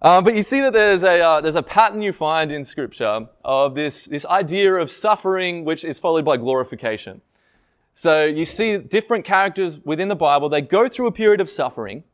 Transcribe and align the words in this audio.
Um, 0.00 0.22
but 0.22 0.36
you 0.36 0.42
see 0.42 0.60
that 0.60 0.72
there's 0.72 1.02
a, 1.02 1.20
uh, 1.20 1.40
there's 1.40 1.56
a 1.56 1.62
pattern 1.62 2.00
you 2.00 2.12
find 2.12 2.52
in 2.52 2.64
Scripture 2.64 3.26
of 3.44 3.74
this, 3.74 4.04
this 4.04 4.24
idea 4.26 4.74
of 4.74 4.92
suffering, 4.92 5.64
which 5.64 5.84
is 5.84 5.98
followed 5.98 6.24
by 6.24 6.36
glorification. 6.36 7.20
So 7.94 8.24
you 8.24 8.44
see 8.44 8.78
different 8.78 9.24
characters 9.24 9.80
within 9.84 10.06
the 10.06 10.14
Bible, 10.14 10.48
they 10.48 10.60
go 10.60 10.88
through 10.88 11.08
a 11.08 11.12
period 11.12 11.40
of 11.40 11.50
suffering. 11.50 12.04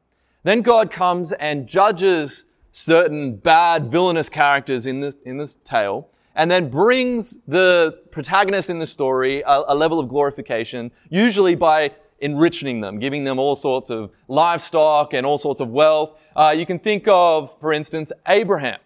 Then 0.43 0.63
God 0.63 0.91
comes 0.91 1.33
and 1.33 1.67
judges 1.67 2.47
certain 2.73 3.37
bad, 3.37 3.91
villainous 3.91 4.31
characters 4.31 4.87
in 4.87 5.01
this, 5.01 5.17
in 5.27 5.37
this 5.37 5.57
tale, 5.63 6.09
and 6.35 6.51
then 6.51 6.71
brings 6.71 7.39
the 7.47 7.99
protagonist 8.11 8.71
in 8.71 8.79
the 8.79 8.87
story 8.87 9.43
a, 9.43 9.63
a 9.69 9.75
level 9.75 10.01
of 10.01 10.09
glorification, 10.09 10.91
usually 11.11 11.55
by 11.55 11.93
enriching 12.21 12.81
them, 12.81 12.99
giving 12.99 13.25
them 13.25 13.39
all 13.39 13.55
sorts 13.55 13.91
of 13.91 14.11
livestock 14.29 15.13
and 15.13 15.27
all 15.27 15.37
sorts 15.37 15.61
of 15.61 15.69
wealth. 15.69 16.19
Uh, 16.37 16.55
you 16.57 16.67
can 16.67 16.79
think 16.79 17.07
of, 17.07 17.55
for 17.61 17.73
instance, 17.73 18.13
Abraham. 18.27 18.79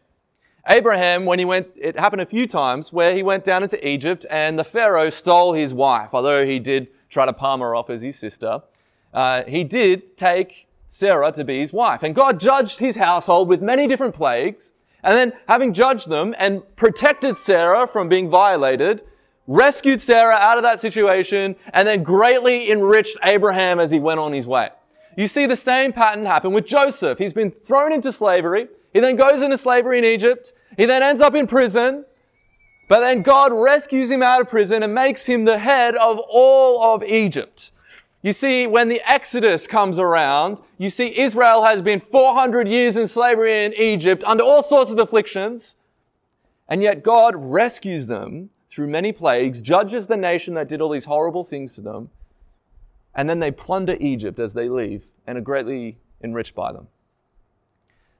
Abraham, 0.68 1.24
when 1.24 1.38
he 1.38 1.44
went, 1.46 1.68
it 1.76 1.98
happened 1.98 2.20
a 2.20 2.26
few 2.26 2.46
times 2.46 2.92
where 2.92 3.14
he 3.14 3.22
went 3.22 3.42
down 3.42 3.62
into 3.62 3.88
Egypt 3.88 4.26
and 4.30 4.58
the 4.58 4.64
Pharaoh 4.64 5.08
stole 5.08 5.54
his 5.54 5.72
wife, 5.72 6.10
although 6.12 6.44
he 6.44 6.58
did 6.58 6.88
try 7.08 7.24
to 7.24 7.32
palm 7.32 7.60
her 7.60 7.74
off 7.74 7.88
as 7.88 8.02
his 8.02 8.18
sister. 8.18 8.60
Uh, 9.14 9.44
he 9.44 9.64
did 9.64 10.16
take 10.18 10.66
Sarah 10.86 11.32
to 11.32 11.44
be 11.44 11.58
his 11.60 11.72
wife. 11.72 12.02
And 12.02 12.14
God 12.14 12.38
judged 12.38 12.80
his 12.80 12.96
household 12.96 13.48
with 13.48 13.62
many 13.62 13.86
different 13.86 14.14
plagues. 14.14 14.72
And 15.02 15.16
then, 15.16 15.32
having 15.46 15.72
judged 15.72 16.08
them 16.08 16.34
and 16.38 16.62
protected 16.76 17.36
Sarah 17.36 17.86
from 17.86 18.08
being 18.08 18.28
violated, 18.28 19.04
rescued 19.46 20.02
Sarah 20.02 20.34
out 20.34 20.56
of 20.58 20.64
that 20.64 20.80
situation, 20.80 21.56
and 21.72 21.86
then 21.86 22.02
greatly 22.02 22.70
enriched 22.70 23.16
Abraham 23.22 23.78
as 23.78 23.90
he 23.90 24.00
went 24.00 24.18
on 24.18 24.32
his 24.32 24.46
way. 24.46 24.70
You 25.18 25.26
see 25.26 25.46
the 25.46 25.56
same 25.56 25.92
pattern 25.92 26.26
happen 26.26 26.52
with 26.52 26.64
Joseph. 26.64 27.18
He's 27.18 27.32
been 27.32 27.50
thrown 27.50 27.92
into 27.92 28.12
slavery. 28.12 28.68
He 28.92 29.00
then 29.00 29.16
goes 29.16 29.42
into 29.42 29.58
slavery 29.58 29.98
in 29.98 30.04
Egypt. 30.04 30.52
He 30.76 30.84
then 30.86 31.02
ends 31.02 31.20
up 31.20 31.34
in 31.34 31.48
prison. 31.48 32.04
But 32.88 33.00
then 33.00 33.22
God 33.22 33.52
rescues 33.52 34.12
him 34.12 34.22
out 34.22 34.42
of 34.42 34.48
prison 34.48 34.84
and 34.84 34.94
makes 34.94 35.26
him 35.26 35.44
the 35.44 35.58
head 35.58 35.96
of 35.96 36.20
all 36.30 36.94
of 36.94 37.02
Egypt. 37.02 37.72
You 38.22 38.32
see, 38.32 38.68
when 38.68 38.88
the 38.88 39.02
Exodus 39.04 39.66
comes 39.66 39.98
around, 39.98 40.60
you 40.76 40.88
see 40.88 41.18
Israel 41.18 41.64
has 41.64 41.82
been 41.82 41.98
400 41.98 42.68
years 42.68 42.96
in 42.96 43.08
slavery 43.08 43.64
in 43.64 43.74
Egypt 43.74 44.22
under 44.24 44.44
all 44.44 44.62
sorts 44.62 44.92
of 44.92 45.00
afflictions. 45.00 45.78
And 46.68 46.80
yet 46.80 47.02
God 47.02 47.34
rescues 47.36 48.06
them 48.06 48.50
through 48.70 48.86
many 48.86 49.10
plagues, 49.10 49.62
judges 49.62 50.06
the 50.06 50.16
nation 50.16 50.54
that 50.54 50.68
did 50.68 50.80
all 50.80 50.90
these 50.90 51.06
horrible 51.06 51.42
things 51.42 51.74
to 51.74 51.80
them, 51.80 52.10
and 53.14 53.28
then 53.28 53.38
they 53.38 53.50
plunder 53.50 53.96
Egypt 54.00 54.38
as 54.38 54.54
they 54.54 54.68
leave 54.68 55.04
and 55.26 55.38
are 55.38 55.42
greatly 55.42 55.98
enriched 56.22 56.54
by 56.54 56.72
them. 56.72 56.88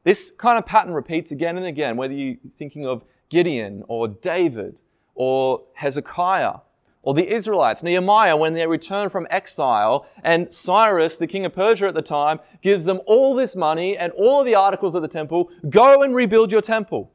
This 0.05 0.31
kind 0.31 0.59
of 0.59 0.67
pattern 0.67 0.95
repeats 0.95 1.31
again 1.31 1.57
and 1.57 1.67
again, 1.67 1.97
whether 1.97 2.15
you're 2.15 2.37
thinking 2.57 2.87
of 2.87 3.05
Gideon 3.29 3.85
or 3.89 4.09
David 4.09 4.81
or 5.15 5.65
Hezekiah 5.75 6.61
or 7.03 7.15
the 7.15 7.33
Israelites, 7.33 7.83
Nehemiah, 7.83 8.37
when 8.37 8.55
they 8.55 8.67
return 8.67 9.09
from 9.09 9.27
exile, 9.31 10.07
and 10.23 10.53
Cyrus, 10.53 11.17
the 11.17 11.27
king 11.27 11.45
of 11.45 11.55
Persia 11.55 11.87
at 11.87 11.95
the 11.95 12.03
time, 12.03 12.41
gives 12.61 12.85
them 12.85 13.01
all 13.07 13.35
this 13.35 13.55
money 13.55 13.97
and 13.97 14.13
all 14.13 14.45
the 14.45 14.55
articles 14.55 14.95
of 14.95 15.03
the 15.03 15.09
temple. 15.09 15.51
Go 15.69 16.03
and 16.03 16.15
rebuild 16.15 16.53
your 16.53 16.61
temple. 16.61 17.13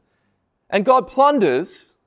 And 0.69 0.85
God 0.85 1.07
plunders 1.07 1.97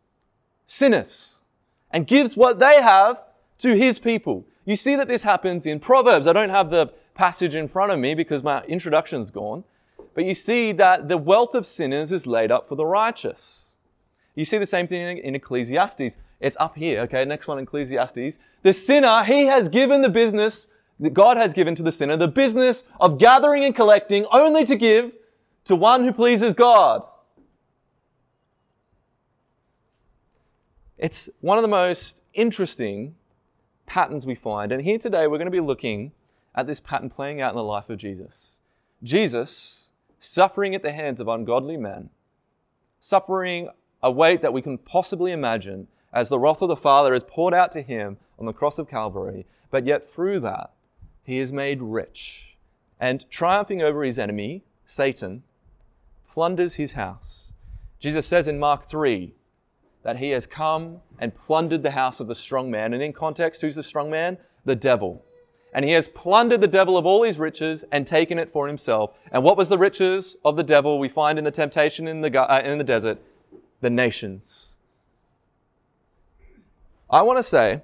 sinners 0.66 1.42
and 1.90 2.06
gives 2.06 2.36
what 2.36 2.58
they 2.58 2.82
have 2.82 3.24
to 3.58 3.76
his 3.76 3.98
people. 3.98 4.46
You 4.66 4.76
see 4.76 4.96
that 4.96 5.08
this 5.08 5.22
happens 5.22 5.64
in 5.64 5.80
Proverbs. 5.80 6.26
I 6.26 6.32
don't 6.32 6.50
have 6.50 6.70
the 6.70 6.92
passage 7.14 7.54
in 7.54 7.68
front 7.68 7.92
of 7.92 7.98
me 7.98 8.14
because 8.14 8.42
my 8.42 8.62
introduction's 8.64 9.30
gone. 9.30 9.64
But 10.14 10.24
you 10.24 10.34
see 10.34 10.72
that 10.72 11.08
the 11.08 11.16
wealth 11.16 11.54
of 11.54 11.64
sinners 11.64 12.10
is 12.10 12.26
laid 12.26 12.50
up 12.50 12.68
for 12.68 12.74
the 12.74 12.84
righteous. 12.84 13.76
You 14.34 14.44
see 14.44 14.58
the 14.58 14.66
same 14.66 14.88
thing 14.88 15.18
in 15.18 15.34
Ecclesiastes. 15.34 16.18
It's 16.40 16.56
up 16.58 16.76
here, 16.76 17.00
okay? 17.02 17.24
Next 17.24 17.46
one, 17.48 17.58
Ecclesiastes. 17.60 18.38
The 18.62 18.72
sinner, 18.72 19.22
he 19.24 19.46
has 19.46 19.68
given 19.68 20.02
the 20.02 20.08
business 20.08 20.68
that 20.98 21.14
God 21.14 21.36
has 21.36 21.54
given 21.54 21.74
to 21.76 21.82
the 21.82 21.92
sinner, 21.92 22.16
the 22.16 22.28
business 22.28 22.84
of 23.00 23.18
gathering 23.18 23.64
and 23.64 23.74
collecting 23.74 24.26
only 24.32 24.64
to 24.64 24.76
give 24.76 25.14
to 25.64 25.76
one 25.76 26.04
who 26.04 26.12
pleases 26.12 26.54
God. 26.54 27.06
It's 30.98 31.28
one 31.40 31.58
of 31.58 31.62
the 31.62 31.68
most 31.68 32.22
interesting 32.34 33.14
patterns 33.86 34.26
we 34.26 34.34
find. 34.34 34.72
And 34.72 34.82
here 34.82 34.98
today, 34.98 35.26
we're 35.26 35.38
going 35.38 35.46
to 35.46 35.50
be 35.50 35.60
looking 35.60 36.12
at 36.54 36.66
this 36.66 36.80
pattern 36.80 37.10
playing 37.10 37.40
out 37.40 37.52
in 37.52 37.56
the 37.56 37.62
life 37.62 37.88
of 37.88 37.98
Jesus. 37.98 38.60
Jesus 39.02 39.90
suffering 40.18 40.74
at 40.74 40.82
the 40.82 40.92
hands 40.92 41.20
of 41.20 41.28
ungodly 41.28 41.76
men, 41.76 42.10
suffering 43.00 43.68
a 44.02 44.10
weight 44.10 44.42
that 44.42 44.52
we 44.52 44.62
can 44.62 44.78
possibly 44.78 45.32
imagine 45.32 45.88
as 46.12 46.28
the 46.28 46.38
wrath 46.38 46.62
of 46.62 46.68
the 46.68 46.76
Father 46.76 47.14
is 47.14 47.24
poured 47.24 47.54
out 47.54 47.70
to 47.72 47.82
him 47.82 48.16
on 48.38 48.46
the 48.46 48.52
cross 48.52 48.78
of 48.78 48.88
Calvary, 48.88 49.46
but 49.70 49.86
yet 49.86 50.08
through 50.08 50.40
that, 50.40 50.72
he 51.22 51.38
is 51.38 51.52
made 51.52 51.82
rich 51.82 52.56
and 52.98 53.28
triumphing 53.30 53.82
over 53.82 54.04
his 54.04 54.18
enemy, 54.18 54.62
Satan, 54.86 55.42
plunders 56.32 56.74
his 56.74 56.92
house. 56.92 57.52
Jesus 57.98 58.26
says 58.26 58.48
in 58.48 58.58
Mark 58.58 58.84
3 58.84 59.34
that 60.06 60.18
he 60.18 60.30
has 60.30 60.46
come 60.46 61.00
and 61.18 61.34
plundered 61.34 61.82
the 61.82 61.90
house 61.90 62.20
of 62.20 62.28
the 62.28 62.34
strong 62.36 62.70
man. 62.70 62.94
And 62.94 63.02
in 63.02 63.12
context, 63.12 63.60
who's 63.60 63.74
the 63.74 63.82
strong 63.82 64.08
man? 64.08 64.38
The 64.64 64.76
devil. 64.76 65.24
And 65.74 65.84
he 65.84 65.90
has 65.90 66.06
plundered 66.06 66.60
the 66.60 66.68
devil 66.68 66.96
of 66.96 67.04
all 67.04 67.24
his 67.24 67.40
riches 67.40 67.84
and 67.90 68.06
taken 68.06 68.38
it 68.38 68.52
for 68.52 68.68
himself. 68.68 69.14
And 69.32 69.42
what 69.42 69.56
was 69.56 69.68
the 69.68 69.76
riches 69.76 70.36
of 70.44 70.54
the 70.54 70.62
devil 70.62 71.00
we 71.00 71.08
find 71.08 71.40
in 71.40 71.44
the 71.44 71.50
temptation 71.50 72.06
in 72.06 72.20
the, 72.20 72.40
uh, 72.40 72.60
in 72.60 72.78
the 72.78 72.84
desert? 72.84 73.18
The 73.80 73.90
nations. 73.90 74.78
I 77.10 77.22
want 77.22 77.40
to 77.40 77.42
say 77.42 77.82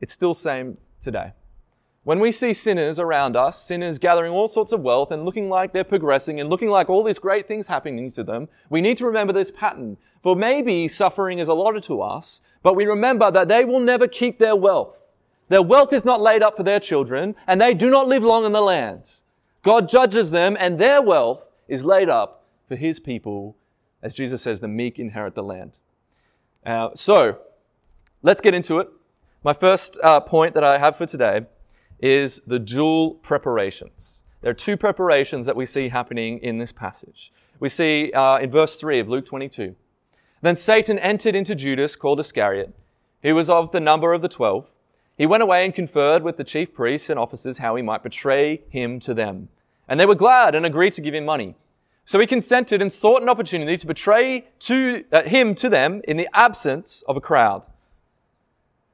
it's 0.00 0.14
still 0.14 0.32
same 0.32 0.78
today. 0.98 1.34
When 2.04 2.20
we 2.20 2.32
see 2.32 2.52
sinners 2.52 2.98
around 2.98 3.34
us, 3.34 3.64
sinners 3.64 3.98
gathering 3.98 4.30
all 4.30 4.46
sorts 4.46 4.72
of 4.72 4.82
wealth 4.82 5.10
and 5.10 5.24
looking 5.24 5.48
like 5.48 5.72
they're 5.72 5.84
progressing 5.84 6.38
and 6.38 6.50
looking 6.50 6.68
like 6.68 6.90
all 6.90 7.02
these 7.02 7.18
great 7.18 7.48
things 7.48 7.66
happening 7.66 8.10
to 8.10 8.22
them, 8.22 8.48
we 8.68 8.82
need 8.82 8.98
to 8.98 9.06
remember 9.06 9.32
this 9.32 9.50
pattern. 9.50 9.96
For 10.22 10.36
maybe 10.36 10.86
suffering 10.86 11.38
is 11.38 11.48
allotted 11.48 11.82
to 11.84 12.02
us, 12.02 12.42
but 12.62 12.76
we 12.76 12.84
remember 12.84 13.30
that 13.30 13.48
they 13.48 13.64
will 13.64 13.80
never 13.80 14.06
keep 14.06 14.38
their 14.38 14.54
wealth. 14.54 15.02
Their 15.48 15.62
wealth 15.62 15.94
is 15.94 16.04
not 16.04 16.20
laid 16.20 16.42
up 16.42 16.58
for 16.58 16.62
their 16.62 16.78
children, 16.78 17.36
and 17.46 17.58
they 17.58 17.72
do 17.72 17.88
not 17.88 18.06
live 18.06 18.22
long 18.22 18.44
in 18.44 18.52
the 18.52 18.60
land. 18.60 19.10
God 19.62 19.88
judges 19.88 20.30
them, 20.30 20.58
and 20.60 20.78
their 20.78 21.00
wealth 21.00 21.46
is 21.68 21.84
laid 21.84 22.10
up 22.10 22.44
for 22.68 22.76
his 22.76 23.00
people. 23.00 23.56
As 24.02 24.12
Jesus 24.12 24.42
says, 24.42 24.60
the 24.60 24.68
meek 24.68 24.98
inherit 24.98 25.34
the 25.34 25.42
land. 25.42 25.78
Uh, 26.66 26.90
so, 26.94 27.38
let's 28.22 28.42
get 28.42 28.52
into 28.52 28.78
it. 28.78 28.90
My 29.42 29.54
first 29.54 29.98
uh, 30.02 30.20
point 30.20 30.52
that 30.52 30.64
I 30.64 30.76
have 30.76 30.96
for 30.96 31.06
today 31.06 31.46
is 32.04 32.40
the 32.40 32.58
dual 32.58 33.14
preparations. 33.14 34.20
There 34.42 34.50
are 34.50 34.54
two 34.54 34.76
preparations 34.76 35.46
that 35.46 35.56
we 35.56 35.64
see 35.64 35.88
happening 35.88 36.38
in 36.38 36.58
this 36.58 36.70
passage. 36.70 37.32
We 37.58 37.70
see 37.70 38.12
uh, 38.12 38.36
in 38.36 38.50
verse 38.50 38.76
3 38.76 39.00
of 39.00 39.08
Luke 39.08 39.24
22. 39.24 39.74
Then 40.42 40.54
Satan 40.54 40.98
entered 40.98 41.34
into 41.34 41.54
Judas, 41.54 41.96
called 41.96 42.20
Iscariot, 42.20 42.74
who 43.22 43.34
was 43.34 43.48
of 43.48 43.72
the 43.72 43.80
number 43.80 44.12
of 44.12 44.20
the 44.20 44.28
twelve. 44.28 44.66
He 45.16 45.24
went 45.24 45.42
away 45.42 45.64
and 45.64 45.74
conferred 45.74 46.22
with 46.22 46.36
the 46.36 46.44
chief 46.44 46.74
priests 46.74 47.08
and 47.08 47.18
officers 47.18 47.56
how 47.56 47.74
he 47.74 47.82
might 47.82 48.02
betray 48.02 48.60
him 48.68 49.00
to 49.00 49.14
them. 49.14 49.48
And 49.88 49.98
they 49.98 50.04
were 50.04 50.14
glad 50.14 50.54
and 50.54 50.66
agreed 50.66 50.92
to 50.94 51.00
give 51.00 51.14
him 51.14 51.24
money. 51.24 51.54
So 52.04 52.20
he 52.20 52.26
consented 52.26 52.82
and 52.82 52.92
sought 52.92 53.22
an 53.22 53.30
opportunity 53.30 53.78
to 53.78 53.86
betray 53.86 54.48
to, 54.58 55.04
uh, 55.10 55.22
him 55.22 55.54
to 55.54 55.70
them 55.70 56.02
in 56.06 56.18
the 56.18 56.28
absence 56.34 57.02
of 57.08 57.16
a 57.16 57.22
crowd. 57.22 57.62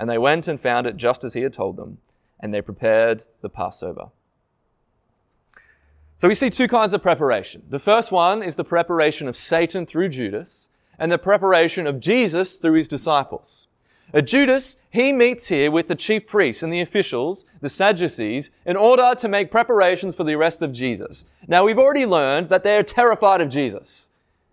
And 0.00 0.08
they 0.08 0.16
went 0.16 0.48
and 0.48 0.58
found 0.58 0.86
it 0.86 0.96
just 0.96 1.24
as 1.24 1.34
he 1.34 1.42
had 1.42 1.52
told 1.52 1.76
them, 1.76 1.98
and 2.40 2.54
they 2.54 2.62
prepared 2.62 3.24
the 3.42 3.50
Passover. 3.50 4.08
So 6.16 6.26
we 6.26 6.34
see 6.34 6.48
two 6.48 6.68
kinds 6.68 6.94
of 6.94 7.02
preparation. 7.02 7.64
The 7.68 7.78
first 7.78 8.10
one 8.10 8.42
is 8.42 8.56
the 8.56 8.64
preparation 8.64 9.28
of 9.28 9.36
Satan 9.36 9.84
through 9.84 10.08
Judas, 10.08 10.70
and 10.98 11.12
the 11.12 11.18
preparation 11.18 11.86
of 11.86 12.00
Jesus 12.00 12.56
through 12.56 12.74
his 12.74 12.88
disciples. 12.88 13.68
Uh, 14.12 14.22
Judas, 14.22 14.78
he 14.90 15.12
meets 15.12 15.48
here 15.48 15.70
with 15.70 15.88
the 15.88 15.94
chief 15.94 16.26
priests 16.26 16.62
and 16.62 16.72
the 16.72 16.80
officials, 16.80 17.44
the 17.60 17.68
Sadducees, 17.68 18.50
in 18.64 18.76
order 18.76 19.14
to 19.14 19.28
make 19.28 19.50
preparations 19.50 20.14
for 20.14 20.24
the 20.24 20.34
arrest 20.34 20.62
of 20.62 20.72
Jesus. 20.72 21.26
Now, 21.46 21.66
we've 21.66 21.78
already 21.78 22.06
learned 22.06 22.48
that 22.48 22.64
they're 22.64 22.82
terrified 22.82 23.42
of 23.42 23.50
Jesus 23.50 24.09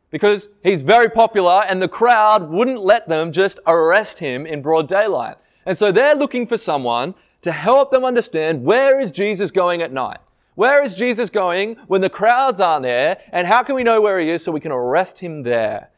because 0.09 0.49
he's 0.63 0.81
very 0.81 1.09
popular 1.09 1.63
and 1.67 1.81
the 1.81 1.87
crowd 1.87 2.49
wouldn't 2.49 2.81
let 2.81 3.07
them 3.07 3.31
just 3.31 3.59
arrest 3.67 4.19
him 4.19 4.45
in 4.45 4.61
broad 4.61 4.87
daylight. 4.87 5.37
And 5.65 5.77
so 5.77 5.91
they're 5.91 6.15
looking 6.15 6.47
for 6.47 6.57
someone 6.57 7.15
to 7.41 7.51
help 7.51 7.91
them 7.91 8.05
understand 8.05 8.63
where 8.63 8.99
is 8.99 9.11
Jesus 9.11 9.51
going 9.51 9.81
at 9.81 9.91
night? 9.91 10.19
Where 10.55 10.83
is 10.83 10.95
Jesus 10.95 11.29
going 11.29 11.75
when 11.87 12.01
the 12.01 12.09
crowds 12.09 12.59
aren't 12.59 12.83
there? 12.83 13.19
And 13.31 13.45
how 13.45 13.61
can 13.63 13.75
we 13.75 13.83
know 13.83 14.01
where 14.01 14.19
he 14.19 14.29
is 14.29 14.43
so 14.43 14.51
we 14.51 14.59
can 14.59 14.71
arrest 14.71 15.19
him 15.19 15.43
there? 15.43 15.89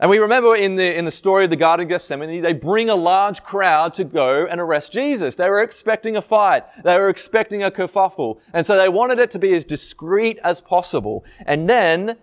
And 0.00 0.10
we 0.10 0.18
remember 0.18 0.56
in 0.56 0.74
the, 0.74 0.98
in 0.98 1.04
the 1.04 1.12
story 1.12 1.44
of 1.44 1.50
the 1.50 1.56
Garden 1.56 1.84
of 1.84 1.88
Gethsemane, 1.88 2.42
they 2.42 2.54
bring 2.54 2.90
a 2.90 2.96
large 2.96 3.44
crowd 3.44 3.94
to 3.94 4.02
go 4.02 4.46
and 4.46 4.60
arrest 4.60 4.92
Jesus. 4.92 5.36
They 5.36 5.48
were 5.48 5.62
expecting 5.62 6.16
a 6.16 6.22
fight. 6.22 6.64
They 6.82 6.98
were 6.98 7.08
expecting 7.08 7.62
a 7.62 7.70
kerfuffle. 7.70 8.40
And 8.52 8.66
so 8.66 8.76
they 8.76 8.88
wanted 8.88 9.20
it 9.20 9.30
to 9.30 9.38
be 9.38 9.54
as 9.54 9.64
discreet 9.64 10.40
as 10.42 10.60
possible. 10.60 11.24
And 11.46 11.70
then 11.70 12.16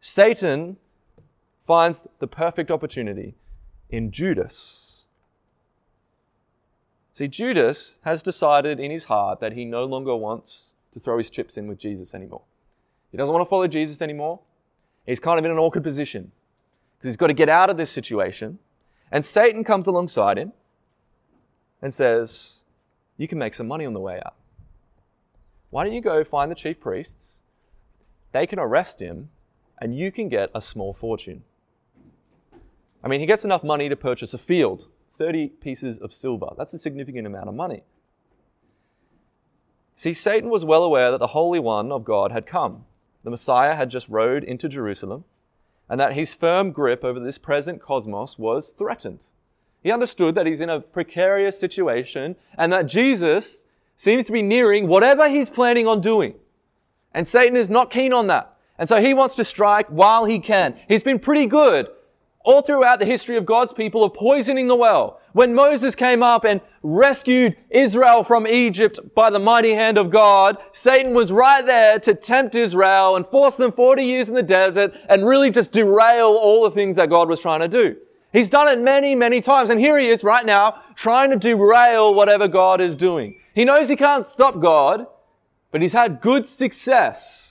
Satan 0.00 0.76
finds 1.60 2.06
the 2.18 2.26
perfect 2.26 2.70
opportunity 2.70 3.34
in 3.90 4.10
Judas. 4.10 5.04
See, 7.12 7.28
Judas 7.28 7.98
has 8.04 8.22
decided 8.22 8.80
in 8.80 8.90
his 8.90 9.04
heart 9.04 9.40
that 9.40 9.52
he 9.52 9.64
no 9.64 9.84
longer 9.84 10.16
wants 10.16 10.74
to 10.92 11.00
throw 11.00 11.18
his 11.18 11.28
chips 11.30 11.56
in 11.56 11.68
with 11.68 11.78
Jesus 11.78 12.14
anymore. 12.14 12.42
He 13.10 13.18
doesn't 13.18 13.32
want 13.32 13.44
to 13.44 13.48
follow 13.48 13.66
Jesus 13.66 14.00
anymore. 14.00 14.40
He's 15.06 15.20
kind 15.20 15.38
of 15.38 15.44
in 15.44 15.50
an 15.50 15.58
awkward 15.58 15.84
position 15.84 16.32
because 16.96 17.10
he's 17.10 17.16
got 17.16 17.26
to 17.26 17.34
get 17.34 17.48
out 17.48 17.70
of 17.70 17.76
this 17.76 17.90
situation. 17.90 18.58
And 19.12 19.24
Satan 19.24 19.64
comes 19.64 19.86
alongside 19.86 20.38
him 20.38 20.52
and 21.82 21.92
says, 21.92 22.64
You 23.16 23.26
can 23.28 23.38
make 23.38 23.54
some 23.54 23.66
money 23.66 23.84
on 23.84 23.92
the 23.92 24.00
way 24.00 24.20
out. 24.24 24.34
Why 25.70 25.84
don't 25.84 25.92
you 25.92 26.00
go 26.00 26.24
find 26.24 26.50
the 26.50 26.54
chief 26.54 26.80
priests? 26.80 27.40
They 28.32 28.46
can 28.46 28.58
arrest 28.58 29.00
him, 29.00 29.30
and 29.80 29.96
you 29.96 30.12
can 30.12 30.28
get 30.28 30.50
a 30.54 30.60
small 30.60 30.92
fortune. 30.92 31.42
I 33.02 33.08
mean, 33.08 33.20
he 33.20 33.26
gets 33.26 33.44
enough 33.44 33.64
money 33.64 33.88
to 33.88 33.96
purchase 33.96 34.34
a 34.34 34.38
field 34.38 34.86
30 35.16 35.48
pieces 35.48 35.98
of 35.98 36.12
silver. 36.12 36.48
That's 36.56 36.72
a 36.72 36.78
significant 36.78 37.26
amount 37.26 37.48
of 37.48 37.54
money. 37.54 37.82
See, 39.96 40.14
Satan 40.14 40.48
was 40.48 40.64
well 40.64 40.82
aware 40.82 41.10
that 41.10 41.20
the 41.20 41.28
Holy 41.28 41.58
One 41.58 41.92
of 41.92 42.04
God 42.04 42.32
had 42.32 42.46
come. 42.46 42.86
The 43.22 43.30
Messiah 43.30 43.74
had 43.74 43.90
just 43.90 44.08
rode 44.08 44.42
into 44.42 44.68
Jerusalem 44.68 45.24
and 45.90 46.00
that 46.00 46.14
his 46.14 46.32
firm 46.32 46.70
grip 46.70 47.04
over 47.04 47.20
this 47.20 47.36
present 47.36 47.82
cosmos 47.82 48.38
was 48.38 48.70
threatened. 48.70 49.26
He 49.82 49.90
understood 49.90 50.34
that 50.36 50.46
he's 50.46 50.60
in 50.60 50.70
a 50.70 50.80
precarious 50.80 51.58
situation 51.58 52.36
and 52.56 52.72
that 52.72 52.86
Jesus 52.86 53.66
seems 53.96 54.24
to 54.26 54.32
be 54.32 54.40
nearing 54.40 54.88
whatever 54.88 55.28
he's 55.28 55.50
planning 55.50 55.86
on 55.86 56.00
doing. 56.00 56.34
And 57.12 57.28
Satan 57.28 57.56
is 57.56 57.68
not 57.68 57.90
keen 57.90 58.12
on 58.12 58.28
that. 58.28 58.56
And 58.80 58.88
so 58.88 58.98
he 58.98 59.12
wants 59.12 59.34
to 59.34 59.44
strike 59.44 59.86
while 59.88 60.24
he 60.24 60.38
can. 60.38 60.74
He's 60.88 61.02
been 61.02 61.18
pretty 61.18 61.44
good 61.44 61.88
all 62.42 62.62
throughout 62.62 62.98
the 62.98 63.04
history 63.04 63.36
of 63.36 63.44
God's 63.44 63.74
people 63.74 64.02
of 64.02 64.14
poisoning 64.14 64.68
the 64.68 64.74
well. 64.74 65.20
When 65.34 65.54
Moses 65.54 65.94
came 65.94 66.22
up 66.22 66.46
and 66.46 66.62
rescued 66.82 67.56
Israel 67.68 68.24
from 68.24 68.46
Egypt 68.46 68.98
by 69.14 69.28
the 69.28 69.38
mighty 69.38 69.74
hand 69.74 69.98
of 69.98 70.08
God, 70.08 70.56
Satan 70.72 71.12
was 71.12 71.30
right 71.30 71.64
there 71.64 71.98
to 72.00 72.14
tempt 72.14 72.54
Israel 72.54 73.16
and 73.16 73.26
force 73.26 73.56
them 73.58 73.70
40 73.70 74.02
years 74.02 74.30
in 74.30 74.34
the 74.34 74.42
desert 74.42 74.94
and 75.10 75.26
really 75.26 75.50
just 75.50 75.72
derail 75.72 76.28
all 76.28 76.64
the 76.64 76.70
things 76.70 76.96
that 76.96 77.10
God 77.10 77.28
was 77.28 77.38
trying 77.38 77.60
to 77.60 77.68
do. 77.68 77.96
He's 78.32 78.48
done 78.48 78.66
it 78.66 78.80
many, 78.80 79.14
many 79.14 79.42
times. 79.42 79.68
And 79.68 79.78
here 79.78 79.98
he 79.98 80.08
is 80.08 80.24
right 80.24 80.46
now 80.46 80.80
trying 80.94 81.28
to 81.30 81.36
derail 81.36 82.14
whatever 82.14 82.48
God 82.48 82.80
is 82.80 82.96
doing. 82.96 83.36
He 83.54 83.66
knows 83.66 83.90
he 83.90 83.96
can't 83.96 84.24
stop 84.24 84.58
God, 84.58 85.06
but 85.70 85.82
he's 85.82 85.92
had 85.92 86.22
good 86.22 86.46
success 86.46 87.49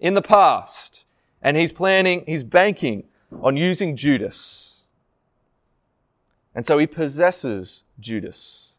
in 0.00 0.14
the 0.14 0.22
past. 0.22 1.06
And 1.40 1.56
he's 1.56 1.72
planning, 1.72 2.24
he's 2.26 2.44
banking 2.44 3.04
on 3.42 3.56
using 3.56 3.96
Judas. 3.96 4.82
And 6.54 6.66
so 6.66 6.78
he 6.78 6.86
possesses 6.86 7.84
Judas. 8.00 8.78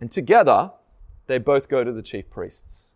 And 0.00 0.10
together, 0.10 0.70
they 1.26 1.38
both 1.38 1.68
go 1.68 1.84
to 1.84 1.92
the 1.92 2.02
chief 2.02 2.30
priests. 2.30 2.94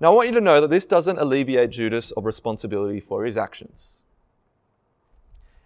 Now, 0.00 0.12
I 0.12 0.14
want 0.14 0.28
you 0.28 0.34
to 0.34 0.40
know 0.40 0.60
that 0.60 0.70
this 0.70 0.86
doesn't 0.86 1.18
alleviate 1.18 1.70
Judas 1.70 2.10
of 2.10 2.24
responsibility 2.24 3.00
for 3.00 3.24
his 3.24 3.36
actions. 3.36 4.02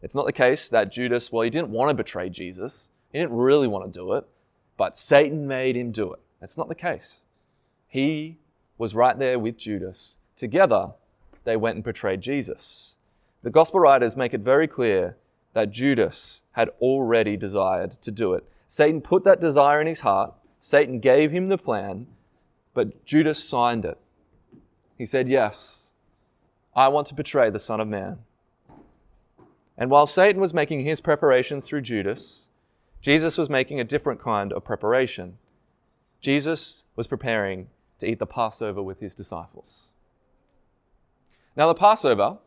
It's 0.02 0.14
not 0.14 0.26
the 0.26 0.32
case 0.32 0.68
that 0.68 0.92
Judas, 0.92 1.32
well, 1.32 1.42
he 1.42 1.50
didn't 1.50 1.70
want 1.70 1.88
to 1.88 1.94
betray 1.94 2.28
Jesus. 2.28 2.90
He 3.10 3.18
didn't 3.18 3.36
really 3.36 3.66
want 3.66 3.90
to 3.90 3.98
do 3.98 4.12
it, 4.12 4.26
but 4.76 4.96
Satan 4.96 5.48
made 5.48 5.76
him 5.76 5.90
do 5.90 6.12
it. 6.12 6.20
That's 6.40 6.56
not 6.56 6.68
the 6.68 6.74
case. 6.74 7.22
He 7.88 8.36
was 8.76 8.94
right 8.94 9.18
there 9.18 9.38
with 9.38 9.56
Judas. 9.56 10.18
Together, 10.38 10.93
they 11.43 11.56
went 11.56 11.75
and 11.75 11.82
betrayed 11.82 12.20
Jesus. 12.20 12.96
The 13.43 13.50
gospel 13.50 13.81
writers 13.81 14.17
make 14.17 14.32
it 14.32 14.40
very 14.40 14.69
clear 14.69 15.17
that 15.52 15.73
Judas 15.73 16.43
had 16.52 16.70
already 16.81 17.37
desired 17.37 18.00
to 18.02 18.12
do 18.12 18.35
it. 18.35 18.44
Satan 18.69 19.00
put 19.00 19.25
that 19.25 19.40
desire 19.40 19.81
in 19.81 19.88
his 19.88 20.00
heart, 20.00 20.32
Satan 20.61 21.00
gave 21.00 21.32
him 21.32 21.49
the 21.49 21.58
plan, 21.58 22.06
but 22.73 23.05
Judas 23.05 23.43
signed 23.43 23.85
it. 23.85 23.99
He 24.96 25.05
said, 25.05 25.29
Yes, 25.29 25.93
I 26.76 26.87
want 26.87 27.08
to 27.08 27.14
betray 27.14 27.50
the 27.50 27.58
Son 27.58 27.81
of 27.81 27.88
Man. 27.88 28.19
And 29.76 29.91
while 29.91 30.06
Satan 30.06 30.41
was 30.41 30.55
making 30.55 30.84
his 30.84 31.00
preparations 31.00 31.64
through 31.64 31.81
Judas, 31.81 32.46
Jesus 33.00 33.37
was 33.37 33.50
making 33.50 33.81
a 33.81 33.84
different 33.84 34.23
kind 34.23 34.52
of 34.52 34.64
preparation. 34.64 35.38
Jesus 36.20 36.84
was 36.94 37.08
preparing 37.08 37.70
to 37.99 38.06
eat 38.06 38.20
the 38.20 38.26
Passover 38.26 38.82
with 38.82 39.00
his 39.00 39.17
disciples. 39.17 39.88
Now, 41.58 41.66
the 41.66 41.75
Passover 41.75 42.38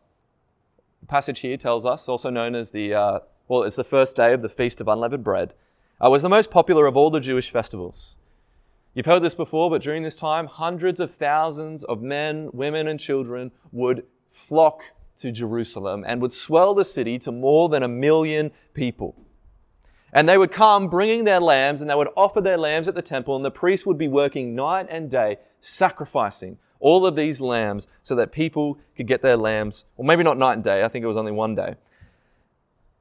the 1.02 1.06
passage 1.06 1.42
here 1.42 1.58
tells 1.58 1.86
us, 1.86 2.08
also 2.08 2.30
known 2.30 2.56
as 2.56 2.72
the, 2.72 2.94
uh, 2.94 3.20
well, 3.50 3.64
it's 3.64 3.76
the 3.76 3.84
first 3.84 4.16
day 4.16 4.32
of 4.32 4.42
the 4.42 4.48
Feast 4.48 4.80
of 4.80 4.88
Unleavened 4.88 5.24
Bread, 5.24 5.54
uh, 6.00 6.10
was 6.10 6.22
the 6.22 6.30
most 6.30 6.50
popular 6.50 6.86
of 6.86 6.96
all 6.96 7.10
the 7.10 7.20
Jewish 7.20 7.50
festivals. 7.50 8.16
You've 8.94 9.08
heard 9.08 9.22
this 9.22 9.36
before, 9.36 9.70
but 9.70 9.82
during 9.82 10.04
this 10.04 10.16
time, 10.16 10.48
hundreds 10.48 11.02
of 11.02 11.14
thousands 11.14 11.84
of 11.84 12.02
men, 12.02 12.52
women, 12.54 12.88
and 12.88 12.98
children 12.98 13.52
would 13.74 14.06
flock 14.32 14.82
to 15.18 15.30
Jerusalem 15.30 16.06
and 16.08 16.22
would 16.22 16.32
swell 16.32 16.74
the 16.74 16.86
city 16.86 17.20
to 17.20 17.34
more 17.34 17.68
than 17.68 17.84
a 17.84 17.90
million 17.90 18.52
people. 18.74 19.16
And 20.14 20.30
they 20.30 20.38
would 20.38 20.54
come 20.54 20.88
bringing 20.88 21.26
their 21.26 21.42
lambs 21.42 21.82
and 21.82 21.90
they 21.90 21.96
would 21.96 22.10
offer 22.16 22.40
their 22.40 22.58
lambs 22.58 22.88
at 22.88 22.96
the 22.96 23.02
temple, 23.02 23.36
and 23.36 23.44
the 23.44 23.52
priests 23.52 23.86
would 23.86 23.98
be 23.98 24.08
working 24.08 24.56
night 24.56 24.88
and 24.90 25.12
day, 25.12 25.40
sacrificing 25.60 26.58
all 26.82 27.06
of 27.06 27.16
these 27.16 27.40
lambs 27.40 27.88
so 28.04 28.16
that 28.16 28.32
people 28.32 28.78
could 28.98 29.08
get 29.08 29.22
their 29.22 29.38
lambs, 29.38 29.86
or 29.96 30.04
maybe 30.04 30.24
not 30.24 30.38
night 30.38 30.54
and 30.54 30.64
day, 30.64 30.84
I 30.84 30.90
think 30.90 31.04
it 31.04 31.08
was 31.08 31.18
only 31.18 31.32
one 31.32 31.56
day. 31.56 31.76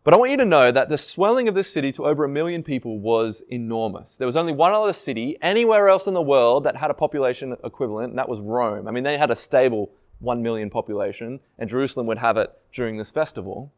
But 0.02 0.14
I 0.14 0.16
want 0.16 0.30
you 0.30 0.38
to 0.38 0.46
know 0.46 0.72
that 0.72 0.88
the 0.88 0.96
swelling 0.96 1.46
of 1.46 1.54
this 1.54 1.70
city 1.70 1.92
to 1.92 2.06
over 2.06 2.24
a 2.24 2.28
million 2.28 2.62
people 2.62 2.98
was 2.98 3.42
enormous. 3.50 4.16
There 4.16 4.26
was 4.26 4.36
only 4.36 4.52
one 4.52 4.72
other 4.72 4.94
city 4.94 5.36
anywhere 5.42 5.88
else 5.88 6.06
in 6.06 6.14
the 6.14 6.22
world 6.22 6.64
that 6.64 6.76
had 6.76 6.90
a 6.90 6.94
population 6.94 7.54
equivalent, 7.62 8.10
and 8.10 8.18
that 8.18 8.28
was 8.28 8.40
Rome. 8.40 8.88
I 8.88 8.92
mean, 8.92 9.04
they 9.04 9.18
had 9.18 9.30
a 9.30 9.36
stable 9.36 9.90
1 10.20 10.42
million 10.42 10.70
population, 10.70 11.40
and 11.58 11.68
Jerusalem 11.68 12.06
would 12.06 12.18
have 12.18 12.38
it 12.38 12.50
during 12.72 12.96
this 12.96 13.10
festival. 13.10 13.72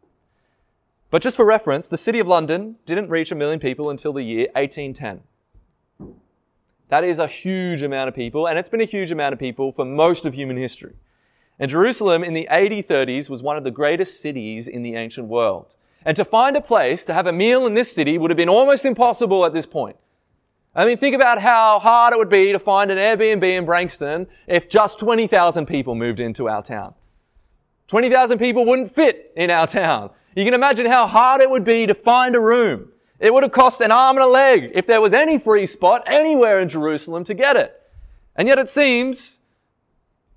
But 1.10 1.22
just 1.22 1.36
for 1.36 1.44
reference, 1.44 1.88
the 1.88 1.96
city 1.96 2.20
of 2.20 2.28
London 2.28 2.76
didn't 2.86 3.10
reach 3.10 3.32
a 3.32 3.36
million 3.36 3.58
people 3.58 3.90
until 3.90 4.12
the 4.12 4.22
year 4.22 4.46
1810. 4.54 5.22
That 6.92 7.04
is 7.04 7.18
a 7.18 7.26
huge 7.26 7.82
amount 7.82 8.08
of 8.08 8.14
people, 8.14 8.46
and 8.46 8.58
it's 8.58 8.68
been 8.68 8.82
a 8.82 8.84
huge 8.84 9.10
amount 9.10 9.32
of 9.32 9.38
people 9.38 9.72
for 9.72 9.82
most 9.82 10.26
of 10.26 10.34
human 10.34 10.58
history. 10.58 10.92
And 11.58 11.70
Jerusalem 11.70 12.22
in 12.22 12.34
the 12.34 12.46
AD 12.48 12.86
30s 12.86 13.30
was 13.30 13.42
one 13.42 13.56
of 13.56 13.64
the 13.64 13.70
greatest 13.70 14.20
cities 14.20 14.68
in 14.68 14.82
the 14.82 14.94
ancient 14.94 15.26
world. 15.26 15.74
And 16.04 16.14
to 16.18 16.24
find 16.26 16.54
a 16.54 16.60
place 16.60 17.06
to 17.06 17.14
have 17.14 17.26
a 17.26 17.32
meal 17.32 17.66
in 17.66 17.72
this 17.72 17.90
city 17.90 18.18
would 18.18 18.30
have 18.30 18.36
been 18.36 18.50
almost 18.50 18.84
impossible 18.84 19.46
at 19.46 19.54
this 19.54 19.64
point. 19.64 19.96
I 20.74 20.84
mean, 20.84 20.98
think 20.98 21.14
about 21.14 21.40
how 21.40 21.78
hard 21.78 22.12
it 22.12 22.18
would 22.18 22.28
be 22.28 22.52
to 22.52 22.58
find 22.58 22.90
an 22.90 22.98
Airbnb 22.98 23.42
in 23.42 23.64
Branxton 23.64 24.26
if 24.46 24.68
just 24.68 24.98
20,000 24.98 25.64
people 25.64 25.94
moved 25.94 26.20
into 26.20 26.46
our 26.46 26.62
town. 26.62 26.92
20,000 27.88 28.38
people 28.38 28.66
wouldn't 28.66 28.94
fit 28.94 29.32
in 29.34 29.50
our 29.50 29.66
town. 29.66 30.10
You 30.36 30.44
can 30.44 30.52
imagine 30.52 30.84
how 30.84 31.06
hard 31.06 31.40
it 31.40 31.48
would 31.48 31.64
be 31.64 31.86
to 31.86 31.94
find 31.94 32.36
a 32.36 32.40
room. 32.40 32.91
It 33.22 33.32
would 33.32 33.44
have 33.44 33.52
cost 33.52 33.80
an 33.80 33.92
arm 33.92 34.16
and 34.16 34.24
a 34.24 34.28
leg 34.28 34.72
if 34.74 34.88
there 34.88 35.00
was 35.00 35.12
any 35.12 35.38
free 35.38 35.64
spot 35.64 36.02
anywhere 36.06 36.58
in 36.58 36.68
Jerusalem 36.68 37.22
to 37.24 37.34
get 37.34 37.54
it. 37.54 37.80
And 38.34 38.48
yet 38.48 38.58
it 38.58 38.68
seems 38.68 39.38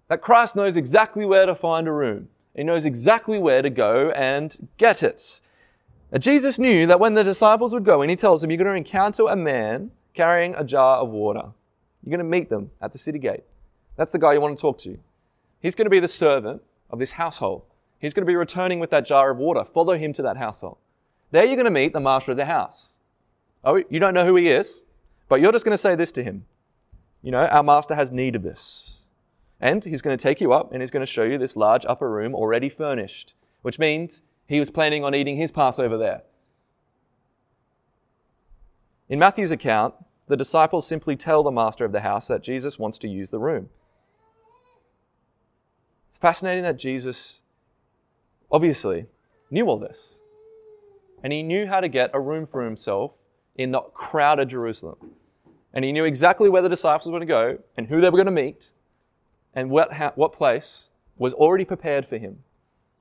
that 0.07 0.21
Christ 0.21 0.55
knows 0.55 0.77
exactly 0.77 1.25
where 1.25 1.47
to 1.47 1.55
find 1.55 1.87
a 1.87 1.91
room. 1.91 2.29
He 2.55 2.63
knows 2.63 2.85
exactly 2.85 3.39
where 3.39 3.63
to 3.63 3.71
go 3.71 4.11
and 4.11 4.69
get 4.77 5.01
it. 5.01 5.39
Now, 6.11 6.19
Jesus 6.19 6.59
knew 6.59 6.85
that 6.85 6.99
when 6.99 7.15
the 7.15 7.23
disciples 7.23 7.73
would 7.73 7.85
go 7.85 8.03
and 8.03 8.09
he 8.11 8.15
tells 8.15 8.41
them, 8.41 8.51
You're 8.51 8.63
going 8.63 8.69
to 8.69 8.77
encounter 8.77 9.23
a 9.23 9.35
man 9.35 9.89
carrying 10.13 10.53
a 10.53 10.63
jar 10.63 10.97
of 10.97 11.09
water. 11.09 11.49
You're 12.03 12.15
going 12.15 12.19
to 12.19 12.23
meet 12.23 12.49
them 12.49 12.69
at 12.79 12.93
the 12.93 12.99
city 12.99 13.17
gate. 13.17 13.45
That's 13.95 14.11
the 14.11 14.19
guy 14.19 14.33
you 14.33 14.41
want 14.41 14.55
to 14.55 14.61
talk 14.61 14.77
to. 14.79 14.99
He's 15.59 15.73
going 15.73 15.87
to 15.87 15.89
be 15.89 15.99
the 15.99 16.07
servant 16.07 16.61
of 16.91 16.99
this 16.99 17.11
household. 17.11 17.63
He's 17.97 18.13
going 18.13 18.25
to 18.25 18.29
be 18.29 18.35
returning 18.35 18.79
with 18.79 18.91
that 18.91 19.07
jar 19.07 19.31
of 19.31 19.37
water. 19.37 19.65
Follow 19.65 19.97
him 19.97 20.13
to 20.13 20.21
that 20.21 20.37
household. 20.37 20.77
There 21.35 21.43
you're 21.43 21.57
going 21.57 21.65
to 21.65 21.69
meet 21.69 21.91
the 21.91 21.99
master 21.99 22.31
of 22.31 22.37
the 22.37 22.45
house. 22.45 22.95
Oh, 23.61 23.83
you 23.89 23.99
don't 23.99 24.13
know 24.13 24.25
who 24.25 24.37
he 24.37 24.47
is, 24.47 24.85
but 25.27 25.41
you're 25.41 25.51
just 25.51 25.65
going 25.65 25.73
to 25.73 25.77
say 25.77 25.93
this 25.93 26.13
to 26.13 26.23
him. 26.23 26.45
You 27.21 27.31
know, 27.31 27.45
our 27.47 27.61
master 27.61 27.93
has 27.93 28.09
need 28.09 28.37
of 28.37 28.43
this. 28.43 29.01
And 29.59 29.83
he's 29.83 30.01
going 30.01 30.17
to 30.17 30.23
take 30.23 30.39
you 30.39 30.53
up 30.53 30.71
and 30.71 30.81
he's 30.81 30.91
going 30.91 31.05
to 31.05 31.11
show 31.11 31.23
you 31.23 31.37
this 31.37 31.57
large 31.57 31.85
upper 31.87 32.09
room 32.09 32.33
already 32.33 32.69
furnished, 32.69 33.33
which 33.63 33.77
means 33.77 34.21
he 34.47 34.61
was 34.61 34.69
planning 34.69 35.03
on 35.03 35.13
eating 35.13 35.35
his 35.35 35.51
Passover 35.51 35.97
there. 35.97 36.21
In 39.09 39.19
Matthew's 39.19 39.51
account, 39.51 39.93
the 40.29 40.37
disciples 40.37 40.87
simply 40.87 41.17
tell 41.17 41.43
the 41.43 41.51
master 41.51 41.83
of 41.83 41.91
the 41.91 41.99
house 41.99 42.27
that 42.27 42.43
Jesus 42.43 42.79
wants 42.79 42.97
to 42.99 43.09
use 43.09 43.29
the 43.29 43.39
room. 43.39 43.67
It's 46.11 46.17
fascinating 46.17 46.63
that 46.63 46.79
Jesus 46.79 47.41
obviously 48.49 49.07
knew 49.51 49.65
all 49.65 49.79
this. 49.79 50.21
And 51.25 51.33
he 51.33 51.41
knew 51.41 51.65
how 51.65 51.79
to 51.79 51.87
get 51.87 52.11
a 52.13 52.19
room 52.19 52.45
for 52.45 52.63
himself 52.63 53.13
in 53.55 53.71
the 53.71 53.79
crowded 53.79 54.49
Jerusalem. 54.49 54.97
And 55.73 55.83
he 55.83 55.91
knew 55.91 56.05
exactly 56.05 56.49
where 56.49 56.61
the 56.61 56.69
disciples 56.69 57.07
were 57.07 57.17
going 57.17 57.27
to 57.27 57.33
go 57.33 57.63
and 57.75 57.87
who 57.87 57.99
they 57.99 58.11
were 58.11 58.17
going 58.19 58.27
to 58.27 58.31
meet 58.31 58.69
and 59.55 59.71
what, 59.71 59.93
ha- 59.93 60.11
what 60.13 60.33
place 60.33 60.91
was 61.17 61.33
already 61.33 61.65
prepared 61.65 62.07
for 62.07 62.19
him 62.19 62.43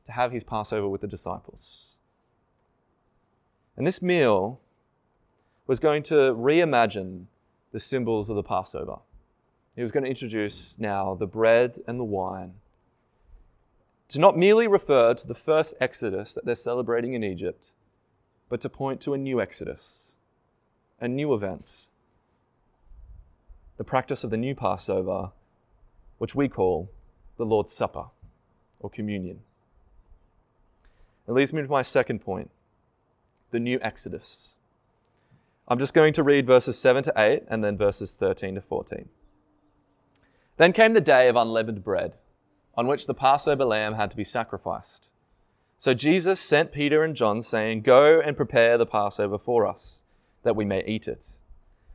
to 0.06 0.12
have 0.12 0.32
his 0.32 0.42
Passover 0.42 0.88
with 0.88 1.02
the 1.02 1.06
disciples. 1.06 1.96
And 3.76 3.86
this 3.86 4.00
meal 4.00 4.58
was 5.66 5.78
going 5.78 6.02
to 6.04 6.14
reimagine 6.14 7.26
the 7.72 7.80
symbols 7.80 8.30
of 8.30 8.36
the 8.36 8.42
Passover. 8.42 9.00
He 9.76 9.82
was 9.82 9.92
going 9.92 10.04
to 10.04 10.10
introduce 10.10 10.76
now 10.78 11.14
the 11.14 11.26
bread 11.26 11.82
and 11.86 12.00
the 12.00 12.04
wine 12.04 12.54
to 14.08 14.18
not 14.18 14.38
merely 14.38 14.66
refer 14.66 15.12
to 15.12 15.26
the 15.26 15.34
first 15.34 15.74
Exodus 15.78 16.32
that 16.32 16.46
they're 16.46 16.54
celebrating 16.54 17.12
in 17.12 17.22
Egypt, 17.22 17.72
but 18.48 18.60
to 18.60 18.68
point 18.68 19.00
to 19.02 19.14
a 19.14 19.18
new 19.18 19.40
Exodus, 19.40 20.16
a 21.00 21.08
new 21.08 21.34
event, 21.34 21.88
the 23.76 23.84
practice 23.84 24.24
of 24.24 24.30
the 24.30 24.36
new 24.36 24.54
Passover, 24.54 25.32
which 26.18 26.34
we 26.34 26.48
call 26.48 26.90
the 27.36 27.44
Lord's 27.44 27.74
Supper 27.74 28.06
or 28.78 28.90
communion. 28.90 29.40
It 31.26 31.32
leads 31.32 31.52
me 31.52 31.62
to 31.62 31.68
my 31.68 31.82
second 31.82 32.20
point 32.20 32.50
the 33.50 33.60
new 33.60 33.78
Exodus. 33.82 34.56
I'm 35.66 35.78
just 35.78 35.94
going 35.94 36.12
to 36.14 36.22
read 36.22 36.46
verses 36.46 36.78
7 36.78 37.04
to 37.04 37.12
8 37.16 37.44
and 37.48 37.64
then 37.64 37.78
verses 37.78 38.12
13 38.12 38.56
to 38.56 38.60
14. 38.60 39.08
Then 40.56 40.72
came 40.72 40.92
the 40.92 41.00
day 41.00 41.28
of 41.28 41.36
unleavened 41.36 41.82
bread, 41.82 42.14
on 42.76 42.86
which 42.86 43.06
the 43.06 43.14
Passover 43.14 43.64
lamb 43.64 43.94
had 43.94 44.10
to 44.10 44.16
be 44.16 44.24
sacrificed. 44.24 45.08
So 45.84 45.92
Jesus 45.92 46.40
sent 46.40 46.72
Peter 46.72 47.04
and 47.04 47.14
John, 47.14 47.42
saying, 47.42 47.82
Go 47.82 48.18
and 48.18 48.38
prepare 48.38 48.78
the 48.78 48.86
Passover 48.86 49.36
for 49.36 49.66
us, 49.66 50.02
that 50.42 50.56
we 50.56 50.64
may 50.64 50.82
eat 50.86 51.06
it. 51.06 51.36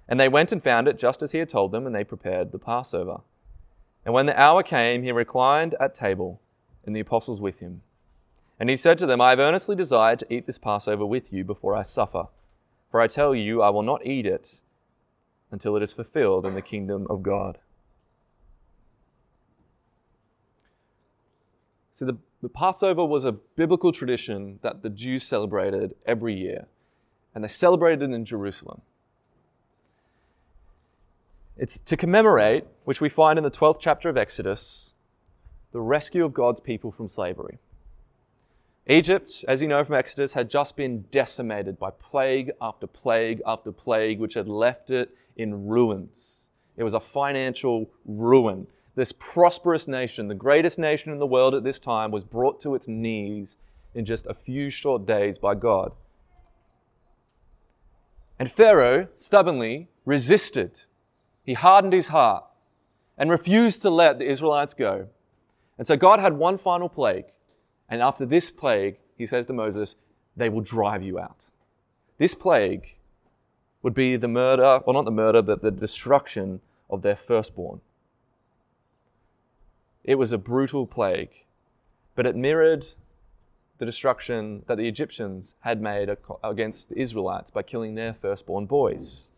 And 0.07 0.19
they 0.19 0.29
went 0.29 0.51
and 0.51 0.61
found 0.61 0.87
it 0.87 0.99
just 0.99 1.23
as 1.23 1.31
he 1.31 1.39
had 1.39 1.49
told 1.49 1.71
them, 1.71 1.87
and 1.87 1.95
they 1.95 2.03
prepared 2.03 2.51
the 2.51 2.59
Passover. 2.59 3.21
And 4.05 4.13
when 4.13 4.27
the 4.27 4.39
hour 4.39 4.61
came, 4.61 5.01
he 5.01 5.11
reclined 5.11 5.73
at 5.79 5.95
table, 5.95 6.39
and 6.85 6.95
the 6.95 6.99
apostles 6.99 7.41
with 7.41 7.61
him. 7.61 7.81
And 8.59 8.69
he 8.69 8.75
said 8.75 8.99
to 8.99 9.07
them, 9.07 9.21
I 9.21 9.31
have 9.31 9.39
earnestly 9.39 9.75
desired 9.75 10.19
to 10.19 10.31
eat 10.31 10.45
this 10.45 10.59
Passover 10.59 11.07
with 11.07 11.33
you 11.33 11.43
before 11.43 11.75
I 11.75 11.81
suffer. 11.81 12.25
For 12.91 13.01
I 13.01 13.07
tell 13.07 13.33
you, 13.33 13.63
I 13.63 13.71
will 13.71 13.81
not 13.81 14.05
eat 14.05 14.27
it 14.27 14.59
until 15.49 15.75
it 15.75 15.81
is 15.81 15.93
fulfilled 15.93 16.45
in 16.45 16.53
the 16.53 16.61
kingdom 16.61 17.07
of 17.09 17.23
God. 17.23 17.57
See, 21.91 22.05
the, 22.05 22.17
the 22.41 22.49
Passover 22.49 23.05
was 23.05 23.25
a 23.25 23.33
biblical 23.33 23.91
tradition 23.91 24.59
that 24.61 24.81
the 24.81 24.89
Jews 24.89 25.23
celebrated 25.23 25.95
every 26.05 26.33
year, 26.33 26.67
and 27.35 27.43
they 27.43 27.49
celebrated 27.49 28.09
it 28.09 28.13
in 28.13 28.25
Jerusalem. 28.25 28.81
It's 31.57 31.77
to 31.77 31.97
commemorate, 31.97 32.65
which 32.85 33.01
we 33.01 33.09
find 33.09 33.37
in 33.37 33.43
the 33.43 33.51
12th 33.51 33.79
chapter 33.81 34.07
of 34.07 34.17
Exodus, 34.17 34.93
the 35.73 35.81
rescue 35.81 36.23
of 36.23 36.33
God's 36.33 36.61
people 36.61 36.91
from 36.91 37.09
slavery. 37.09 37.59
Egypt, 38.87 39.45
as 39.47 39.61
you 39.61 39.67
know 39.67 39.83
from 39.83 39.95
Exodus, 39.95 40.33
had 40.33 40.49
just 40.49 40.75
been 40.75 41.05
decimated 41.11 41.77
by 41.77 41.91
plague 41.91 42.51
after 42.61 42.87
plague 42.87 43.41
after 43.45 43.71
plague, 43.71 44.19
which 44.19 44.33
had 44.33 44.47
left 44.47 44.89
it 44.89 45.15
in 45.35 45.67
ruins. 45.67 46.49
It 46.75 46.83
was 46.83 46.93
a 46.93 46.99
financial 46.99 47.89
ruin. 48.05 48.65
This 48.95 49.11
prosperous 49.11 49.87
nation, 49.87 50.27
the 50.27 50.35
greatest 50.35 50.77
nation 50.77 51.11
in 51.11 51.19
the 51.19 51.25
world 51.25 51.53
at 51.53 51.63
this 51.63 51.79
time, 51.79 52.11
was 52.11 52.23
brought 52.23 52.59
to 52.61 52.75
its 52.75 52.87
knees 52.87 53.55
in 53.93 54.05
just 54.05 54.25
a 54.25 54.33
few 54.33 54.69
short 54.69 55.05
days 55.05 55.37
by 55.37 55.55
God. 55.55 55.93
And 58.37 58.51
Pharaoh 58.51 59.07
stubbornly 59.15 59.89
resisted. 60.05 60.83
He 61.43 61.53
hardened 61.53 61.93
his 61.93 62.07
heart 62.07 62.45
and 63.17 63.29
refused 63.29 63.81
to 63.81 63.89
let 63.89 64.19
the 64.19 64.29
Israelites 64.29 64.73
go. 64.73 65.07
And 65.77 65.87
so 65.87 65.95
God 65.95 66.19
had 66.19 66.33
one 66.33 66.57
final 66.57 66.89
plague 66.89 67.25
and 67.89 68.01
after 68.01 68.25
this 68.25 68.51
plague, 68.51 68.97
he 69.17 69.25
says 69.25 69.45
to 69.47 69.53
Moses, 69.53 69.95
they 70.37 70.47
will 70.47 70.61
drive 70.61 71.03
you 71.03 71.19
out. 71.19 71.45
This 72.17 72.35
plague 72.35 72.95
would 73.81 73.93
be 73.93 74.15
the 74.15 74.27
murder, 74.27 74.81
well, 74.85 74.93
not 74.93 75.05
the 75.05 75.11
murder, 75.11 75.41
but 75.41 75.61
the 75.61 75.71
destruction 75.71 76.61
of 76.89 77.01
their 77.01 77.15
firstborn. 77.15 77.81
It 80.03 80.15
was 80.15 80.31
a 80.31 80.37
brutal 80.37 80.87
plague, 80.87 81.45
but 82.15 82.25
it 82.25 82.35
mirrored 82.35 82.87
the 83.77 83.85
destruction 83.85 84.63
that 84.67 84.77
the 84.77 84.87
Egyptians 84.87 85.55
had 85.61 85.81
made 85.81 86.09
against 86.43 86.89
the 86.89 86.99
Israelites 86.99 87.49
by 87.49 87.63
killing 87.63 87.95
their 87.95 88.13
firstborn 88.13 88.65
boys. 88.65 89.31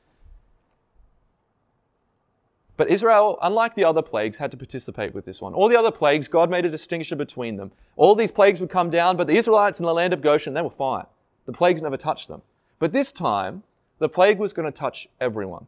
But 2.77 2.89
Israel, 2.89 3.37
unlike 3.43 3.75
the 3.75 3.83
other 3.83 4.01
plagues, 4.01 4.37
had 4.37 4.49
to 4.51 4.57
participate 4.57 5.13
with 5.13 5.25
this 5.25 5.39
one. 5.39 5.53
All 5.53 5.69
the 5.69 5.77
other 5.77 5.91
plagues, 5.91 6.27
God 6.27 6.49
made 6.49 6.65
a 6.65 6.69
distinction 6.69 7.17
between 7.17 7.57
them. 7.57 7.71
All 7.95 8.15
these 8.15 8.31
plagues 8.31 8.59
would 8.59 8.71
come 8.71 8.89
down, 8.89 9.17
but 9.17 9.27
the 9.27 9.37
Israelites 9.37 9.79
in 9.79 9.85
the 9.85 9.93
land 9.93 10.13
of 10.13 10.21
Goshen, 10.21 10.55
they 10.55 10.61
were 10.63 10.71
fine. 10.71 11.05
The 11.45 11.53
plagues 11.53 11.83
never 11.83 11.97
touched 11.97 12.27
them. 12.27 12.41
But 12.79 12.91
this 12.91 13.11
time, 13.11 13.61
the 13.99 14.09
plague 14.09 14.39
was 14.39 14.53
going 14.53 14.65
to 14.65 14.75
touch 14.75 15.07
everyone. 15.19 15.67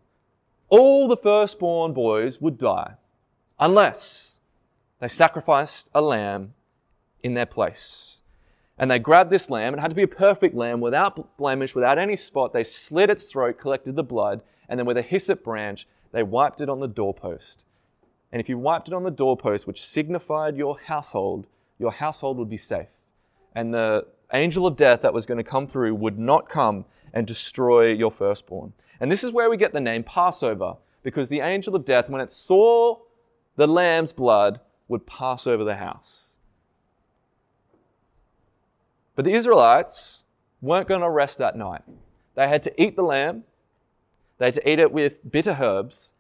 All 0.70 1.08
the 1.08 1.18
firstborn 1.18 1.94
boys 1.94 2.42
would 2.42 2.58
die 2.58 2.96
unless 3.60 4.40
they 5.04 5.10
sacrificed 5.10 5.90
a 5.94 6.02
lamb 6.02 6.54
in 7.22 7.34
their 7.34 7.46
place. 7.46 8.22
And 8.78 8.90
they 8.90 9.00
grabbed 9.00 9.30
this 9.30 9.50
lamb, 9.50 9.74
it 9.74 9.80
had 9.80 9.92
to 9.92 9.96
be 9.96 10.04
a 10.04 10.08
perfect 10.08 10.56
lamb 10.56 10.82
without 10.82 11.38
blemish, 11.38 11.76
without 11.76 12.00
any 12.00 12.16
spot. 12.16 12.54
They 12.54 12.64
slit 12.64 13.10
its 13.10 13.26
throat, 13.26 13.60
collected 13.60 13.96
the 13.96 14.04
blood, 14.04 14.42
and 14.68 14.80
then 14.80 14.86
with 14.86 14.98
a 14.98 15.04
hyssop 15.04 15.44
branch, 15.44 15.88
they 16.12 16.24
wiped 16.24 16.62
it 16.62 16.70
on 16.70 16.80
the 16.80 16.88
doorpost. 16.88 17.66
And 18.32 18.40
if 18.40 18.50
you 18.50 18.58
wiped 18.58 18.88
it 18.88 18.94
on 18.94 19.04
the 19.04 19.12
doorpost, 19.12 19.68
which 19.68 19.86
signified 19.86 20.58
your 20.58 20.80
household, 20.80 21.46
your 21.78 21.92
household 21.92 22.38
would 22.38 22.50
be 22.50 22.58
safe. 22.58 22.88
And 23.54 23.74
the 23.74 24.08
angel 24.34 24.66
of 24.66 24.76
death 24.76 25.02
that 25.04 25.14
was 25.14 25.28
going 25.28 25.38
to 25.38 25.44
come 25.44 25.68
through 25.68 25.94
would 25.96 26.18
not 26.18 26.50
come 26.50 26.86
and 27.14 27.28
destroy 27.28 27.92
your 27.92 28.10
firstborn. 28.10 28.74
And 29.00 29.12
this 29.12 29.24
is 29.24 29.32
where 29.32 29.50
we 29.50 29.58
get 29.58 29.74
the 29.74 29.80
name 29.80 30.04
Passover, 30.04 30.78
because 31.04 31.30
the 31.30 31.42
angel 31.42 31.76
of 31.76 31.86
death, 31.86 32.10
when 32.10 32.22
it 32.22 32.32
saw 32.32 32.98
the 33.56 33.68
lamb's 33.68 34.14
blood, 34.14 34.60
would 34.94 35.08
pass 35.08 35.48
over 35.48 35.64
the 35.64 35.78
house. 35.78 36.36
But 39.16 39.26
the 39.26 39.34
Israelites 39.34 40.24
weren't 40.62 40.88
going 40.88 41.02
to 41.02 41.10
rest 41.10 41.40
that 41.40 41.58
night. 41.58 41.82
They 42.36 42.48
had 42.48 42.62
to 42.64 42.82
eat 42.82 42.96
the 42.96 43.02
lamb, 43.02 43.44
they 44.38 44.46
had 44.46 44.54
to 44.54 44.70
eat 44.70 44.80
it 44.80 44.92
with 44.92 45.30
bitter 45.30 45.58
herbs. 45.60 46.14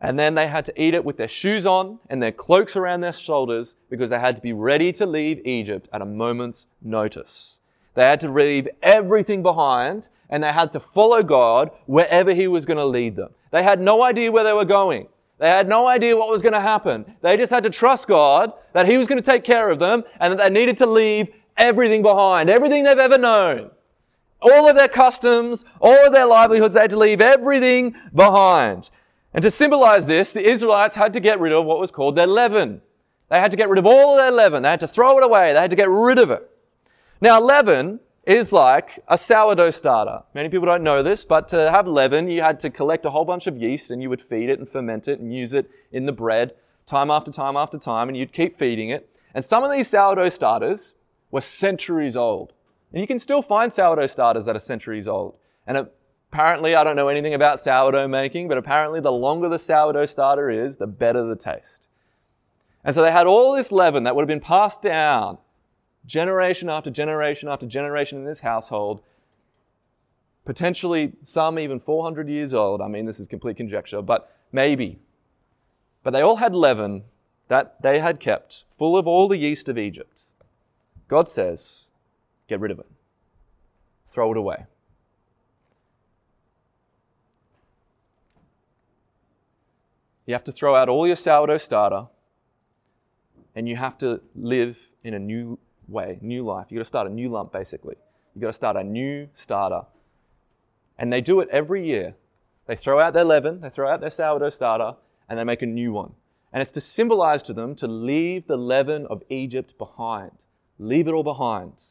And 0.00 0.18
then 0.18 0.34
they 0.34 0.48
had 0.48 0.64
to 0.64 0.82
eat 0.82 0.94
it 0.94 1.04
with 1.04 1.16
their 1.16 1.28
shoes 1.28 1.64
on 1.64 2.00
and 2.10 2.20
their 2.20 2.32
cloaks 2.32 2.74
around 2.74 3.02
their 3.02 3.12
shoulders 3.12 3.76
because 3.88 4.10
they 4.10 4.18
had 4.18 4.34
to 4.34 4.42
be 4.42 4.52
ready 4.52 4.90
to 4.90 5.06
leave 5.06 5.46
Egypt 5.46 5.88
at 5.92 6.02
a 6.02 6.04
moment's 6.04 6.66
notice. 6.82 7.60
They 7.94 8.04
had 8.04 8.18
to 8.20 8.28
leave 8.28 8.68
everything 8.82 9.44
behind 9.44 10.08
and 10.28 10.42
they 10.42 10.50
had 10.50 10.72
to 10.72 10.80
follow 10.80 11.22
God 11.22 11.70
wherever 11.86 12.34
He 12.34 12.48
was 12.48 12.66
going 12.66 12.78
to 12.78 12.84
lead 12.84 13.14
them. 13.14 13.30
They 13.52 13.62
had 13.62 13.80
no 13.80 14.02
idea 14.02 14.32
where 14.32 14.42
they 14.42 14.52
were 14.52 14.64
going. 14.64 15.06
They 15.42 15.48
had 15.48 15.68
no 15.68 15.86
idea 15.86 16.16
what 16.16 16.30
was 16.30 16.40
going 16.40 16.54
to 16.54 16.60
happen. 16.60 17.04
They 17.20 17.36
just 17.36 17.52
had 17.52 17.64
to 17.64 17.70
trust 17.70 18.06
God 18.08 18.52
that 18.72 18.86
He 18.86 18.96
was 18.96 19.06
going 19.06 19.20
to 19.20 19.30
take 19.30 19.44
care 19.44 19.68
of 19.68 19.78
them 19.78 20.04
and 20.20 20.32
that 20.32 20.38
they 20.38 20.50
needed 20.50 20.76
to 20.78 20.86
leave 20.86 21.34
everything 21.56 22.00
behind, 22.00 22.48
everything 22.48 22.84
they've 22.84 22.96
ever 22.96 23.18
known 23.18 23.70
all 24.42 24.68
of 24.68 24.76
their 24.76 24.88
customs, 24.88 25.64
all 25.80 26.06
of 26.06 26.12
their 26.12 26.26
livelihoods. 26.26 26.74
They 26.74 26.80
had 26.80 26.90
to 26.90 26.98
leave 26.98 27.20
everything 27.20 27.94
behind. 28.14 28.90
And 29.32 29.42
to 29.42 29.50
symbolize 29.50 30.06
this, 30.06 30.32
the 30.32 30.46
Israelites 30.46 30.96
had 30.96 31.12
to 31.14 31.20
get 31.20 31.40
rid 31.40 31.52
of 31.52 31.64
what 31.64 31.78
was 31.78 31.90
called 31.90 32.16
their 32.16 32.26
leaven. 32.26 32.82
They 33.30 33.40
had 33.40 33.50
to 33.50 33.56
get 33.56 33.68
rid 33.68 33.78
of 33.78 33.86
all 33.86 34.12
of 34.12 34.18
their 34.18 34.30
leaven. 34.30 34.62
They 34.62 34.70
had 34.70 34.80
to 34.80 34.88
throw 34.88 35.16
it 35.18 35.24
away. 35.24 35.52
They 35.52 35.60
had 35.60 35.70
to 35.70 35.76
get 35.76 35.88
rid 35.88 36.18
of 36.18 36.30
it. 36.30 36.48
Now, 37.20 37.40
leaven 37.40 38.00
is 38.24 38.52
like 38.52 39.02
a 39.08 39.18
sourdough 39.18 39.70
starter. 39.70 40.22
Many 40.34 40.48
people 40.48 40.66
don't 40.66 40.82
know 40.82 41.02
this, 41.02 41.24
but 41.24 41.48
to 41.48 41.70
have 41.70 41.86
leaven, 41.88 42.28
you 42.28 42.42
had 42.42 42.60
to 42.60 42.70
collect 42.70 43.04
a 43.04 43.10
whole 43.10 43.24
bunch 43.24 43.46
of 43.46 43.56
yeast 43.56 43.90
and 43.90 44.00
you 44.00 44.08
would 44.10 44.22
feed 44.22 44.48
it 44.48 44.58
and 44.58 44.68
ferment 44.68 45.08
it 45.08 45.18
and 45.18 45.34
use 45.34 45.54
it 45.54 45.70
in 45.90 46.06
the 46.06 46.12
bread 46.12 46.54
time 46.86 47.10
after 47.10 47.30
time 47.30 47.56
after 47.56 47.78
time, 47.78 48.08
and 48.08 48.16
you'd 48.16 48.32
keep 48.32 48.58
feeding 48.58 48.90
it. 48.90 49.08
And 49.34 49.44
some 49.44 49.64
of 49.64 49.70
these 49.70 49.88
sourdough 49.88 50.28
starters 50.30 50.94
were 51.30 51.40
centuries 51.40 52.16
old. 52.16 52.52
And 52.92 53.00
you 53.00 53.06
can 53.06 53.18
still 53.18 53.42
find 53.42 53.72
sourdough 53.72 54.06
starters 54.06 54.44
that 54.44 54.56
are 54.56 54.60
centuries 54.60 55.08
old. 55.08 55.36
And 55.66 55.88
apparently, 56.30 56.74
I 56.74 56.84
don't 56.84 56.96
know 56.96 57.08
anything 57.08 57.34
about 57.34 57.60
sourdough 57.60 58.08
making, 58.08 58.48
but 58.48 58.58
apparently, 58.58 59.00
the 59.00 59.12
longer 59.12 59.48
the 59.48 59.58
sourdough 59.58 60.06
starter 60.06 60.50
is, 60.50 60.76
the 60.76 60.86
better 60.86 61.24
the 61.24 61.36
taste. 61.36 61.88
And 62.84 62.94
so 62.94 63.02
they 63.02 63.12
had 63.12 63.26
all 63.26 63.54
this 63.54 63.72
leaven 63.72 64.02
that 64.04 64.14
would 64.14 64.22
have 64.22 64.28
been 64.28 64.40
passed 64.40 64.82
down 64.82 65.38
generation 66.06 66.68
after 66.68 66.90
generation 66.90 67.48
after 67.48 67.66
generation 67.66 68.18
in 68.18 68.24
this 68.24 68.40
household, 68.40 69.00
potentially 70.44 71.12
some 71.24 71.58
even 71.58 71.78
400 71.78 72.28
years 72.28 72.52
old. 72.52 72.80
I 72.80 72.88
mean, 72.88 73.06
this 73.06 73.20
is 73.20 73.28
complete 73.28 73.56
conjecture, 73.56 74.02
but 74.02 74.34
maybe. 74.50 74.98
But 76.02 76.10
they 76.10 76.20
all 76.20 76.36
had 76.36 76.54
leaven 76.54 77.04
that 77.48 77.80
they 77.82 78.00
had 78.00 78.18
kept, 78.18 78.64
full 78.76 78.96
of 78.96 79.06
all 79.06 79.28
the 79.28 79.36
yeast 79.36 79.68
of 79.68 79.78
Egypt. 79.78 80.22
God 81.08 81.28
says, 81.28 81.88
get 82.48 82.60
rid 82.60 82.70
of 82.70 82.78
it, 82.78 82.86
throw 84.08 84.32
it 84.32 84.36
away. 84.36 84.64
You 90.24 90.34
have 90.34 90.44
to 90.44 90.52
throw 90.52 90.74
out 90.74 90.88
all 90.88 91.06
your 91.06 91.16
sourdough 91.16 91.58
starter 91.58 92.06
and 93.54 93.68
you 93.68 93.76
have 93.76 93.98
to 93.98 94.20
live 94.34 94.78
in 95.04 95.14
a 95.14 95.18
new 95.18 95.58
way, 95.88 96.18
new 96.20 96.44
life. 96.44 96.66
You've 96.68 96.78
got 96.78 96.84
to 96.84 96.88
start 96.88 97.06
a 97.06 97.10
new 97.10 97.28
lump, 97.28 97.52
basically. 97.52 97.96
You've 98.34 98.42
got 98.42 98.48
to 98.48 98.52
start 98.52 98.76
a 98.76 98.84
new 98.84 99.28
starter. 99.34 99.82
And 100.98 101.12
they 101.12 101.20
do 101.20 101.40
it 101.40 101.48
every 101.50 101.84
year. 101.84 102.14
They 102.66 102.76
throw 102.76 103.00
out 103.00 103.12
their 103.12 103.24
leaven, 103.24 103.60
they 103.60 103.70
throw 103.70 103.90
out 103.90 104.00
their 104.00 104.10
sourdough 104.10 104.50
starter, 104.50 104.94
and 105.28 105.38
they 105.38 105.44
make 105.44 105.62
a 105.62 105.66
new 105.66 105.92
one. 105.92 106.12
And 106.52 106.60
it's 106.60 106.70
to 106.72 106.80
symbolize 106.80 107.42
to 107.44 107.52
them 107.52 107.74
to 107.76 107.86
leave 107.86 108.46
the 108.46 108.56
leaven 108.56 109.06
of 109.06 109.22
Egypt 109.28 109.76
behind. 109.78 110.44
Leave 110.78 111.08
it 111.08 111.12
all 111.12 111.22
behind. 111.22 111.82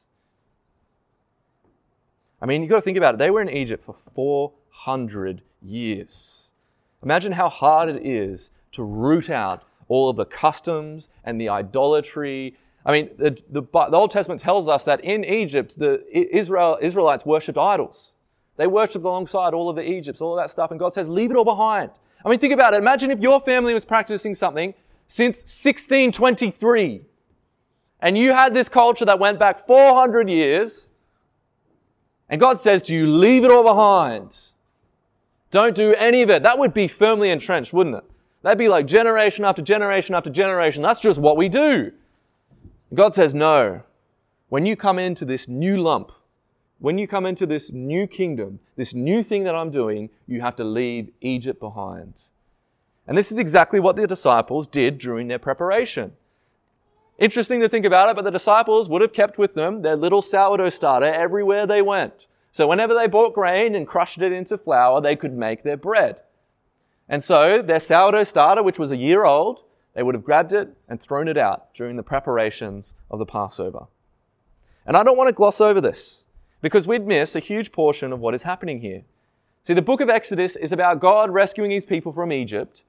I 2.42 2.46
mean, 2.46 2.62
you've 2.62 2.70
got 2.70 2.78
to 2.78 2.82
think 2.82 2.98
about 2.98 3.16
it. 3.16 3.18
They 3.18 3.30
were 3.30 3.42
in 3.42 3.50
Egypt 3.50 3.84
for 3.84 3.96
400 4.16 5.42
years. 5.62 6.52
Imagine 7.04 7.34
how 7.34 7.50
hard 7.50 7.90
it 7.90 8.06
is 8.06 8.52
to 8.74 8.84
root 8.84 9.30
out 9.30 9.64
all 9.88 10.10
of 10.10 10.16
the 10.16 10.26
customs 10.26 11.10
and 11.24 11.40
the 11.40 11.50
idolatry. 11.50 12.56
I 12.86 12.92
mean, 12.92 13.10
the, 13.18 13.38
the, 13.50 13.62
the 13.62 13.96
Old 13.96 14.12
Testament 14.12 14.42
tells 14.42 14.68
us 14.68 14.84
that 14.86 15.02
in 15.02 15.24
Egypt, 15.24 15.78
the 15.78 16.04
Israel, 16.12 16.78
Israelites 16.82 17.26
worshipped 17.26 17.58
idols. 17.58 18.14
They 18.58 18.68
worshipped 18.68 19.06
alongside 19.06 19.54
all 19.54 19.70
of 19.70 19.76
the 19.76 19.88
Egypts, 19.88 20.22
all 20.22 20.38
of 20.38 20.44
that 20.44 20.50
stuff, 20.50 20.72
and 20.72 20.80
God 20.80 20.94
says, 20.94 21.08
leave 21.08 21.32
it 21.32 21.38
all 21.38 21.46
behind. 21.46 21.92
I 22.24 22.30
mean, 22.30 22.40
think 22.40 22.54
about 22.54 22.74
it. 22.74 22.78
Imagine 22.78 23.12
if 23.12 23.20
your 23.20 23.40
family 23.42 23.74
was 23.74 23.86
practicing 23.86 24.36
something 24.36 24.74
since 25.08 25.38
1623, 25.38 27.02
and 28.02 28.18
you 28.18 28.34
had 28.34 28.54
this 28.54 28.70
culture 28.70 29.06
that 29.06 29.20
went 29.20 29.40
back 29.40 29.68
400 29.68 30.30
years, 30.30 30.90
and 32.30 32.40
God 32.40 32.60
says 32.60 32.82
to 32.84 32.94
you, 32.94 33.06
leave 33.06 33.44
it 33.44 33.52
all 33.52 33.64
behind. 33.64 34.52
Don't 35.52 35.76
do 35.76 35.94
any 35.96 36.22
of 36.22 36.30
it. 36.30 36.44
That 36.44 36.58
would 36.58 36.74
be 36.74 36.88
firmly 36.88 37.30
entrenched, 37.30 37.74
wouldn't 37.74 37.98
it? 37.98 38.04
That'd 38.42 38.58
be 38.58 38.70
like 38.70 38.88
generation 38.88 39.46
after 39.46 39.62
generation 39.62 40.16
after 40.16 40.30
generation. 40.30 40.82
That's 40.82 41.00
just 41.00 41.20
what 41.20 41.38
we 41.38 41.50
do. 41.50 41.92
God 42.94 43.16
says, 43.16 43.34
no. 43.34 43.84
When 44.50 44.66
you 44.66 44.76
come 44.76 45.00
into 45.00 45.24
this 45.24 45.48
new 45.48 45.82
lump, 45.82 46.12
when 46.80 46.98
you 46.98 47.08
come 47.08 47.26
into 47.26 47.46
this 47.46 47.72
new 47.72 48.06
kingdom, 48.08 48.60
this 48.76 48.94
new 48.94 49.24
thing 49.24 49.44
that 49.44 49.56
I'm 49.56 49.70
doing, 49.70 50.10
you 50.28 50.42
have 50.42 50.56
to 50.58 50.64
leave 50.64 51.12
Egypt 51.22 51.60
behind. 51.60 52.22
And 53.08 53.18
this 53.18 53.32
is 53.32 53.38
exactly 53.38 53.80
what 53.80 53.96
the 53.96 54.08
disciples 54.08 54.68
did 54.68 54.98
during 54.98 55.28
their 55.28 55.40
preparation. 55.40 56.14
Interesting 57.18 57.62
to 57.62 57.70
think 57.70 57.86
about 57.86 58.10
it, 58.10 58.16
but 58.16 58.24
the 58.24 58.32
disciples 58.32 58.90
would 58.90 59.02
have 59.02 59.14
kept 59.14 59.38
with 59.38 59.54
them 59.54 59.84
their 59.84 59.96
little 59.96 60.22
sourdough 60.22 60.70
starter 60.70 61.06
everywhere 61.06 61.68
they 61.68 61.82
went. 61.82 62.28
So 62.52 62.68
whenever 62.68 62.94
they 62.94 63.08
bought 63.08 63.34
grain 63.34 63.76
and 63.76 63.88
crushed 63.88 64.22
it 64.22 64.32
into 64.32 64.58
flour, 64.58 65.00
they 65.00 65.16
could 65.16 65.34
make 65.34 65.64
their 65.64 65.78
bread. 65.78 66.22
And 67.08 67.24
so 67.24 67.62
their 67.62 67.80
sourdough 67.80 68.24
starter, 68.24 68.64
which 68.64 68.80
was 68.80 68.92
a 68.92 68.98
year 68.98 69.24
old, 69.24 69.62
they 69.94 70.04
would 70.04 70.16
have 70.16 70.24
grabbed 70.24 70.54
it 70.54 70.76
and 70.88 71.02
thrown 71.02 71.28
it 71.28 71.38
out 71.38 71.74
during 71.74 71.96
the 71.96 72.04
preparations 72.04 72.94
of 73.10 73.20
the 73.20 73.26
Passover. 73.26 73.88
And 74.86 74.96
I 74.98 75.04
don't 75.04 75.18
want 75.18 75.28
to 75.28 75.34
gloss 75.34 75.62
over 75.62 75.82
this 75.82 76.26
because 76.62 76.88
we'd 76.88 77.06
miss 77.06 77.36
a 77.36 77.40
huge 77.40 77.72
portion 77.72 78.14
of 78.14 78.20
what 78.20 78.34
is 78.34 78.44
happening 78.44 78.82
here. 78.82 79.04
See, 79.64 79.74
the 79.74 79.82
book 79.82 80.02
of 80.02 80.10
Exodus 80.10 80.56
is 80.56 80.72
about 80.72 81.00
God 81.00 81.30
rescuing 81.30 81.72
his 81.72 81.86
people 81.86 82.12
from 82.12 82.32
Egypt, 82.32 82.84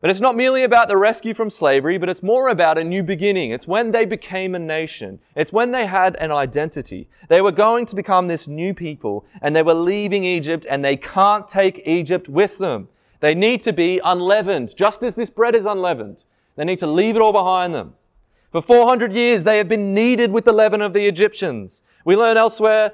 but 0.00 0.10
it's 0.10 0.20
not 0.20 0.36
merely 0.36 0.62
about 0.62 0.88
the 0.88 0.96
rescue 0.96 1.32
from 1.32 1.48
slavery, 1.48 1.96
but 1.96 2.08
it's 2.08 2.22
more 2.22 2.48
about 2.48 2.76
a 2.76 2.84
new 2.84 3.02
beginning. 3.02 3.50
It's 3.50 3.66
when 3.66 3.90
they 3.90 4.04
became 4.04 4.54
a 4.54 4.58
nation. 4.58 5.18
It's 5.34 5.52
when 5.52 5.70
they 5.70 5.86
had 5.86 6.14
an 6.16 6.30
identity. 6.30 7.08
They 7.28 7.40
were 7.40 7.52
going 7.52 7.86
to 7.86 7.96
become 7.96 8.28
this 8.28 8.46
new 8.46 8.74
people 8.74 9.24
and 9.40 9.56
they 9.56 9.62
were 9.62 9.74
leaving 9.74 10.22
Egypt 10.22 10.66
and 10.68 10.84
they 10.84 10.96
can't 10.96 11.48
take 11.48 11.82
Egypt 11.86 12.28
with 12.28 12.58
them. 12.58 12.88
They 13.20 13.34
need 13.34 13.62
to 13.62 13.72
be 13.72 14.00
unleavened, 14.04 14.76
just 14.76 15.02
as 15.02 15.16
this 15.16 15.30
bread 15.30 15.54
is 15.54 15.64
unleavened. 15.64 16.26
They 16.56 16.64
need 16.64 16.78
to 16.78 16.86
leave 16.86 17.16
it 17.16 17.22
all 17.22 17.32
behind 17.32 17.74
them. 17.74 17.94
For 18.50 18.62
400 18.62 19.12
years, 19.12 19.44
they 19.44 19.58
have 19.58 19.68
been 19.68 19.94
kneaded 19.94 20.30
with 20.30 20.44
the 20.44 20.52
leaven 20.52 20.80
of 20.80 20.92
the 20.92 21.06
Egyptians. 21.06 21.82
We 22.04 22.14
learn 22.14 22.36
elsewhere, 22.36 22.92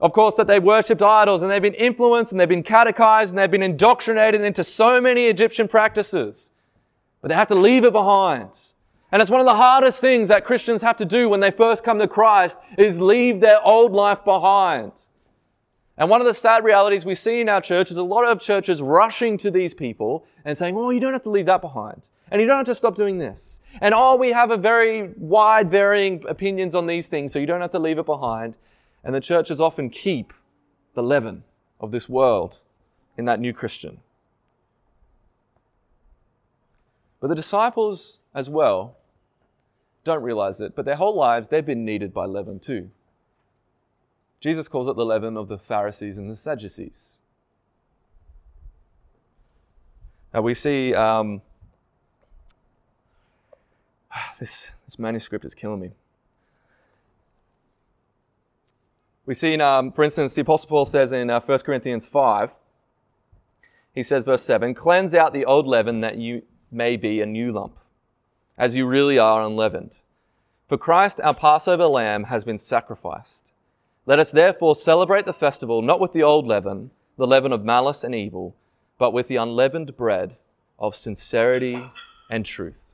of 0.00 0.12
course, 0.12 0.36
that 0.36 0.46
they 0.46 0.60
worshipped 0.60 1.02
idols 1.02 1.42
and 1.42 1.50
they've 1.50 1.60
been 1.60 1.74
influenced 1.74 2.30
and 2.30 2.40
they've 2.40 2.48
been 2.48 2.62
catechized 2.62 3.30
and 3.30 3.38
they've 3.38 3.50
been 3.50 3.62
indoctrinated 3.62 4.42
into 4.42 4.62
so 4.62 5.00
many 5.00 5.26
Egyptian 5.26 5.66
practices. 5.66 6.52
But 7.20 7.28
they 7.28 7.34
have 7.34 7.48
to 7.48 7.56
leave 7.56 7.84
it 7.84 7.92
behind. 7.92 8.56
And 9.12 9.20
it's 9.20 9.30
one 9.30 9.40
of 9.40 9.46
the 9.46 9.56
hardest 9.56 10.00
things 10.00 10.28
that 10.28 10.44
Christians 10.44 10.82
have 10.82 10.96
to 10.98 11.04
do 11.04 11.28
when 11.28 11.40
they 11.40 11.50
first 11.50 11.82
come 11.82 11.98
to 11.98 12.06
Christ 12.06 12.60
is 12.78 13.00
leave 13.00 13.40
their 13.40 13.60
old 13.66 13.92
life 13.92 14.24
behind. 14.24 14.92
And 15.98 16.08
one 16.08 16.20
of 16.20 16.26
the 16.26 16.34
sad 16.34 16.64
realities 16.64 17.04
we 17.04 17.16
see 17.16 17.40
in 17.40 17.48
our 17.48 17.60
church 17.60 17.90
is 17.90 17.96
a 17.96 18.02
lot 18.02 18.24
of 18.24 18.40
churches 18.40 18.80
rushing 18.80 19.36
to 19.38 19.50
these 19.50 19.74
people 19.74 20.24
and 20.44 20.56
saying, 20.56 20.76
well, 20.76 20.92
you 20.92 21.00
don't 21.00 21.12
have 21.12 21.24
to 21.24 21.30
leave 21.30 21.46
that 21.46 21.60
behind. 21.60 22.08
And 22.30 22.40
you 22.40 22.46
don't 22.46 22.58
have 22.58 22.66
to 22.66 22.74
stop 22.74 22.94
doing 22.94 23.18
this. 23.18 23.60
And 23.80 23.92
oh, 23.94 24.16
we 24.16 24.30
have 24.30 24.50
a 24.50 24.56
very 24.56 25.10
wide 25.16 25.68
varying 25.68 26.24
opinions 26.28 26.74
on 26.74 26.86
these 26.86 27.08
things, 27.08 27.32
so 27.32 27.38
you 27.38 27.46
don't 27.46 27.60
have 27.60 27.72
to 27.72 27.78
leave 27.78 27.98
it 27.98 28.06
behind. 28.06 28.54
And 29.02 29.14
the 29.14 29.20
churches 29.20 29.60
often 29.60 29.90
keep 29.90 30.32
the 30.94 31.02
leaven 31.02 31.44
of 31.80 31.90
this 31.90 32.08
world 32.08 32.58
in 33.16 33.24
that 33.24 33.40
new 33.40 33.52
Christian. 33.52 34.00
But 37.20 37.28
the 37.28 37.34
disciples 37.34 38.18
as 38.34 38.48
well 38.48 38.96
don't 40.04 40.22
realize 40.22 40.60
it, 40.60 40.74
but 40.74 40.84
their 40.84 40.96
whole 40.96 41.14
lives 41.14 41.48
they've 41.48 41.64
been 41.64 41.84
kneaded 41.84 42.14
by 42.14 42.24
leaven 42.24 42.58
too. 42.58 42.90
Jesus 44.40 44.68
calls 44.68 44.88
it 44.88 44.96
the 44.96 45.04
leaven 45.04 45.36
of 45.36 45.48
the 45.48 45.58
Pharisees 45.58 46.16
and 46.16 46.30
the 46.30 46.36
Sadducees. 46.36 47.18
Now 50.32 50.40
we 50.40 50.54
see 50.54 50.94
um, 50.94 51.42
this, 54.40 54.72
this 54.86 54.98
manuscript 54.98 55.44
is 55.44 55.54
killing 55.54 55.80
me. 55.80 55.90
We 59.26 59.34
see, 59.34 59.52
in, 59.52 59.60
um, 59.60 59.92
for 59.92 60.02
instance, 60.02 60.34
the 60.34 60.40
Apostle 60.40 60.68
Paul 60.68 60.84
says 60.84 61.12
in 61.12 61.30
uh, 61.30 61.40
1 61.40 61.58
Corinthians 61.60 62.06
5, 62.06 62.50
he 63.94 64.02
says, 64.02 64.24
verse 64.24 64.42
7, 64.42 64.74
Cleanse 64.74 65.14
out 65.14 65.32
the 65.32 65.44
old 65.44 65.66
leaven 65.66 66.00
that 66.00 66.16
you 66.16 66.42
may 66.70 66.96
be 66.96 67.20
a 67.20 67.26
new 67.26 67.52
lump, 67.52 67.76
as 68.56 68.74
you 68.74 68.86
really 68.86 69.18
are 69.18 69.42
unleavened. 69.42 69.96
For 70.68 70.78
Christ, 70.78 71.20
our 71.20 71.34
Passover 71.34 71.86
lamb, 71.86 72.24
has 72.24 72.44
been 72.44 72.58
sacrificed. 72.58 73.50
Let 74.06 74.18
us 74.18 74.30
therefore 74.30 74.74
celebrate 74.76 75.26
the 75.26 75.32
festival 75.32 75.82
not 75.82 76.00
with 76.00 76.12
the 76.12 76.22
old 76.22 76.46
leaven, 76.46 76.90
the 77.16 77.26
leaven 77.26 77.52
of 77.52 77.64
malice 77.64 78.02
and 78.02 78.14
evil, 78.14 78.56
but 78.98 79.12
with 79.12 79.28
the 79.28 79.36
unleavened 79.36 79.96
bread 79.96 80.36
of 80.78 80.96
sincerity 80.96 81.90
and 82.30 82.46
truth. 82.46 82.89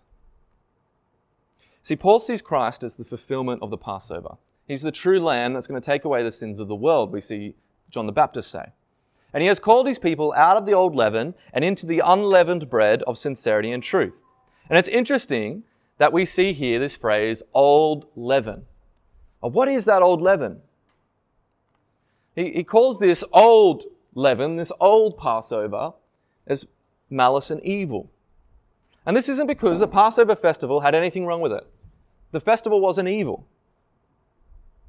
See, 1.87 1.95
Paul 1.95 2.19
sees 2.19 2.43
Christ 2.43 2.83
as 2.83 2.97
the 2.97 3.05
fulfillment 3.05 3.63
of 3.63 3.71
the 3.71 3.79
Passover. 3.79 4.39
He's 4.67 4.83
the 4.83 4.91
true 4.91 5.21
lamb 5.21 5.53
that's 5.53 5.69
going 5.69 5.81
to 5.81 5.87
take 5.87 6.05
away 6.05 6.25
the 6.25 6.33
sins 6.33 6.59
of 6.59 6.67
the 6.67 6.75
world, 6.75 7.13
we 7.13 7.21
see 7.21 7.55
John 7.91 8.07
the 8.07 8.13
Baptist 8.13 8.51
say. 8.51 8.73
And 9.33 9.41
he 9.41 9.47
has 9.47 9.61
called 9.61 9.87
his 9.87 10.01
people 10.01 10.35
out 10.37 10.57
of 10.57 10.67
the 10.67 10.75
old 10.75 10.97
leaven 10.97 11.35
and 11.53 11.65
into 11.65 11.87
the 11.87 12.03
unleavened 12.05 12.69
bread 12.69 13.05
of 13.05 13.19
sincerity 13.19 13.71
and 13.71 13.85
truth. 13.85 14.15
And 14.69 14.77
it's 14.77 14.89
interesting 14.89 15.63
that 15.99 16.13
we 16.13 16.27
see 16.27 16.53
here 16.53 16.81
this 16.81 16.97
phrase, 16.97 17.45
old 17.55 18.07
leaven. 18.17 18.65
what 19.41 19.69
is 19.69 19.85
that 19.85 20.03
old 20.03 20.21
leaven? 20.21 20.63
He, 22.35 22.51
he 22.51 22.65
calls 22.65 22.99
this 22.99 23.23
old 23.33 23.85
leaven, 24.13 24.57
this 24.57 24.73
old 24.81 25.19
Passover, 25.19 25.93
as 26.49 26.67
malice 27.09 27.53
and 27.53 27.63
evil. 27.63 28.11
And 29.07 29.17
this 29.17 29.29
isn't 29.29 29.47
because 29.47 29.79
the 29.79 29.87
Passover 29.87 30.35
festival 30.35 30.81
had 30.81 30.97
anything 30.97 31.27
wrong 31.27 31.41
with 31.41 31.53
it. 31.53 31.65
The 32.33 32.41
festival 32.41 32.81
wasn't 32.81 33.09
evil. 33.09 33.47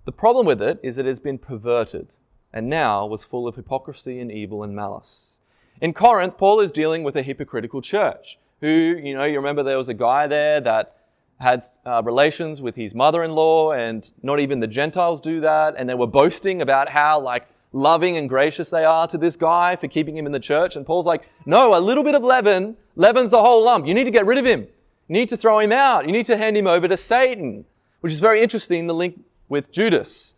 The 0.06 0.12
problem 0.12 0.45
with 0.45 0.62
it 0.62 0.80
is 0.82 0.97
it 0.97 1.06
has 1.06 1.19
been 1.19 1.38
perverted 1.38 2.13
and 2.54 2.69
now 2.69 3.06
was 3.06 3.23
full 3.23 3.47
of 3.47 3.56
hypocrisy 3.56 4.19
and 4.19 4.32
evil 4.32 4.63
and 4.63 4.76
malice. 4.76 5.38
In 5.82 5.93
Corinth, 5.93 6.38
Paul 6.38 6.60
is 6.60 6.71
dealing 6.71 7.04
with 7.04 7.15
a 7.15 7.21
hypocritical 7.21 7.82
church 7.82 8.39
who, 8.62 8.67
you 8.67 9.13
know, 9.13 9.26
you 9.26 9.36
remember 9.38 9.63
there 9.63 9.78
was 9.78 9.89
a 9.89 9.93
guy 9.93 10.26
there 10.28 10.60
that 10.62 10.95
had 11.39 11.63
uh, 11.86 12.02
relations 12.04 12.62
with 12.62 12.76
his 12.76 12.95
mother-in-law, 12.95 13.73
and 13.73 14.12
not 14.23 14.39
even 14.39 14.60
the 14.60 14.67
Gentiles 14.67 15.21
do 15.21 15.39
that. 15.41 15.76
And 15.78 15.88
they 15.88 15.93
were 15.93 16.08
boasting 16.08 16.62
about 16.62 16.89
how 16.89 17.19
like 17.19 17.47
loving 17.73 18.17
and 18.17 18.28
gracious 18.28 18.71
they 18.71 18.86
are 18.86 19.08
to 19.08 19.17
this 19.17 19.36
guy 19.36 19.76
for 19.76 19.88
keeping 19.88 20.17
him 20.17 20.26
in 20.26 20.32
the 20.32 20.39
church. 20.39 20.76
And 20.76 20.86
Paul's 20.86 21.06
like, 21.06 21.30
no, 21.45 21.78
a 21.78 21.80
little 21.80 22.04
bit 22.04 22.15
of 22.15 22.23
leaven 22.23 22.76
leavens 22.95 23.30
the 23.30 23.41
whole 23.41 23.63
lump. 23.63 23.86
You 23.86 23.93
need 23.93 24.06
to 24.06 24.12
get 24.12 24.26
rid 24.26 24.39
of 24.39 24.45
him. 24.45 24.67
You 25.07 25.13
need 25.13 25.29
to 25.29 25.37
throw 25.37 25.59
him 25.59 25.71
out. 25.71 26.05
You 26.05 26.11
need 26.11 26.25
to 26.25 26.37
hand 26.37 26.57
him 26.57 26.67
over 26.67 26.87
to 26.87 26.97
Satan, 26.97 27.65
which 28.01 28.13
is 28.13 28.19
very 28.19 28.41
interesting. 28.41 28.87
The 28.87 28.93
link 28.93 29.21
with 29.49 29.71
Judas. 29.71 30.35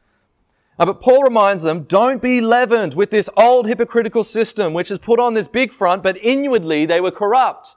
Uh, 0.77 0.86
but 0.86 1.01
Paul 1.01 1.23
reminds 1.23 1.63
them, 1.63 1.84
don't 1.84 2.21
be 2.21 2.39
leavened 2.39 2.93
with 2.93 3.10
this 3.10 3.29
old 3.36 3.67
hypocritical 3.67 4.23
system, 4.23 4.73
which 4.73 4.89
has 4.89 4.97
put 4.97 5.19
on 5.19 5.34
this 5.34 5.47
big 5.47 5.73
front, 5.73 6.03
but 6.03 6.17
inwardly 6.17 6.86
they 6.86 7.01
were 7.01 7.12
corrupt. 7.12 7.75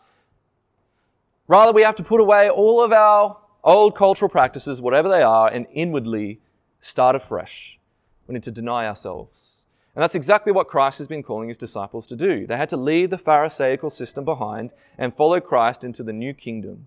Rather, 1.49 1.73
we 1.73 1.83
have 1.83 1.97
to 1.97 2.05
put 2.05 2.21
away 2.21 2.49
all 2.49 2.83
of 2.83 2.93
our 2.93 3.39
old 3.65 3.97
cultural 3.97 4.29
practices, 4.29 4.81
whatever 4.81 5.09
they 5.09 5.23
are, 5.23 5.49
and 5.49 5.67
inwardly 5.73 6.41
start 6.81 7.17
afresh. 7.17 7.79
We 8.27 8.35
need 8.35 8.45
to 8.45 8.53
deny 8.53 8.87
ourselves. 8.87 9.62
And 9.95 10.03
that's 10.03 10.15
exactly 10.15 10.53
what 10.53 10.69
Christ 10.69 10.99
has 10.99 11.07
been 11.07 11.23
calling 11.23 11.49
his 11.49 11.59
disciples 11.59 12.07
to 12.07 12.17
do. 12.17 12.47
They 12.47 12.57
had 12.57 12.71
to 12.71 12.79
leave 12.79 13.11
the 13.11 13.19
Pharisaical 13.19 13.91
system 13.91 14.25
behind 14.25 14.71
and 14.97 15.15
follow 15.15 15.39
Christ 15.39 15.85
into 15.85 16.03
the 16.03 16.15
new 16.15 16.33
kingdom. 16.33 16.87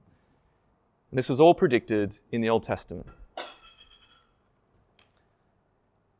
And 1.11 1.17
this 1.19 1.29
was 1.29 1.39
all 1.39 1.53
predicted 1.53 2.17
in 2.31 2.41
the 2.41 2.49
Old 2.49 2.63
Testament. 2.63 3.07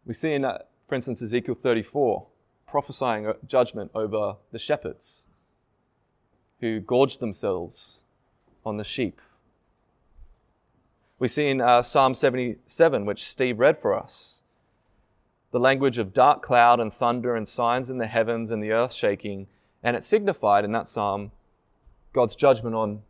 We 0.05 0.13
see 0.13 0.33
in, 0.33 0.45
uh, 0.45 0.59
for 0.87 0.93
instance, 0.93 1.21
Ezekiel 1.23 1.57
34, 1.61 2.27
prophesying 2.67 3.33
judgment 3.47 3.89
over 3.95 4.35
the 4.51 4.59
shepherds 4.59 5.25
who 6.59 6.79
gorged 6.79 7.19
themselves 7.19 8.03
on 8.63 8.77
the 8.77 8.83
sheep. 8.83 9.19
We 11.17 11.27
see 11.27 11.47
in 11.47 11.61
uh, 11.61 11.81
Psalm 11.81 12.13
77, 12.13 13.05
which 13.05 13.27
Steve 13.27 13.59
read 13.59 13.77
for 13.77 13.97
us, 13.97 14.43
the 15.55 15.59
language 15.59 15.97
of 15.97 16.13
dark 16.13 16.43
cloud 16.43 16.81
and 16.81 16.93
thunder 16.93 17.33
and 17.33 17.47
signs 17.47 17.89
in 17.89 17.97
the 17.97 18.07
heavens 18.07 18.51
and 18.51 18.61
the 18.61 18.73
earth 18.73 18.93
shaking. 18.93 19.47
And 19.81 19.95
it 19.95 20.03
signified 20.03 20.65
in 20.65 20.73
that 20.73 20.89
psalm 20.89 21.31
God's 22.11 22.35
judgment 22.35 22.75
on 22.75 23.03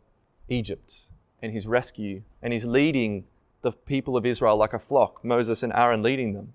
Egypt 0.48 1.08
and 1.42 1.52
his 1.52 1.66
rescue. 1.66 2.22
And 2.40 2.52
he's 2.52 2.64
leading 2.64 3.24
the 3.62 3.72
people 3.72 4.16
of 4.16 4.24
Israel 4.24 4.56
like 4.56 4.72
a 4.72 4.78
flock, 4.78 5.24
Moses 5.24 5.64
and 5.64 5.72
Aaron 5.72 6.04
leading 6.04 6.34
them. 6.34 6.52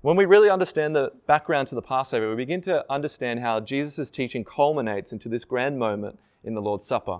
When 0.00 0.16
we 0.16 0.24
really 0.24 0.48
understand 0.48 0.96
the 0.96 1.12
background 1.26 1.68
to 1.68 1.74
the 1.74 1.82
Passover, 1.82 2.30
we 2.30 2.36
begin 2.36 2.62
to 2.62 2.90
understand 2.90 3.40
how 3.40 3.60
Jesus' 3.60 4.10
teaching 4.10 4.44
culminates 4.44 5.12
into 5.12 5.28
this 5.28 5.44
grand 5.44 5.78
moment 5.78 6.18
in 6.42 6.54
the 6.54 6.62
Lord's 6.62 6.86
Supper. 6.86 7.18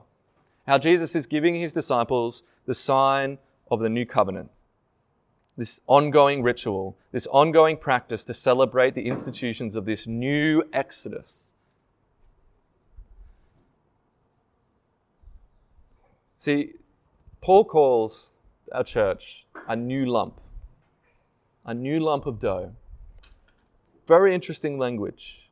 How 0.66 0.78
Jesus 0.78 1.14
is 1.14 1.26
giving 1.26 1.60
his 1.60 1.74
disciples 1.74 2.42
the 2.64 2.72
sign 2.74 3.36
of 3.70 3.80
the 3.80 3.90
new 3.90 4.06
covenant. 4.06 4.48
This 5.56 5.80
ongoing 5.86 6.42
ritual, 6.42 6.98
this 7.12 7.26
ongoing 7.28 7.78
practice 7.78 8.24
to 8.24 8.34
celebrate 8.34 8.94
the 8.94 9.06
institutions 9.06 9.74
of 9.74 9.86
this 9.86 10.06
new 10.06 10.64
Exodus. 10.72 11.54
See, 16.38 16.74
Paul 17.40 17.64
calls 17.64 18.36
our 18.70 18.84
church 18.84 19.46
a 19.66 19.74
new 19.74 20.04
lump, 20.04 20.40
a 21.64 21.72
new 21.72 22.00
lump 22.00 22.26
of 22.26 22.38
dough. 22.38 22.72
Very 24.06 24.34
interesting 24.34 24.78
language. 24.78 25.48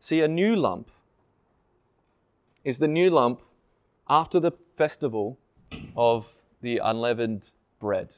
See, 0.00 0.20
a 0.20 0.28
new 0.28 0.56
lump 0.56 0.90
is 2.64 2.78
the 2.78 2.88
new 2.88 3.08
lump 3.08 3.40
after 4.08 4.40
the 4.40 4.52
festival 4.76 5.38
of 5.96 6.26
the 6.60 6.78
unleavened 6.78 7.50
bread. 7.80 8.14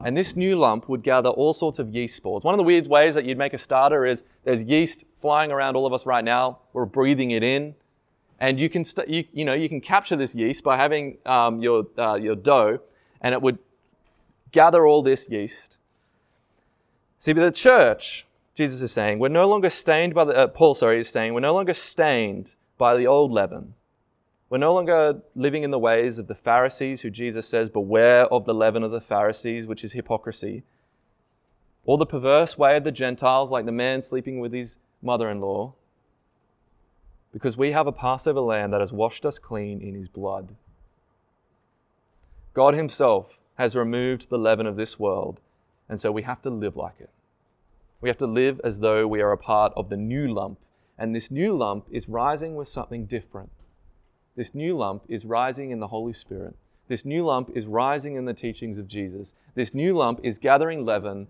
And 0.00 0.16
this 0.16 0.36
new 0.36 0.58
lump 0.58 0.88
would 0.88 1.02
gather 1.02 1.28
all 1.28 1.52
sorts 1.52 1.78
of 1.78 1.94
yeast 1.94 2.16
spores. 2.16 2.44
One 2.44 2.54
of 2.54 2.58
the 2.58 2.64
weird 2.64 2.86
ways 2.86 3.14
that 3.14 3.24
you'd 3.24 3.38
make 3.38 3.54
a 3.54 3.58
starter 3.58 4.04
is 4.04 4.24
there's 4.44 4.64
yeast 4.64 5.04
flying 5.20 5.50
around 5.50 5.76
all 5.76 5.86
of 5.86 5.92
us 5.92 6.04
right 6.04 6.24
now. 6.24 6.58
We're 6.72 6.84
breathing 6.84 7.30
it 7.30 7.42
in. 7.42 7.74
And 8.40 8.58
you 8.58 8.68
can, 8.68 8.84
st- 8.84 9.08
you, 9.08 9.24
you 9.32 9.44
know, 9.44 9.54
you 9.54 9.68
can 9.68 9.80
capture 9.80 10.16
this 10.16 10.34
yeast 10.34 10.64
by 10.64 10.76
having 10.76 11.18
um, 11.24 11.62
your, 11.62 11.86
uh, 11.96 12.14
your 12.14 12.34
dough, 12.34 12.80
and 13.20 13.32
it 13.32 13.40
would 13.40 13.58
gather 14.50 14.86
all 14.86 15.02
this 15.02 15.28
yeast. 15.30 15.78
See, 17.20 17.32
but 17.32 17.42
the 17.42 17.52
church, 17.52 18.26
Jesus 18.54 18.82
is 18.82 18.92
saying, 18.92 19.20
we're 19.20 19.28
no 19.28 19.48
longer 19.48 19.70
stained 19.70 20.14
by 20.14 20.24
the, 20.24 20.36
uh, 20.36 20.46
Paul, 20.48 20.74
sorry, 20.74 21.00
is 21.00 21.08
saying, 21.08 21.32
we're 21.32 21.40
no 21.40 21.54
longer 21.54 21.72
stained 21.72 22.54
by 22.76 22.96
the 22.96 23.06
old 23.06 23.32
leaven. 23.32 23.74
We're 24.54 24.58
no 24.58 24.74
longer 24.74 25.20
living 25.34 25.64
in 25.64 25.72
the 25.72 25.80
ways 25.80 26.16
of 26.16 26.28
the 26.28 26.34
Pharisees, 26.36 27.00
who 27.00 27.10
Jesus 27.10 27.48
says, 27.48 27.68
Beware 27.68 28.26
of 28.26 28.44
the 28.44 28.54
leaven 28.54 28.84
of 28.84 28.92
the 28.92 29.00
Pharisees, 29.00 29.66
which 29.66 29.82
is 29.82 29.94
hypocrisy. 29.94 30.62
Or 31.84 31.98
the 31.98 32.06
perverse 32.06 32.56
way 32.56 32.76
of 32.76 32.84
the 32.84 32.92
Gentiles, 32.92 33.50
like 33.50 33.66
the 33.66 33.72
man 33.72 34.00
sleeping 34.00 34.38
with 34.38 34.52
his 34.52 34.78
mother 35.02 35.28
in 35.28 35.40
law. 35.40 35.74
Because 37.32 37.56
we 37.56 37.72
have 37.72 37.88
a 37.88 37.90
Passover 37.90 38.38
lamb 38.38 38.70
that 38.70 38.78
has 38.78 38.92
washed 38.92 39.26
us 39.26 39.40
clean 39.40 39.80
in 39.80 39.96
his 39.96 40.06
blood. 40.06 40.54
God 42.52 42.74
Himself 42.74 43.40
has 43.58 43.74
removed 43.74 44.30
the 44.30 44.38
leaven 44.38 44.68
of 44.68 44.76
this 44.76 45.00
world, 45.00 45.40
and 45.88 46.00
so 46.00 46.12
we 46.12 46.22
have 46.22 46.42
to 46.42 46.50
live 46.50 46.76
like 46.76 47.00
it. 47.00 47.10
We 48.00 48.08
have 48.08 48.18
to 48.18 48.26
live 48.28 48.60
as 48.62 48.78
though 48.78 49.08
we 49.08 49.20
are 49.20 49.32
a 49.32 49.36
part 49.36 49.72
of 49.74 49.88
the 49.88 49.96
new 49.96 50.32
lump 50.32 50.60
and 50.96 51.12
this 51.12 51.28
new 51.28 51.56
lump 51.56 51.86
is 51.90 52.08
rising 52.08 52.54
with 52.54 52.68
something 52.68 53.06
different. 53.06 53.50
This 54.36 54.54
new 54.54 54.76
lump 54.76 55.04
is 55.08 55.24
rising 55.24 55.70
in 55.70 55.80
the 55.80 55.88
Holy 55.88 56.12
Spirit. 56.12 56.56
This 56.88 57.04
new 57.04 57.24
lump 57.24 57.50
is 57.54 57.66
rising 57.66 58.16
in 58.16 58.24
the 58.24 58.34
teachings 58.34 58.78
of 58.78 58.88
Jesus. 58.88 59.34
This 59.54 59.72
new 59.72 59.96
lump 59.96 60.20
is 60.22 60.38
gathering 60.38 60.84
leaven, 60.84 61.28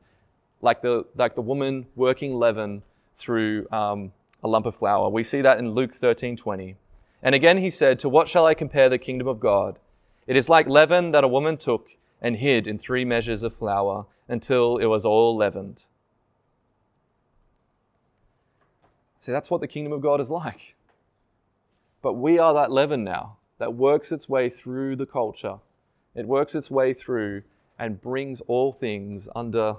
like 0.63 0.83
the, 0.83 1.05
like 1.15 1.35
the 1.35 1.43
woman 1.43 1.87
working 1.95 2.35
leaven 2.35 2.83
through 3.17 3.69
um, 3.71 4.13
a 4.43 4.49
lump 4.49 4.67
of 4.67 4.75
flour. 4.75 5.09
We 5.09 5.23
see 5.23 5.43
that 5.43 5.59
in 5.59 5.73
Luke 5.73 5.95
13 5.95 6.37
20. 6.37 6.77
And 7.23 7.35
again 7.35 7.59
he 7.59 7.71
said, 7.71 7.99
To 8.01 8.09
what 8.09 8.29
shall 8.29 8.47
I 8.47 8.55
compare 8.55 8.89
the 8.89 8.99
kingdom 8.99 9.29
of 9.29 9.41
God? 9.41 9.79
It 10.27 10.37
is 10.37 10.49
like 10.49 10.67
leaven 10.67 11.13
that 11.13 11.25
a 11.25 11.29
woman 11.29 11.57
took 11.57 11.91
and 12.21 12.37
hid 12.37 12.67
in 12.67 12.79
three 12.79 13.05
measures 13.05 13.43
of 13.43 13.55
flour 13.55 14.07
until 14.29 14.79
it 14.79 14.87
was 14.87 15.05
all 15.05 15.37
leavened. 15.37 15.85
See, 19.21 19.33
that's 19.33 19.51
what 19.51 19.61
the 19.61 19.69
kingdom 19.69 19.93
of 19.93 20.03
God 20.03 20.21
is 20.21 20.31
like. 20.31 20.75
But 22.05 22.17
we 22.17 22.39
are 22.39 22.53
that 22.53 22.71
leaven 22.71 23.03
now 23.03 23.39
that 23.57 23.73
works 23.73 24.13
its 24.13 24.29
way 24.29 24.51
through 24.51 24.95
the 24.97 25.07
culture. 25.07 25.61
It 26.15 26.29
works 26.29 26.55
its 26.55 26.71
way 26.71 26.93
through 26.93 27.45
and 27.79 27.99
brings 27.99 28.43
all 28.43 28.75
things 28.75 29.27
under 29.35 29.77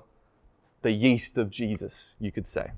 the 0.82 0.90
yeast 0.90 1.38
of 1.38 1.52
Jesus, 1.52 2.16
you 2.20 2.32
could 2.32 2.48
say. 2.48 2.72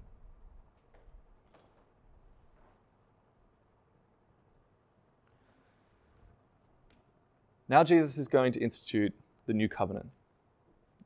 Now, 7.69 7.85
Jesus 7.85 8.17
is 8.17 8.27
going 8.27 8.51
to 8.51 8.59
institute 8.59 9.13
the 9.45 9.53
new 9.53 9.69
covenant. 9.69 10.09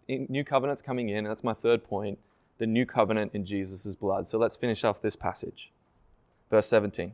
New 0.08 0.44
covenant's 0.44 0.82
coming 0.82 1.10
in, 1.10 1.20
and 1.20 1.28
that's 1.28 1.44
my 1.44 1.54
third 1.54 1.84
point 1.84 2.18
the 2.58 2.66
new 2.66 2.88
covenant 2.88 3.36
in 3.36 3.46
Jesus' 3.46 3.94
blood. 3.94 4.28
So 4.28 4.40
let's 4.40 4.58
finish 4.58 4.84
off 4.84 5.00
this 5.00 5.16
passage. 5.16 5.72
Verse 6.50 6.66
17. 6.66 7.14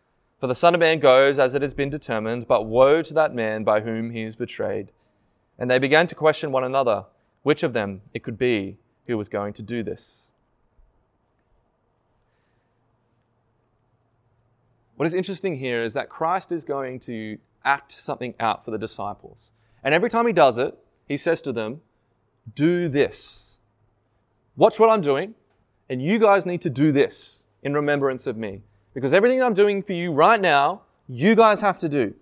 For 0.41 0.47
the 0.47 0.55
Son 0.55 0.73
of 0.73 0.79
Man 0.79 0.99
goes 0.99 1.37
as 1.37 1.53
it 1.53 1.61
has 1.61 1.75
been 1.75 1.91
determined, 1.91 2.47
but 2.47 2.65
woe 2.65 3.03
to 3.03 3.13
that 3.13 3.35
man 3.35 3.63
by 3.63 3.81
whom 3.81 4.09
he 4.09 4.23
is 4.23 4.35
betrayed. 4.35 4.91
And 5.59 5.69
they 5.69 5.77
began 5.77 6.07
to 6.07 6.15
question 6.15 6.51
one 6.51 6.63
another 6.63 7.05
which 7.43 7.61
of 7.61 7.73
them 7.73 8.01
it 8.11 8.23
could 8.23 8.39
be 8.39 8.77
who 9.05 9.19
was 9.19 9.29
going 9.29 9.53
to 9.53 9.61
do 9.61 9.83
this. 9.83 10.31
What 14.95 15.05
is 15.05 15.13
interesting 15.13 15.57
here 15.57 15.83
is 15.83 15.93
that 15.93 16.09
Christ 16.09 16.51
is 16.51 16.63
going 16.63 16.99
to 17.01 17.37
act 17.63 17.99
something 17.99 18.33
out 18.39 18.65
for 18.65 18.71
the 18.71 18.79
disciples. 18.79 19.51
And 19.83 19.93
every 19.93 20.09
time 20.09 20.25
he 20.25 20.33
does 20.33 20.57
it, 20.57 20.75
he 21.07 21.17
says 21.17 21.43
to 21.43 21.53
them, 21.53 21.81
Do 22.55 22.89
this 22.89 23.59
watch 24.55 24.79
what 24.79 24.89
I'm 24.89 25.01
doing, 25.01 25.35
and 25.87 26.01
you 26.01 26.17
guys 26.17 26.47
need 26.47 26.61
to 26.61 26.69
do 26.71 26.91
this 26.91 27.45
in 27.61 27.75
remembrance 27.75 28.25
of 28.25 28.37
me. 28.37 28.63
Because 28.93 29.13
everything 29.13 29.41
I'm 29.41 29.53
doing 29.53 29.81
for 29.83 29.93
you 29.93 30.11
right 30.11 30.39
now, 30.39 30.81
you 31.07 31.35
guys 31.35 31.61
have 31.61 31.79
to 31.79 31.89
do. 31.89 32.13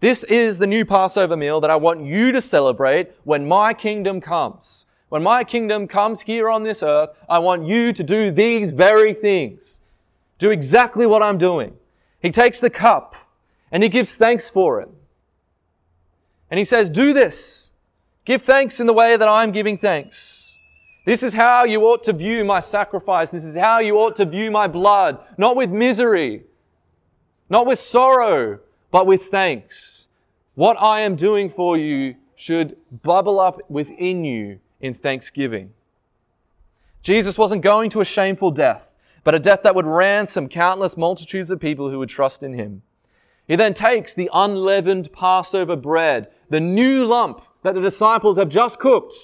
This 0.00 0.22
is 0.24 0.58
the 0.58 0.66
new 0.66 0.84
Passover 0.84 1.36
meal 1.36 1.60
that 1.60 1.70
I 1.70 1.76
want 1.76 2.04
you 2.04 2.30
to 2.32 2.40
celebrate 2.40 3.10
when 3.24 3.48
my 3.48 3.74
kingdom 3.74 4.20
comes. 4.20 4.86
When 5.08 5.22
my 5.22 5.42
kingdom 5.42 5.88
comes 5.88 6.22
here 6.22 6.48
on 6.48 6.62
this 6.62 6.82
earth, 6.82 7.10
I 7.28 7.38
want 7.38 7.66
you 7.66 7.92
to 7.92 8.02
do 8.02 8.30
these 8.30 8.70
very 8.70 9.12
things. 9.14 9.80
Do 10.38 10.50
exactly 10.50 11.06
what 11.06 11.22
I'm 11.22 11.38
doing. 11.38 11.76
He 12.20 12.30
takes 12.30 12.60
the 12.60 12.70
cup 12.70 13.16
and 13.72 13.82
he 13.82 13.88
gives 13.88 14.14
thanks 14.14 14.48
for 14.48 14.80
it. 14.80 14.88
And 16.50 16.58
he 16.58 16.64
says, 16.64 16.90
Do 16.90 17.12
this. 17.12 17.72
Give 18.24 18.42
thanks 18.42 18.78
in 18.78 18.86
the 18.86 18.92
way 18.92 19.16
that 19.16 19.26
I'm 19.26 19.52
giving 19.52 19.78
thanks. 19.78 20.47
This 21.08 21.22
is 21.22 21.32
how 21.32 21.64
you 21.64 21.84
ought 21.84 22.04
to 22.04 22.12
view 22.12 22.44
my 22.44 22.60
sacrifice. 22.60 23.30
This 23.30 23.42
is 23.42 23.56
how 23.56 23.78
you 23.78 23.96
ought 23.96 24.14
to 24.16 24.26
view 24.26 24.50
my 24.50 24.66
blood. 24.66 25.18
Not 25.38 25.56
with 25.56 25.70
misery, 25.70 26.42
not 27.48 27.64
with 27.64 27.80
sorrow, 27.80 28.58
but 28.90 29.06
with 29.06 29.22
thanks. 29.22 30.08
What 30.54 30.76
I 30.78 31.00
am 31.00 31.16
doing 31.16 31.48
for 31.48 31.78
you 31.78 32.16
should 32.36 32.76
bubble 33.02 33.40
up 33.40 33.58
within 33.70 34.26
you 34.26 34.60
in 34.82 34.92
thanksgiving. 34.92 35.72
Jesus 37.02 37.38
wasn't 37.38 37.62
going 37.62 37.88
to 37.88 38.02
a 38.02 38.04
shameful 38.04 38.50
death, 38.50 38.94
but 39.24 39.34
a 39.34 39.38
death 39.38 39.62
that 39.62 39.74
would 39.74 39.86
ransom 39.86 40.46
countless 40.46 40.98
multitudes 40.98 41.50
of 41.50 41.58
people 41.58 41.90
who 41.90 41.98
would 42.00 42.10
trust 42.10 42.42
in 42.42 42.52
him. 42.52 42.82
He 43.46 43.56
then 43.56 43.72
takes 43.72 44.12
the 44.12 44.28
unleavened 44.34 45.10
Passover 45.14 45.74
bread, 45.74 46.28
the 46.50 46.60
new 46.60 47.02
lump 47.06 47.40
that 47.62 47.74
the 47.74 47.80
disciples 47.80 48.36
have 48.36 48.50
just 48.50 48.78
cooked, 48.78 49.14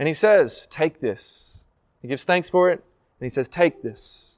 and 0.00 0.08
he 0.08 0.14
says, 0.14 0.66
Take 0.70 1.00
this. 1.00 1.60
He 2.00 2.08
gives 2.08 2.24
thanks 2.24 2.48
for 2.48 2.70
it, 2.70 2.82
and 3.20 3.26
he 3.26 3.28
says, 3.28 3.50
Take 3.50 3.82
this. 3.82 4.36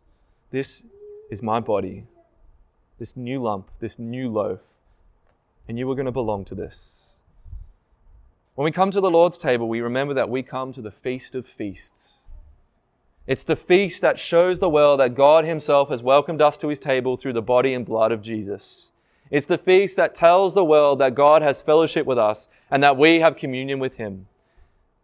This 0.51 0.83
is 1.31 1.41
my 1.41 1.61
body, 1.61 2.05
this 2.99 3.17
new 3.17 3.41
lump, 3.41 3.71
this 3.79 3.97
new 3.97 4.29
loaf, 4.29 4.59
and 5.69 5.79
you 5.79 5.89
are 5.89 5.95
going 5.95 6.07
to 6.07 6.13
belong 6.13 6.45
to 6.47 6.57
this. 6.57 7.15
When 8.57 8.65
we 8.65 8.73
come 8.73 8.91
to 8.91 9.01
the 9.01 9.09
Lord's 9.09 9.39
table, 9.39 9.69
we 9.69 9.81
remember 9.81 10.13
that 10.15 10.29
we 10.29 10.43
come 10.43 10.73
to 10.73 10.83
the 10.83 10.91
feast 10.91 11.37
of 11.37 11.47
feasts. 11.47 12.23
It's 13.29 13.45
the 13.45 13.55
feast 13.55 14.01
that 14.01 14.19
shows 14.19 14.59
the 14.59 14.69
world 14.69 14.99
that 14.99 15.15
God 15.15 15.45
Himself 15.45 15.91
has 15.91 16.03
welcomed 16.03 16.43
us 16.43 16.59
to 16.59 16.69
His 16.69 16.81
table 16.81 17.17
through 17.17 17.35
the 17.35 17.41
body 17.41 17.73
and 17.73 17.87
blood 17.87 18.11
of 18.11 18.21
Jesus. 18.21 18.91
It's 19.31 19.47
the 19.47 19.59
feast 19.59 19.95
that 19.97 20.17
tells 20.17 20.55
the 20.55 20.65
world 20.65 20.99
that 20.99 21.15
God 21.15 21.41
has 21.41 21.63
fellowship 21.63 22.05
with 22.05 22.19
us 22.19 22.49
and 22.69 22.83
that 22.83 22.97
we 22.97 23.21
have 23.21 23.37
communion 23.37 23.79
with 23.79 23.95
Him. 23.95 24.27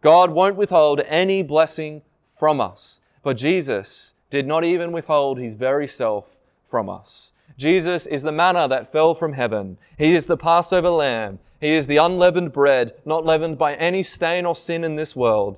God 0.01 0.31
won't 0.31 0.55
withhold 0.55 1.01
any 1.07 1.43
blessing 1.43 2.01
from 2.37 2.61
us, 2.61 3.01
but 3.21 3.37
Jesus 3.37 4.13
did 4.29 4.47
not 4.47 4.63
even 4.63 4.91
withhold 4.91 5.39
His 5.39 5.55
very 5.55 5.87
self 5.87 6.25
from 6.69 6.89
us. 6.89 7.33
Jesus 7.57 8.05
is 8.05 8.21
the 8.21 8.31
manna 8.31 8.67
that 8.69 8.91
fell 8.91 9.13
from 9.13 9.33
heaven. 9.33 9.77
He 9.97 10.13
is 10.13 10.27
the 10.27 10.37
Passover 10.37 10.89
lamb. 10.89 11.39
He 11.59 11.71
is 11.71 11.87
the 11.87 11.97
unleavened 11.97 12.53
bread, 12.53 12.93
not 13.03 13.25
leavened 13.25 13.57
by 13.57 13.75
any 13.75 14.01
stain 14.01 14.45
or 14.45 14.55
sin 14.55 14.85
in 14.85 14.95
this 14.95 15.15
world. 15.15 15.57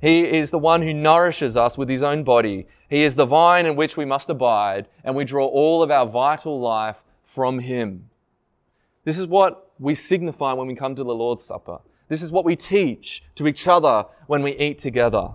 He 0.00 0.20
is 0.20 0.52
the 0.52 0.58
one 0.58 0.82
who 0.82 0.94
nourishes 0.94 1.56
us 1.56 1.76
with 1.76 1.88
his 1.88 2.04
own 2.04 2.22
body. 2.22 2.68
He 2.88 3.02
is 3.02 3.16
the 3.16 3.26
vine 3.26 3.66
in 3.66 3.74
which 3.74 3.96
we 3.96 4.04
must 4.04 4.30
abide, 4.30 4.86
and 5.02 5.16
we 5.16 5.24
draw 5.24 5.46
all 5.46 5.82
of 5.82 5.90
our 5.90 6.06
vital 6.06 6.60
life 6.60 7.02
from 7.24 7.58
him. 7.58 8.08
This 9.04 9.18
is 9.18 9.26
what 9.26 9.70
we 9.78 9.94
signify 9.94 10.52
when 10.52 10.68
we 10.68 10.74
come 10.74 10.94
to 10.94 11.04
the 11.04 11.14
Lord's 11.14 11.42
Supper. 11.42 11.78
This 12.10 12.20
is 12.20 12.30
what 12.30 12.44
we 12.44 12.56
teach 12.56 13.22
to 13.36 13.46
each 13.46 13.66
other 13.66 14.04
when 14.26 14.42
we 14.42 14.54
eat 14.56 14.76
together. 14.76 15.30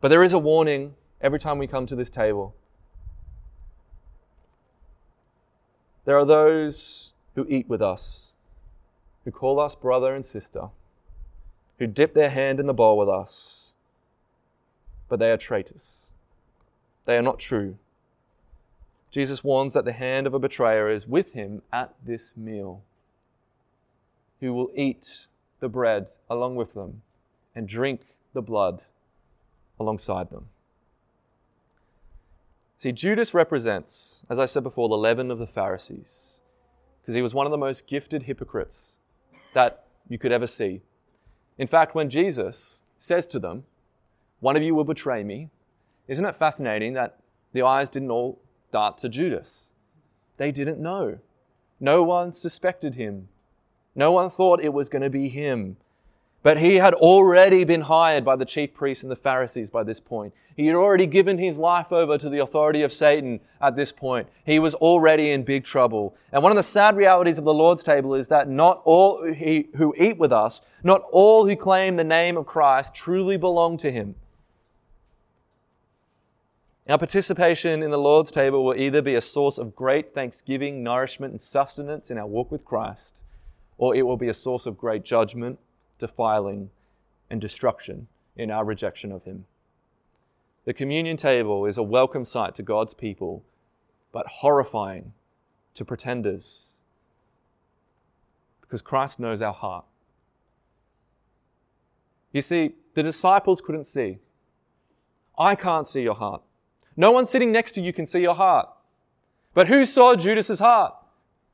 But 0.00 0.08
there 0.10 0.22
is 0.22 0.32
a 0.32 0.38
warning 0.38 0.94
every 1.20 1.40
time 1.40 1.58
we 1.58 1.66
come 1.66 1.86
to 1.86 1.96
this 1.96 2.10
table. 2.10 2.54
There 6.04 6.16
are 6.16 6.24
those 6.24 7.12
who 7.34 7.44
eat 7.48 7.68
with 7.68 7.82
us 7.82 8.26
who 9.26 9.32
call 9.32 9.58
us 9.58 9.74
brother 9.74 10.14
and 10.14 10.24
sister, 10.24 10.68
who 11.80 11.86
dip 11.88 12.14
their 12.14 12.30
hand 12.30 12.60
in 12.60 12.66
the 12.66 12.72
bowl 12.72 12.96
with 12.96 13.08
us, 13.08 13.74
but 15.08 15.18
they 15.18 15.32
are 15.32 15.36
traitors. 15.36 16.12
They 17.06 17.16
are 17.18 17.22
not 17.22 17.40
true. 17.40 17.76
Jesus 19.10 19.42
warns 19.42 19.74
that 19.74 19.84
the 19.84 19.92
hand 19.92 20.28
of 20.28 20.34
a 20.34 20.38
betrayer 20.38 20.88
is 20.88 21.08
with 21.08 21.32
him 21.32 21.62
at 21.72 21.92
this 22.04 22.36
meal, 22.36 22.82
who 24.40 24.52
will 24.52 24.70
eat 24.74 25.26
the 25.60 25.68
bread 25.68 26.08
along 26.28 26.56
with 26.56 26.74
them 26.74 27.02
and 27.54 27.68
drink 27.68 28.00
the 28.34 28.42
blood 28.42 28.82
alongside 29.80 30.30
them. 30.30 30.48
See, 32.78 32.92
Judas 32.92 33.32
represents, 33.32 34.22
as 34.28 34.38
I 34.38 34.46
said 34.46 34.62
before, 34.62 34.88
the 34.88 34.96
leaven 34.96 35.30
of 35.30 35.38
the 35.38 35.46
Pharisees, 35.46 36.40
because 37.00 37.14
he 37.14 37.22
was 37.22 37.32
one 37.32 37.46
of 37.46 37.50
the 37.50 37.56
most 37.56 37.86
gifted 37.86 38.24
hypocrites 38.24 38.92
that 39.54 39.84
you 40.08 40.18
could 40.18 40.32
ever 40.32 40.46
see. 40.46 40.82
In 41.56 41.66
fact, 41.66 41.94
when 41.94 42.10
Jesus 42.10 42.82
says 42.98 43.26
to 43.28 43.38
them, 43.38 43.64
One 44.40 44.56
of 44.56 44.62
you 44.62 44.74
will 44.74 44.84
betray 44.84 45.24
me, 45.24 45.48
isn't 46.06 46.24
it 46.24 46.36
fascinating 46.36 46.92
that 46.92 47.18
the 47.52 47.62
eyes 47.62 47.88
didn't 47.88 48.10
all 48.10 48.38
dart 48.72 48.98
to 48.98 49.08
Judas? 49.08 49.70
They 50.36 50.52
didn't 50.52 50.78
know. 50.78 51.18
No 51.80 52.02
one 52.02 52.32
suspected 52.32 52.94
him. 52.94 53.28
No 53.96 54.12
one 54.12 54.30
thought 54.30 54.62
it 54.62 54.72
was 54.72 54.88
going 54.88 55.02
to 55.02 55.10
be 55.10 55.28
him. 55.28 55.78
But 56.42 56.58
he 56.58 56.76
had 56.76 56.94
already 56.94 57.64
been 57.64 57.80
hired 57.80 58.24
by 58.24 58.36
the 58.36 58.44
chief 58.44 58.72
priests 58.72 59.02
and 59.02 59.10
the 59.10 59.16
Pharisees 59.16 59.68
by 59.68 59.82
this 59.82 59.98
point. 59.98 60.32
He 60.56 60.66
had 60.66 60.76
already 60.76 61.06
given 61.06 61.38
his 61.38 61.58
life 61.58 61.92
over 61.92 62.16
to 62.16 62.30
the 62.30 62.38
authority 62.38 62.82
of 62.82 62.92
Satan 62.92 63.40
at 63.60 63.74
this 63.74 63.90
point. 63.90 64.28
He 64.44 64.58
was 64.58 64.74
already 64.74 65.32
in 65.32 65.42
big 65.42 65.64
trouble. 65.64 66.16
And 66.30 66.42
one 66.42 66.52
of 66.52 66.56
the 66.56 66.62
sad 66.62 66.96
realities 66.96 67.38
of 67.38 67.44
the 67.44 67.52
Lord's 67.52 67.82
table 67.82 68.14
is 68.14 68.28
that 68.28 68.48
not 68.48 68.80
all 68.84 69.26
who 69.26 69.94
eat 69.98 70.18
with 70.18 70.32
us, 70.32 70.62
not 70.84 71.02
all 71.10 71.46
who 71.48 71.56
claim 71.56 71.96
the 71.96 72.04
name 72.04 72.36
of 72.36 72.46
Christ 72.46 72.94
truly 72.94 73.36
belong 73.36 73.76
to 73.78 73.90
him. 73.90 74.14
Our 76.88 76.98
participation 76.98 77.82
in 77.82 77.90
the 77.90 77.98
Lord's 77.98 78.30
table 78.30 78.64
will 78.64 78.76
either 78.76 79.02
be 79.02 79.16
a 79.16 79.20
source 79.20 79.58
of 79.58 79.74
great 79.74 80.14
thanksgiving, 80.14 80.84
nourishment, 80.84 81.32
and 81.32 81.42
sustenance 81.42 82.10
in 82.10 82.18
our 82.18 82.26
walk 82.26 82.52
with 82.52 82.64
Christ, 82.64 83.20
or 83.78 83.94
it 83.94 84.02
will 84.02 84.16
be 84.16 84.28
a 84.28 84.34
source 84.34 84.66
of 84.66 84.78
great 84.78 85.04
judgment 85.04 85.58
defiling, 85.98 86.70
and 87.30 87.40
destruction 87.40 88.06
in 88.36 88.50
our 88.50 88.64
rejection 88.64 89.10
of 89.12 89.24
Him. 89.24 89.46
The 90.64 90.74
communion 90.74 91.16
table 91.16 91.66
is 91.66 91.78
a 91.78 91.82
welcome 91.82 92.24
sight 92.24 92.54
to 92.56 92.62
God's 92.62 92.94
people, 92.94 93.42
but 94.12 94.26
horrifying 94.26 95.12
to 95.74 95.84
pretenders 95.84 96.72
because 98.60 98.82
Christ 98.82 99.20
knows 99.20 99.40
our 99.40 99.52
heart. 99.52 99.84
You 102.32 102.42
see, 102.42 102.74
the 102.94 103.02
disciples 103.02 103.60
couldn't 103.60 103.84
see. 103.84 104.18
I 105.38 105.54
can't 105.54 105.86
see 105.86 106.02
your 106.02 106.14
heart. 106.14 106.42
No 106.96 107.12
one 107.12 107.26
sitting 107.26 107.52
next 107.52 107.72
to 107.72 107.80
you 107.80 107.92
can 107.92 108.06
see 108.06 108.20
your 108.20 108.34
heart. 108.34 108.68
But 109.54 109.68
who 109.68 109.86
saw 109.86 110.16
Judas's 110.16 110.58
heart? 110.58 110.94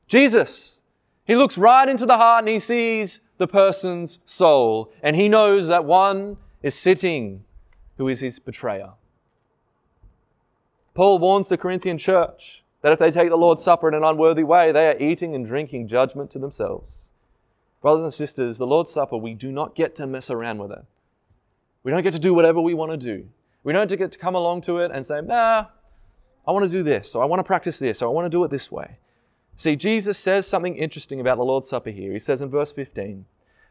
Jesus. 0.07 0.81
He 1.25 1.35
looks 1.35 1.57
right 1.57 1.87
into 1.87 2.05
the 2.05 2.17
heart 2.17 2.43
and 2.43 2.49
he 2.49 2.59
sees 2.59 3.21
the 3.37 3.47
person's 3.47 4.19
soul, 4.25 4.91
and 5.01 5.15
he 5.15 5.27
knows 5.27 5.67
that 5.67 5.85
one 5.85 6.37
is 6.61 6.75
sitting 6.75 7.43
who 7.97 8.07
is 8.07 8.19
his 8.19 8.39
betrayer. 8.39 8.91
Paul 10.93 11.19
warns 11.19 11.49
the 11.49 11.57
Corinthian 11.57 11.97
church 11.97 12.63
that 12.81 12.91
if 12.91 12.99
they 12.99 13.11
take 13.11 13.29
the 13.29 13.35
Lord's 13.35 13.63
Supper 13.63 13.87
in 13.87 13.93
an 13.93 14.03
unworthy 14.03 14.43
way, 14.43 14.71
they 14.71 14.87
are 14.87 14.97
eating 14.97 15.33
and 15.33 15.45
drinking 15.45 15.87
judgment 15.87 16.29
to 16.31 16.39
themselves. 16.39 17.11
Brothers 17.81 18.03
and 18.03 18.13
sisters, 18.13 18.57
the 18.57 18.67
Lord's 18.67 18.91
Supper, 18.91 19.17
we 19.17 19.33
do 19.33 19.51
not 19.51 19.75
get 19.75 19.95
to 19.95 20.07
mess 20.07 20.29
around 20.29 20.59
with 20.59 20.71
it. 20.71 20.85
We 21.83 21.91
don't 21.91 22.03
get 22.03 22.13
to 22.13 22.19
do 22.19 22.33
whatever 22.33 22.61
we 22.61 22.73
want 22.73 22.91
to 22.91 22.97
do. 22.97 23.27
We 23.63 23.73
don't 23.73 23.89
get 23.89 24.11
to 24.11 24.17
come 24.17 24.35
along 24.35 24.61
to 24.61 24.77
it 24.79 24.91
and 24.93 25.05
say, 25.05 25.21
nah, 25.21 25.65
I 26.45 26.51
want 26.51 26.63
to 26.63 26.69
do 26.69 26.83
this, 26.83 27.15
or 27.15 27.23
I 27.23 27.25
want 27.25 27.39
to 27.39 27.43
practice 27.43 27.79
this, 27.79 28.01
or 28.01 28.07
I 28.07 28.11
want 28.11 28.25
to 28.25 28.29
do 28.29 28.43
it 28.43 28.51
this 28.51 28.71
way. 28.71 28.97
See, 29.57 29.75
Jesus 29.75 30.17
says 30.17 30.47
something 30.47 30.75
interesting 30.75 31.19
about 31.19 31.37
the 31.37 31.45
Lord's 31.45 31.69
Supper 31.69 31.91
here. 31.91 32.13
He 32.13 32.19
says 32.19 32.41
in 32.41 32.49
verse 32.49 32.71
15, 32.71 33.25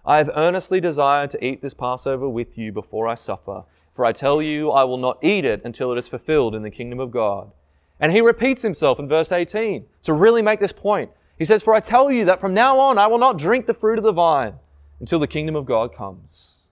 I 0.04 0.16
have 0.16 0.30
earnestly 0.34 0.80
desired 0.80 1.30
to 1.30 1.44
eat 1.44 1.62
this 1.62 1.74
Passover 1.74 2.28
with 2.28 2.58
you 2.58 2.72
before 2.72 3.06
I 3.06 3.14
suffer, 3.14 3.64
for 3.94 4.04
I 4.04 4.12
tell 4.12 4.42
you, 4.42 4.70
I 4.70 4.84
will 4.84 4.96
not 4.96 5.22
eat 5.22 5.44
it 5.44 5.62
until 5.64 5.92
it 5.92 5.98
is 5.98 6.08
fulfilled 6.08 6.54
in 6.54 6.62
the 6.62 6.70
kingdom 6.70 6.98
of 6.98 7.10
God. 7.10 7.52
And 8.00 8.10
he 8.10 8.20
repeats 8.20 8.62
himself 8.62 8.98
in 8.98 9.08
verse 9.08 9.30
18 9.30 9.84
to 10.02 10.12
really 10.12 10.42
make 10.42 10.60
this 10.60 10.72
point. 10.72 11.10
He 11.38 11.44
says, 11.44 11.62
For 11.62 11.74
I 11.74 11.80
tell 11.80 12.10
you 12.10 12.24
that 12.24 12.40
from 12.40 12.54
now 12.54 12.78
on 12.80 12.98
I 12.98 13.06
will 13.06 13.18
not 13.18 13.38
drink 13.38 13.66
the 13.66 13.74
fruit 13.74 13.98
of 13.98 14.04
the 14.04 14.12
vine 14.12 14.54
until 14.98 15.18
the 15.18 15.26
kingdom 15.26 15.54
of 15.54 15.66
God 15.66 15.94
comes. 15.94 16.64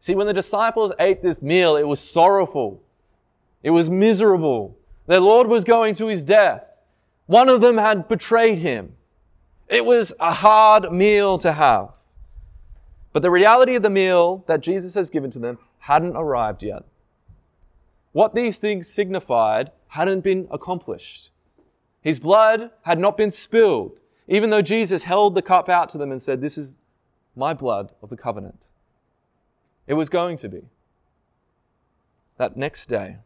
See, 0.00 0.14
when 0.14 0.26
the 0.26 0.32
disciples 0.32 0.92
ate 0.98 1.22
this 1.22 1.42
meal, 1.42 1.76
it 1.76 1.82
was 1.82 2.00
sorrowful. 2.00 2.82
It 3.62 3.70
was 3.70 3.90
miserable. 3.90 4.78
Their 5.06 5.20
Lord 5.20 5.48
was 5.48 5.64
going 5.64 5.94
to 5.96 6.06
his 6.06 6.22
death. 6.22 6.75
One 7.26 7.48
of 7.48 7.60
them 7.60 7.76
had 7.76 8.08
betrayed 8.08 8.58
him. 8.58 8.94
It 9.68 9.84
was 9.84 10.14
a 10.20 10.32
hard 10.32 10.92
meal 10.92 11.38
to 11.38 11.52
have. 11.52 11.90
But 13.12 13.22
the 13.22 13.30
reality 13.30 13.74
of 13.74 13.82
the 13.82 13.90
meal 13.90 14.44
that 14.46 14.60
Jesus 14.60 14.94
has 14.94 15.10
given 15.10 15.30
to 15.32 15.38
them 15.38 15.58
hadn't 15.80 16.16
arrived 16.16 16.62
yet. 16.62 16.84
What 18.12 18.34
these 18.34 18.58
things 18.58 18.88
signified 18.88 19.72
hadn't 19.88 20.20
been 20.20 20.46
accomplished. 20.50 21.30
His 22.00 22.18
blood 22.18 22.70
had 22.82 22.98
not 22.98 23.16
been 23.16 23.30
spilled, 23.30 23.98
even 24.28 24.50
though 24.50 24.62
Jesus 24.62 25.02
held 25.02 25.34
the 25.34 25.42
cup 25.42 25.68
out 25.68 25.88
to 25.90 25.98
them 25.98 26.12
and 26.12 26.22
said, 26.22 26.40
This 26.40 26.56
is 26.56 26.76
my 27.34 27.52
blood 27.52 27.92
of 28.02 28.10
the 28.10 28.16
covenant. 28.16 28.66
It 29.86 29.94
was 29.94 30.08
going 30.08 30.36
to 30.38 30.48
be. 30.48 30.62
That 32.38 32.56
next 32.56 32.86
day, 32.86 33.16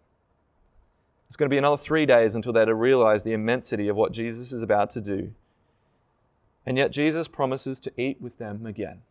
it's 1.30 1.36
going 1.36 1.48
to 1.48 1.54
be 1.54 1.58
another 1.58 1.76
three 1.76 2.06
days 2.06 2.34
until 2.34 2.52
they're 2.52 2.64
to 2.64 2.74
realize 2.74 3.22
the 3.22 3.32
immensity 3.32 3.86
of 3.86 3.94
what 3.94 4.10
Jesus 4.10 4.50
is 4.50 4.62
about 4.62 4.90
to 4.90 5.00
do. 5.00 5.32
And 6.66 6.76
yet, 6.76 6.90
Jesus 6.90 7.28
promises 7.28 7.78
to 7.80 7.92
eat 7.96 8.20
with 8.20 8.38
them 8.38 8.66
again. 8.66 9.02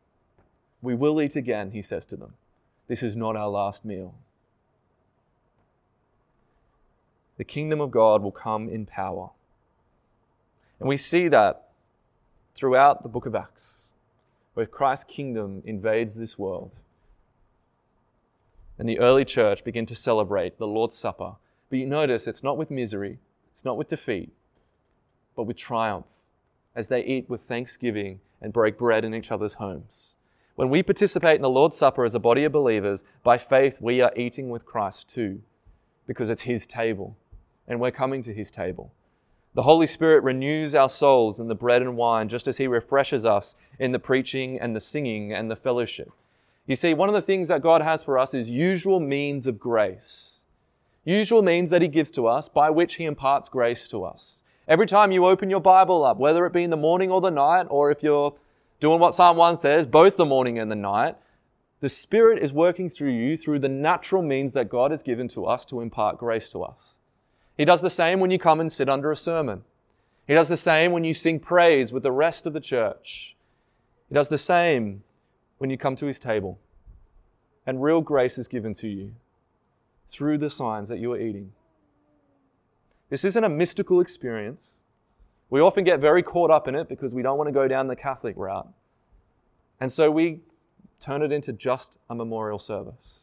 We 0.81 0.95
will 0.95 1.21
eat 1.21 1.37
again, 1.37 1.71
he 1.71 1.81
says 1.81 2.05
to 2.07 2.17
them. 2.17 2.33
This 2.89 3.01
is 3.01 3.15
not 3.15 3.37
our 3.37 3.47
last 3.47 3.85
meal. 3.85 4.15
The 7.37 7.45
kingdom 7.45 7.79
of 7.79 7.89
God 7.89 8.21
will 8.21 8.33
come 8.33 8.67
in 8.67 8.85
power. 8.85 9.29
And 10.81 10.89
we 10.89 10.97
see 10.97 11.29
that 11.29 11.69
throughout 12.53 13.01
the 13.01 13.07
book 13.07 13.27
of 13.27 13.33
Acts, 13.33 13.91
where 14.55 14.65
Christ's 14.65 15.05
kingdom 15.05 15.61
invades 15.63 16.15
this 16.15 16.37
world. 16.37 16.71
And 18.77 18.89
the 18.89 18.99
early 18.99 19.23
church 19.23 19.63
begin 19.63 19.85
to 19.85 19.95
celebrate 19.95 20.57
the 20.57 20.67
Lord's 20.67 20.97
Supper. 20.97 21.35
But 21.69 21.79
you 21.79 21.85
notice 21.85 22.27
it's 22.27 22.43
not 22.43 22.57
with 22.57 22.71
misery, 22.71 23.19
it's 23.51 23.65
not 23.65 23.77
with 23.77 23.89
defeat, 23.89 24.31
but 25.35 25.43
with 25.43 25.57
triumph 25.57 26.05
as 26.75 26.87
they 26.87 27.03
eat 27.03 27.29
with 27.29 27.41
thanksgiving 27.41 28.19
and 28.41 28.53
break 28.53 28.77
bread 28.77 29.03
in 29.03 29.13
each 29.13 29.31
other's 29.31 29.55
homes. 29.55 30.13
When 30.55 30.69
we 30.69 30.83
participate 30.83 31.37
in 31.37 31.41
the 31.41 31.49
Lord's 31.49 31.77
Supper 31.77 32.03
as 32.03 32.15
a 32.15 32.19
body 32.19 32.43
of 32.43 32.51
believers, 32.51 33.03
by 33.23 33.37
faith 33.37 33.77
we 33.79 34.01
are 34.01 34.11
eating 34.15 34.49
with 34.49 34.65
Christ 34.65 35.09
too, 35.09 35.41
because 36.05 36.29
it's 36.29 36.41
His 36.41 36.65
table, 36.65 37.15
and 37.67 37.79
we're 37.79 37.91
coming 37.91 38.21
to 38.23 38.33
His 38.33 38.51
table. 38.51 38.91
The 39.53 39.63
Holy 39.63 39.87
Spirit 39.87 40.23
renews 40.23 40.75
our 40.75 40.89
souls 40.89 41.39
in 41.39 41.47
the 41.47 41.55
bread 41.55 41.81
and 41.81 41.97
wine, 41.97 42.29
just 42.29 42.47
as 42.47 42.57
He 42.57 42.67
refreshes 42.67 43.25
us 43.25 43.55
in 43.79 43.91
the 43.91 43.99
preaching 43.99 44.59
and 44.59 44.75
the 44.75 44.79
singing 44.79 45.33
and 45.33 45.49
the 45.49 45.55
fellowship. 45.55 46.11
You 46.65 46.75
see, 46.75 46.93
one 46.93 47.09
of 47.09 47.15
the 47.15 47.21
things 47.21 47.47
that 47.47 47.63
God 47.63 47.81
has 47.81 48.03
for 48.03 48.19
us 48.19 48.33
is 48.33 48.51
usual 48.51 48.99
means 48.99 49.47
of 49.47 49.59
grace. 49.59 50.38
Usual 51.09 51.41
means 51.41 51.71
that 51.71 51.81
He 51.81 51.87
gives 51.87 52.11
to 52.11 52.27
us 52.27 52.49
by 52.49 52.69
which 52.69 52.95
He 52.95 53.05
imparts 53.05 53.49
grace 53.49 53.87
to 53.87 54.03
us. 54.03 54.43
Every 54.67 54.85
time 54.85 55.11
you 55.11 55.25
open 55.25 55.49
your 55.49 55.59
Bible 55.59 56.05
up, 56.05 56.17
whether 56.17 56.45
it 56.45 56.53
be 56.53 56.63
in 56.63 56.69
the 56.69 56.77
morning 56.77 57.09
or 57.09 57.19
the 57.19 57.31
night, 57.31 57.65
or 57.71 57.89
if 57.89 58.03
you're 58.03 58.35
doing 58.79 58.99
what 58.99 59.15
Psalm 59.15 59.35
1 59.35 59.57
says, 59.57 59.87
both 59.87 60.17
the 60.17 60.25
morning 60.25 60.59
and 60.59 60.69
the 60.69 60.75
night, 60.75 61.15
the 61.79 61.89
Spirit 61.89 62.43
is 62.43 62.53
working 62.53 62.91
through 62.91 63.09
you 63.09 63.37
through 63.37 63.57
the 63.57 63.67
natural 63.67 64.21
means 64.21 64.53
that 64.53 64.69
God 64.69 64.91
has 64.91 65.01
given 65.01 65.27
to 65.29 65.47
us 65.47 65.65
to 65.65 65.81
impart 65.81 66.19
grace 66.19 66.51
to 66.51 66.61
us. 66.61 66.99
He 67.57 67.65
does 67.65 67.81
the 67.81 67.89
same 67.89 68.19
when 68.19 68.29
you 68.29 68.37
come 68.37 68.59
and 68.59 68.71
sit 68.71 68.87
under 68.87 69.11
a 69.11 69.17
sermon. 69.17 69.63
He 70.27 70.35
does 70.35 70.49
the 70.49 70.57
same 70.57 70.91
when 70.91 71.05
you 71.05 71.15
sing 71.15 71.39
praise 71.39 71.91
with 71.91 72.03
the 72.03 72.11
rest 72.11 72.45
of 72.45 72.53
the 72.53 72.59
church. 72.59 73.35
He 74.09 74.13
does 74.13 74.29
the 74.29 74.37
same 74.37 75.01
when 75.57 75.71
you 75.71 75.77
come 75.79 75.95
to 75.95 76.05
his 76.05 76.19
table. 76.19 76.59
And 77.65 77.81
real 77.81 78.01
grace 78.01 78.37
is 78.37 78.47
given 78.47 78.75
to 78.75 78.87
you 78.87 79.13
through 80.09 80.37
the 80.37 80.49
signs 80.49 80.89
that 80.89 80.99
you 80.99 81.13
are 81.13 81.19
eating. 81.19 81.51
This 83.09 83.23
isn't 83.25 83.43
a 83.43 83.49
mystical 83.49 83.99
experience. 84.01 84.77
We 85.49 85.59
often 85.59 85.83
get 85.83 85.99
very 85.99 86.21
caught 86.21 86.51
up 86.51 86.67
in 86.67 86.75
it 86.75 86.87
because 86.87 87.15
we 87.15 87.23
don't 87.23 87.37
want 87.37 87.47
to 87.47 87.53
go 87.53 87.67
down 87.67 87.87
the 87.87 87.95
Catholic 87.95 88.35
route. 88.37 88.67
And 89.79 89.91
so 89.91 90.11
we 90.11 90.41
turn 91.01 91.21
it 91.21 91.31
into 91.31 91.53
just 91.53 91.97
a 92.09 92.15
memorial 92.15 92.59
service. 92.59 93.21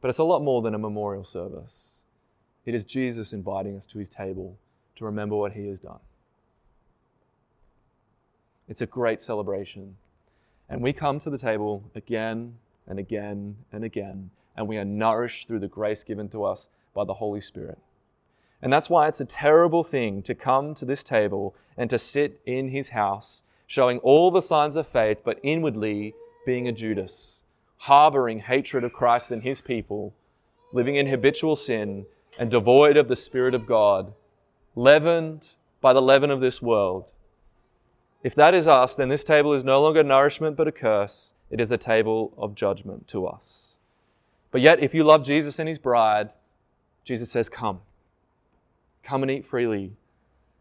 But 0.00 0.08
it's 0.08 0.18
a 0.18 0.24
lot 0.24 0.42
more 0.42 0.62
than 0.62 0.74
a 0.74 0.78
memorial 0.78 1.24
service. 1.24 2.00
It 2.64 2.74
is 2.74 2.84
Jesus 2.84 3.32
inviting 3.32 3.76
us 3.76 3.86
to 3.86 3.98
his 3.98 4.08
table 4.08 4.56
to 4.96 5.04
remember 5.04 5.36
what 5.36 5.52
he 5.52 5.66
has 5.68 5.80
done. 5.80 5.98
It's 8.68 8.80
a 8.80 8.86
great 8.86 9.20
celebration. 9.20 9.96
And 10.68 10.80
we 10.80 10.92
come 10.92 11.18
to 11.20 11.30
the 11.30 11.38
table 11.38 11.84
again 11.94 12.54
and 12.86 12.98
again 12.98 13.56
and 13.72 13.84
again, 13.84 14.30
and 14.56 14.68
we 14.68 14.76
are 14.78 14.84
nourished 14.84 15.48
through 15.48 15.60
the 15.60 15.68
grace 15.68 16.04
given 16.04 16.28
to 16.30 16.44
us 16.44 16.68
by 16.94 17.04
the 17.04 17.14
Holy 17.14 17.40
Spirit. 17.40 17.78
And 18.60 18.72
that's 18.72 18.90
why 18.90 19.08
it's 19.08 19.20
a 19.20 19.24
terrible 19.24 19.82
thing 19.82 20.22
to 20.22 20.34
come 20.34 20.74
to 20.74 20.84
this 20.84 21.02
table 21.02 21.54
and 21.76 21.90
to 21.90 21.98
sit 21.98 22.40
in 22.46 22.68
his 22.68 22.90
house, 22.90 23.42
showing 23.66 23.98
all 23.98 24.30
the 24.30 24.40
signs 24.42 24.76
of 24.76 24.86
faith, 24.86 25.18
but 25.24 25.40
inwardly 25.42 26.14
being 26.46 26.68
a 26.68 26.72
Judas, 26.72 27.42
harboring 27.78 28.40
hatred 28.40 28.84
of 28.84 28.92
Christ 28.92 29.30
and 29.30 29.42
his 29.42 29.60
people, 29.60 30.14
living 30.72 30.96
in 30.96 31.08
habitual 31.08 31.56
sin, 31.56 32.06
and 32.38 32.50
devoid 32.50 32.96
of 32.96 33.08
the 33.08 33.16
Spirit 33.16 33.54
of 33.54 33.66
God, 33.66 34.12
leavened 34.74 35.50
by 35.80 35.92
the 35.92 36.02
leaven 36.02 36.30
of 36.30 36.40
this 36.40 36.62
world. 36.62 37.10
If 38.22 38.34
that 38.36 38.54
is 38.54 38.68
us, 38.68 38.94
then 38.94 39.08
this 39.08 39.24
table 39.24 39.52
is 39.52 39.64
no 39.64 39.82
longer 39.82 40.02
nourishment 40.02 40.56
but 40.56 40.68
a 40.68 40.72
curse. 40.72 41.34
It 41.50 41.60
is 41.60 41.70
a 41.70 41.76
table 41.76 42.32
of 42.38 42.54
judgment 42.54 43.08
to 43.08 43.26
us. 43.26 43.61
But 44.52 44.60
yet, 44.60 44.80
if 44.80 44.94
you 44.94 45.02
love 45.02 45.24
Jesus 45.24 45.58
and 45.58 45.68
his 45.68 45.80
bride, 45.80 46.30
Jesus 47.02 47.30
says, 47.30 47.48
Come. 47.48 47.80
Come 49.02 49.22
and 49.22 49.30
eat 49.30 49.44
freely. 49.44 49.92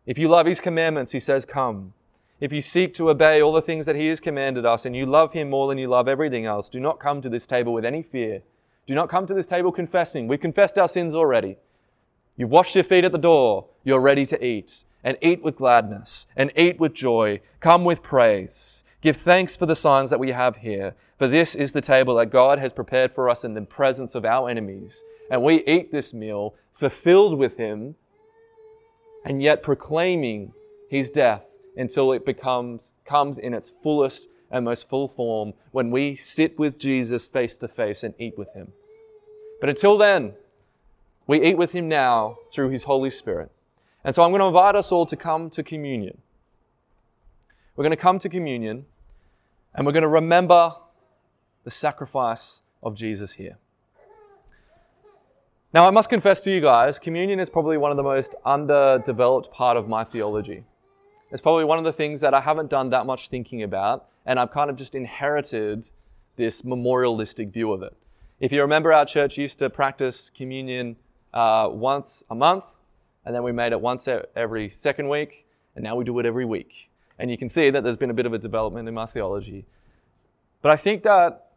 If 0.08 0.18
you 0.18 0.28
love 0.28 0.48
his 0.48 0.60
commandments, 0.60 1.12
he 1.12 1.20
says, 1.20 1.46
Come. 1.46 1.94
If 2.40 2.52
you 2.52 2.62
seek 2.62 2.96
to 2.96 3.12
obey 3.12 3.40
all 3.40 3.54
the 3.54 3.62
things 3.62 3.86
that 3.86 3.96
he 3.96 4.08
has 4.08 4.20
commanded 4.20 4.66
us 4.66 4.84
and 4.84 4.96
you 4.96 5.06
love 5.06 5.34
him 5.34 5.52
more 5.52 5.68
than 5.68 5.78
you 5.78 5.88
love 5.88 6.08
everything 6.08 6.48
else, 6.48 6.70
do 6.70 6.80
not 6.80 7.00
come 7.00 7.22
to 7.22 7.30
this 7.30 7.46
table 7.46 7.72
with 7.72 7.86
any 7.86 8.02
fear. 8.02 8.42
Do 8.88 8.96
not 8.96 9.10
come 9.10 9.28
to 9.28 9.34
this 9.36 9.46
table 9.46 9.72
confessing. 9.72 10.28
We've 10.28 10.40
confessed 10.40 10.80
our 10.80 10.88
sins 10.88 11.14
already. 11.14 11.58
You've 12.36 12.50
washed 12.50 12.74
your 12.74 12.84
feet 12.84 13.04
at 13.04 13.12
the 13.12 13.20
door. 13.20 13.68
You're 13.84 14.00
ready 14.00 14.26
to 14.26 14.44
eat. 14.44 14.86
And 15.04 15.18
eat 15.22 15.44
with 15.44 15.58
gladness 15.58 16.28
and 16.36 16.52
eat 16.56 16.80
with 16.80 16.94
joy. 16.94 17.42
Come 17.60 17.84
with 17.84 18.02
praise. 18.02 18.84
Give 19.02 19.18
thanks 19.18 19.56
for 19.56 19.66
the 19.66 19.76
signs 19.76 20.12
that 20.12 20.20
we 20.20 20.32
have 20.32 20.58
here. 20.58 20.96
For 21.22 21.28
this 21.28 21.54
is 21.54 21.72
the 21.72 21.82
table 21.82 22.16
that 22.16 22.32
God 22.32 22.58
has 22.58 22.74
prepared 22.74 23.14
for 23.14 23.30
us 23.30 23.44
in 23.44 23.54
the 23.54 23.62
presence 23.62 24.16
of 24.16 24.26
our 24.26 24.50
enemies. 24.50 25.04
And 25.30 25.44
we 25.44 25.64
eat 25.66 25.92
this 25.92 26.16
meal 26.16 26.56
fulfilled 26.74 27.38
with 27.38 27.58
him 27.58 27.94
and 29.24 29.40
yet 29.40 29.62
proclaiming 29.62 30.54
his 30.90 31.12
death 31.12 31.44
until 31.78 32.12
it 32.12 32.26
becomes 32.26 32.94
comes 33.06 33.38
in 33.38 33.54
its 33.54 33.70
fullest 33.70 34.30
and 34.50 34.66
most 34.66 34.90
full 34.90 35.08
form 35.08 35.54
when 35.70 35.92
we 35.92 36.16
sit 36.16 36.58
with 36.58 36.80
Jesus 36.80 37.28
face 37.28 37.56
to 37.58 37.68
face 37.68 38.04
and 38.04 38.16
eat 38.18 38.36
with 38.36 38.56
him. 38.56 38.74
But 39.60 39.70
until 39.70 40.00
then, 40.00 40.34
we 41.28 41.40
eat 41.40 41.56
with 41.56 41.74
him 41.74 41.88
now 41.88 42.38
through 42.52 42.72
his 42.72 42.86
Holy 42.86 43.12
Spirit. 43.12 43.52
And 44.04 44.16
so 44.16 44.24
I'm 44.24 44.32
going 44.32 44.40
to 44.40 44.48
invite 44.48 44.76
us 44.76 44.92
all 44.92 45.06
to 45.06 45.16
come 45.16 45.52
to 45.52 45.62
communion. 45.62 46.18
We're 47.76 47.84
going 47.84 47.92
to 47.92 47.96
come 47.96 48.18
to 48.18 48.28
communion 48.28 48.88
and 49.76 49.86
we're 49.86 49.94
going 49.94 50.02
to 50.02 50.08
remember 50.08 50.78
the 51.64 51.72
sacrifice 51.72 52.62
of 52.82 52.96
Jesus 52.96 53.34
here. 53.34 53.58
Now, 55.74 55.88
I 55.88 55.92
must 55.92 56.10
confess 56.10 56.42
to 56.42 56.52
you 56.52 56.60
guys, 56.60 57.00
communion 57.00 57.40
is 57.40 57.50
probably 57.50 57.78
one 57.78 57.92
of 57.92 57.98
the 57.98 58.04
most 58.04 58.36
underdeveloped 58.46 59.52
part 59.52 59.78
of 59.78 59.88
my 59.88 60.04
theology. 60.04 60.66
It's 61.32 61.42
probably 61.42 61.64
one 61.64 61.78
of 61.78 61.86
the 61.86 61.94
things 61.94 62.20
that 62.20 62.34
I 62.34 62.42
haven't 62.42 62.70
done 62.70 62.90
that 62.90 63.06
much 63.06 63.30
thinking 63.30 63.64
about, 63.64 64.06
and 64.26 64.38
I've 64.38 64.52
kind 64.52 64.70
of 64.70 64.76
just 64.76 64.96
inherited 64.96 65.90
this 66.36 66.66
memorialistic 66.66 67.54
view 67.54 67.72
of 67.72 67.84
it. 67.84 67.96
If 68.42 68.52
you 68.52 68.62
remember, 68.62 68.92
our 68.92 69.06
church 69.06 69.38
used 69.38 69.60
to 69.60 69.70
practice 69.70 70.30
communion 70.36 70.98
uh, 71.34 71.70
once 71.72 72.24
a 72.30 72.36
month, 72.36 72.66
and 73.24 73.34
then 73.34 73.44
we 73.44 73.52
made 73.52 73.72
it 73.72 73.80
once 73.80 74.10
every 74.36 74.70
second 74.70 75.08
week, 75.08 75.46
and 75.76 75.84
now 75.84 75.96
we 75.96 76.04
do 76.04 76.18
it 76.20 76.26
every 76.26 76.44
week. 76.44 76.90
And 77.18 77.32
you 77.32 77.38
can 77.38 77.48
see 77.48 77.70
that 77.70 77.84
there's 77.84 77.98
been 77.98 78.10
a 78.10 78.16
bit 78.16 78.26
of 78.26 78.34
a 78.34 78.40
development 78.40 78.90
in 78.90 78.94
my 78.94 79.06
theology. 79.06 79.66
But 80.62 80.72
I 80.72 80.76
think 80.76 81.04
that 81.04 81.51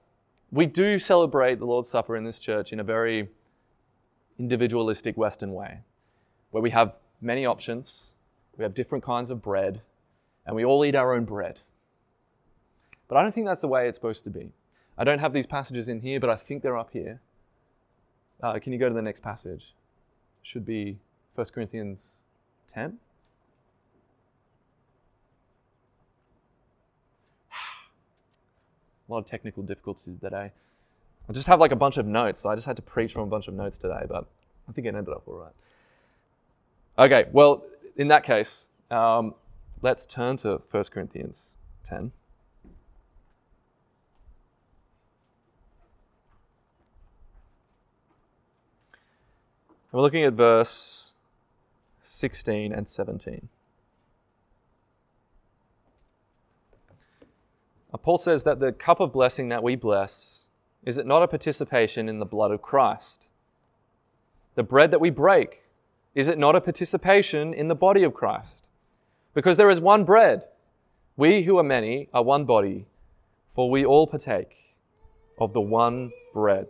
we 0.55 0.67
do 0.67 1.01
celebrate 1.01 1.59
the 1.59 1.67
Lord's 1.67 1.89
Supper 1.89 2.17
in 2.17 2.23
this 2.23 2.39
church 2.39 2.73
in 2.73 2.79
a 2.79 2.85
very 2.85 3.29
individualistic 4.39 5.17
Western 5.17 5.53
way, 5.53 5.81
where 6.53 6.63
we 6.63 6.71
have 6.71 6.97
many 7.21 7.45
options, 7.45 8.15
we 8.57 8.63
have 8.63 8.73
different 8.73 9.03
kinds 9.03 9.31
of 9.31 9.43
bread, 9.43 9.81
and 10.47 10.55
we 10.55 10.65
all 10.65 10.85
eat 10.85 10.95
our 10.95 11.13
own 11.13 11.25
bread. 11.25 11.63
But 13.09 13.17
I 13.17 13.23
don't 13.23 13.35
think 13.35 13.47
that's 13.47 13.63
the 13.63 13.69
way 13.69 13.89
it's 13.89 13.97
supposed 13.99 14.23
to 14.25 14.31
be. 14.31 14.53
I 14.97 15.03
don't 15.03 15.19
have 15.19 15.33
these 15.33 15.47
passages 15.47 15.89
in 15.89 16.01
here, 16.01 16.21
but 16.21 16.31
I 16.31 16.37
think 16.37 16.63
they're 16.63 16.79
up 16.79 16.91
here. 16.93 17.21
Uh, 18.41 18.61
can 18.61 18.73
you 18.73 18.79
go 18.79 18.89
to 18.89 18.95
the 18.95 19.03
next 19.03 19.25
passage? 19.25 19.75
Should 20.43 20.65
be 20.65 20.99
1 21.35 21.47
Corinthians 21.53 22.23
10. 22.69 22.99
A 29.09 29.13
lot 29.13 29.19
of 29.19 29.27
technical 29.27 29.63
difficulties 29.63 30.19
today. 30.21 30.51
I 31.29 31.33
just 31.33 31.47
have 31.47 31.61
like 31.61 31.73
a 31.73 31.77
bunch 31.77 31.97
of 31.97 32.07
notes. 32.07 32.43
So 32.43 32.51
I 32.51 32.55
just 32.55 32.67
had 32.67 32.77
to 32.77 32.83
preach 32.83 33.13
from 33.13 33.23
a 33.23 33.27
bunch 33.27 33.49
of 33.49 33.55
notes 33.55 33.79
today, 33.79 34.05
but 34.09 34.27
I 34.69 34.73
think 34.73 34.87
it 34.87 34.95
ended 34.95 35.15
up 35.15 35.23
all 35.27 35.35
right. 35.35 35.53
Okay, 36.97 37.29
well, 37.33 37.65
in 37.97 38.09
that 38.09 38.25
case, 38.25 38.69
um, 38.91 39.35
let's 39.83 40.07
turn 40.07 40.37
to 40.39 40.61
1 40.71 40.85
Corinthians 40.85 41.51
10. 41.85 42.13
We're 49.91 50.01
looking 50.01 50.25
at 50.25 50.33
verse 50.33 51.15
16 52.03 52.73
and 52.73 52.89
17. 52.89 53.49
Uh, 57.95 57.97
Paul 57.97 58.19
says 58.19 58.43
that 58.43 58.59
the 58.59 58.73
cup 58.73 58.99
of 58.99 59.13
blessing 59.13 59.49
that 59.51 59.63
we 59.63 59.77
bless 59.77 60.49
is 60.85 60.99
it 60.99 61.07
not 61.07 61.23
a 61.23 61.29
participation 61.29 62.11
in 62.11 62.19
the 62.19 62.27
blood 62.27 62.51
of 62.51 62.61
Christ? 62.61 63.29
The 64.55 64.63
bread 64.63 64.91
that 64.91 65.01
we 65.01 65.09
break, 65.09 65.63
is 66.15 66.29
it 66.29 66.37
not 66.37 66.55
a 66.55 66.61
participation 66.61 67.55
in 67.55 67.69
the 67.69 67.75
body 67.75 68.03
of 68.03 68.13
Christ? 68.13 68.69
Because 69.33 69.57
there 69.57 69.71
is 69.71 69.81
one 69.81 70.05
bread. 70.05 70.45
We 71.17 71.45
who 71.45 71.57
are 71.57 71.65
many 71.65 72.09
are 72.13 72.23
one 72.23 72.45
body, 72.45 72.87
for 73.55 73.71
we 73.71 73.85
all 73.85 74.07
partake 74.07 74.75
of 75.39 75.55
the 75.55 75.61
one 75.61 76.11
bread. 76.35 76.69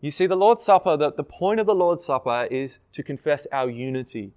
You 0.00 0.12
see, 0.12 0.26
the 0.26 0.36
Lord's 0.36 0.62
Supper, 0.62 0.96
the, 0.96 1.12
the 1.12 1.24
point 1.24 1.58
of 1.58 1.66
the 1.66 1.74
Lord's 1.74 2.04
Supper 2.04 2.46
is 2.50 2.78
to 2.92 3.02
confess 3.02 3.46
our 3.50 3.68
unity, 3.68 4.32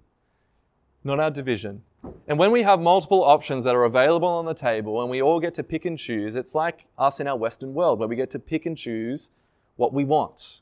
not 1.04 1.20
our 1.20 1.30
division. 1.30 1.82
And 2.28 2.38
when 2.38 2.50
we 2.50 2.62
have 2.62 2.80
multiple 2.80 3.22
options 3.22 3.64
that 3.64 3.74
are 3.74 3.84
available 3.84 4.28
on 4.28 4.46
the 4.46 4.54
table 4.54 5.00
and 5.00 5.10
we 5.10 5.22
all 5.22 5.40
get 5.40 5.54
to 5.54 5.62
pick 5.62 5.84
and 5.84 5.98
choose, 5.98 6.34
it's 6.34 6.54
like 6.54 6.86
us 6.98 7.20
in 7.20 7.26
our 7.26 7.36
Western 7.36 7.74
world 7.74 7.98
where 7.98 8.08
we 8.08 8.16
get 8.16 8.30
to 8.30 8.38
pick 8.38 8.66
and 8.66 8.76
choose 8.76 9.30
what 9.76 9.92
we 9.92 10.04
want. 10.04 10.60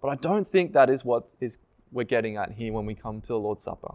But 0.00 0.08
I 0.08 0.14
don't 0.14 0.46
think 0.46 0.72
that 0.72 0.88
is 0.90 1.04
what 1.04 1.28
is 1.40 1.58
we're 1.90 2.04
getting 2.04 2.36
at 2.36 2.52
here 2.52 2.72
when 2.72 2.86
we 2.86 2.94
come 2.94 3.20
to 3.22 3.28
the 3.28 3.38
Lord's 3.38 3.64
Supper. 3.64 3.94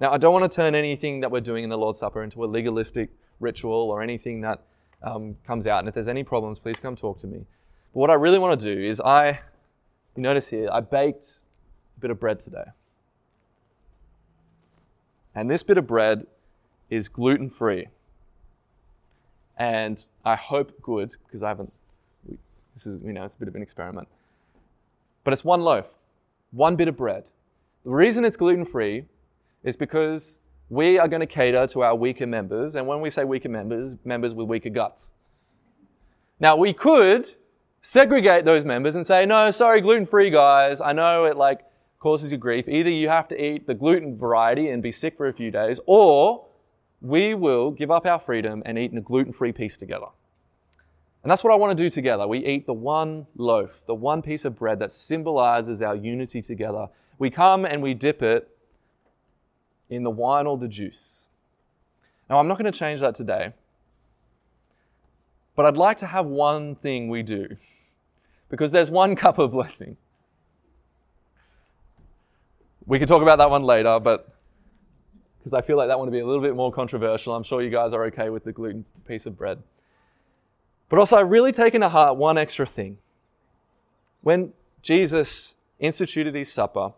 Now, 0.00 0.12
I 0.12 0.18
don't 0.18 0.32
want 0.32 0.50
to 0.50 0.54
turn 0.54 0.74
anything 0.74 1.20
that 1.20 1.30
we're 1.30 1.40
doing 1.40 1.64
in 1.64 1.70
the 1.70 1.78
Lord's 1.78 2.00
Supper 2.00 2.22
into 2.22 2.44
a 2.44 2.46
legalistic 2.46 3.10
ritual 3.40 3.90
or 3.90 4.02
anything 4.02 4.42
that 4.42 4.62
um, 5.02 5.36
comes 5.46 5.66
out. 5.66 5.78
And 5.80 5.88
if 5.88 5.94
there's 5.94 6.08
any 6.08 6.24
problems, 6.24 6.58
please 6.58 6.78
come 6.78 6.96
talk 6.96 7.18
to 7.18 7.26
me. 7.26 7.46
But 7.94 8.00
what 8.00 8.10
I 8.10 8.14
really 8.14 8.38
want 8.38 8.60
to 8.60 8.74
do 8.74 8.82
is 8.82 9.00
I, 9.00 9.40
you 10.14 10.22
notice 10.22 10.48
here, 10.48 10.68
I 10.70 10.80
baked 10.80 11.44
a 11.96 12.00
bit 12.00 12.10
of 12.10 12.20
bread 12.20 12.40
today. 12.40 12.64
And 15.36 15.50
this 15.50 15.62
bit 15.62 15.76
of 15.76 15.86
bread 15.86 16.26
is 16.88 17.08
gluten 17.08 17.50
free. 17.50 17.88
And 19.58 20.02
I 20.24 20.34
hope 20.34 20.80
good, 20.82 21.14
because 21.26 21.42
I 21.42 21.48
haven't, 21.48 21.72
this 22.74 22.86
is, 22.86 23.02
you 23.04 23.12
know, 23.12 23.24
it's 23.24 23.34
a 23.34 23.38
bit 23.38 23.48
of 23.48 23.54
an 23.54 23.62
experiment. 23.62 24.08
But 25.24 25.34
it's 25.34 25.44
one 25.44 25.60
loaf, 25.60 25.86
one 26.52 26.74
bit 26.74 26.88
of 26.88 26.96
bread. 26.96 27.24
The 27.84 27.90
reason 27.90 28.24
it's 28.24 28.36
gluten 28.36 28.64
free 28.64 29.04
is 29.62 29.76
because 29.76 30.38
we 30.70 30.98
are 30.98 31.06
going 31.06 31.20
to 31.20 31.26
cater 31.26 31.66
to 31.68 31.82
our 31.82 31.94
weaker 31.94 32.26
members. 32.26 32.74
And 32.74 32.86
when 32.86 33.00
we 33.00 33.10
say 33.10 33.24
weaker 33.24 33.48
members, 33.48 33.94
members 34.04 34.34
with 34.34 34.48
weaker 34.48 34.70
guts. 34.70 35.12
Now, 36.40 36.56
we 36.56 36.72
could 36.72 37.34
segregate 37.82 38.44
those 38.44 38.64
members 38.64 38.94
and 38.94 39.06
say, 39.06 39.26
no, 39.26 39.50
sorry, 39.50 39.80
gluten 39.80 40.06
free 40.06 40.30
guys. 40.30 40.80
I 40.80 40.92
know 40.92 41.26
it 41.26 41.36
like 41.36 41.60
causes 42.06 42.30
you 42.30 42.38
grief. 42.38 42.68
Either 42.68 42.88
you 42.88 43.08
have 43.08 43.26
to 43.26 43.44
eat 43.44 43.66
the 43.66 43.74
gluten 43.74 44.16
variety 44.16 44.68
and 44.68 44.80
be 44.80 44.92
sick 44.92 45.16
for 45.16 45.26
a 45.26 45.32
few 45.32 45.50
days, 45.50 45.80
or 45.86 46.44
we 47.00 47.34
will 47.34 47.72
give 47.72 47.90
up 47.90 48.06
our 48.06 48.20
freedom 48.20 48.62
and 48.64 48.78
eat 48.78 48.92
in 48.92 48.98
a 48.98 49.00
gluten 49.00 49.32
free 49.32 49.50
piece 49.50 49.76
together. 49.76 50.06
And 51.24 51.30
that's 51.32 51.42
what 51.42 51.52
I 51.52 51.56
want 51.56 51.76
to 51.76 51.84
do 51.84 51.90
together. 51.90 52.24
We 52.28 52.46
eat 52.46 52.64
the 52.64 52.72
one 52.72 53.26
loaf, 53.36 53.80
the 53.88 53.94
one 53.96 54.22
piece 54.22 54.44
of 54.44 54.56
bread 54.56 54.78
that 54.78 54.92
symbolizes 54.92 55.82
our 55.82 55.96
unity 55.96 56.40
together. 56.40 56.86
We 57.18 57.28
come 57.28 57.64
and 57.64 57.82
we 57.82 57.92
dip 57.92 58.22
it 58.22 58.56
in 59.90 60.04
the 60.04 60.10
wine 60.10 60.46
or 60.46 60.56
the 60.56 60.68
juice. 60.68 61.26
Now, 62.30 62.38
I'm 62.38 62.46
not 62.46 62.56
going 62.56 62.70
to 62.70 62.78
change 62.78 63.00
that 63.00 63.16
today, 63.16 63.52
but 65.56 65.66
I'd 65.66 65.76
like 65.76 65.98
to 65.98 66.06
have 66.06 66.26
one 66.26 66.76
thing 66.76 67.08
we 67.08 67.24
do 67.24 67.56
because 68.48 68.70
there's 68.70 68.92
one 68.92 69.16
cup 69.24 69.40
of 69.40 69.50
blessing. 69.50 69.96
We 72.86 72.98
could 72.98 73.08
talk 73.08 73.22
about 73.22 73.38
that 73.38 73.50
one 73.50 73.64
later, 73.64 73.98
but 73.98 74.32
because 75.38 75.52
I 75.52 75.60
feel 75.60 75.76
like 75.76 75.88
that 75.88 75.98
one 75.98 76.08
would 76.08 76.12
be 76.12 76.20
a 76.20 76.26
little 76.26 76.42
bit 76.42 76.56
more 76.56 76.72
controversial. 76.72 77.34
I'm 77.34 77.42
sure 77.42 77.62
you 77.62 77.70
guys 77.70 77.92
are 77.92 78.04
okay 78.06 78.30
with 78.30 78.44
the 78.44 78.52
gluten 78.52 78.84
piece 79.06 79.26
of 79.26 79.36
bread. 79.36 79.62
But 80.88 80.98
also, 80.98 81.16
I've 81.16 81.30
really 81.30 81.52
taken 81.52 81.80
to 81.80 81.88
heart 81.88 82.16
one 82.16 82.38
extra 82.38 82.66
thing. 82.66 82.98
When 84.22 84.52
Jesus 84.82 85.56
instituted 85.78 86.34
his 86.34 86.52
supper, 86.52 86.92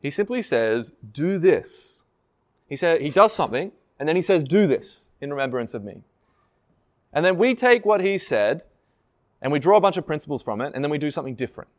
he 0.00 0.10
simply 0.10 0.42
says, 0.42 0.92
Do 1.12 1.38
this. 1.38 2.04
He 2.68 2.76
said 2.76 3.00
he 3.00 3.10
does 3.10 3.32
something, 3.32 3.72
and 3.98 4.08
then 4.08 4.16
he 4.16 4.22
says, 4.22 4.44
Do 4.44 4.66
this 4.66 5.10
in 5.20 5.30
remembrance 5.30 5.74
of 5.74 5.84
me. 5.84 6.02
And 7.12 7.24
then 7.24 7.36
we 7.36 7.54
take 7.54 7.84
what 7.84 8.00
he 8.00 8.16
said 8.16 8.64
and 9.42 9.52
we 9.52 9.58
draw 9.58 9.76
a 9.76 9.80
bunch 9.80 9.96
of 9.96 10.06
principles 10.06 10.42
from 10.42 10.60
it, 10.60 10.72
and 10.74 10.84
then 10.84 10.90
we 10.90 10.98
do 10.98 11.10
something 11.10 11.34
different. 11.34 11.70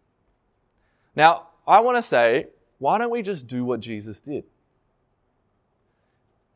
Now, 1.15 1.47
I 1.71 1.79
want 1.79 1.95
to 1.95 2.03
say, 2.03 2.47
why 2.79 2.97
don't 2.97 3.11
we 3.11 3.21
just 3.21 3.47
do 3.47 3.63
what 3.63 3.79
Jesus 3.79 4.19
did? 4.19 4.43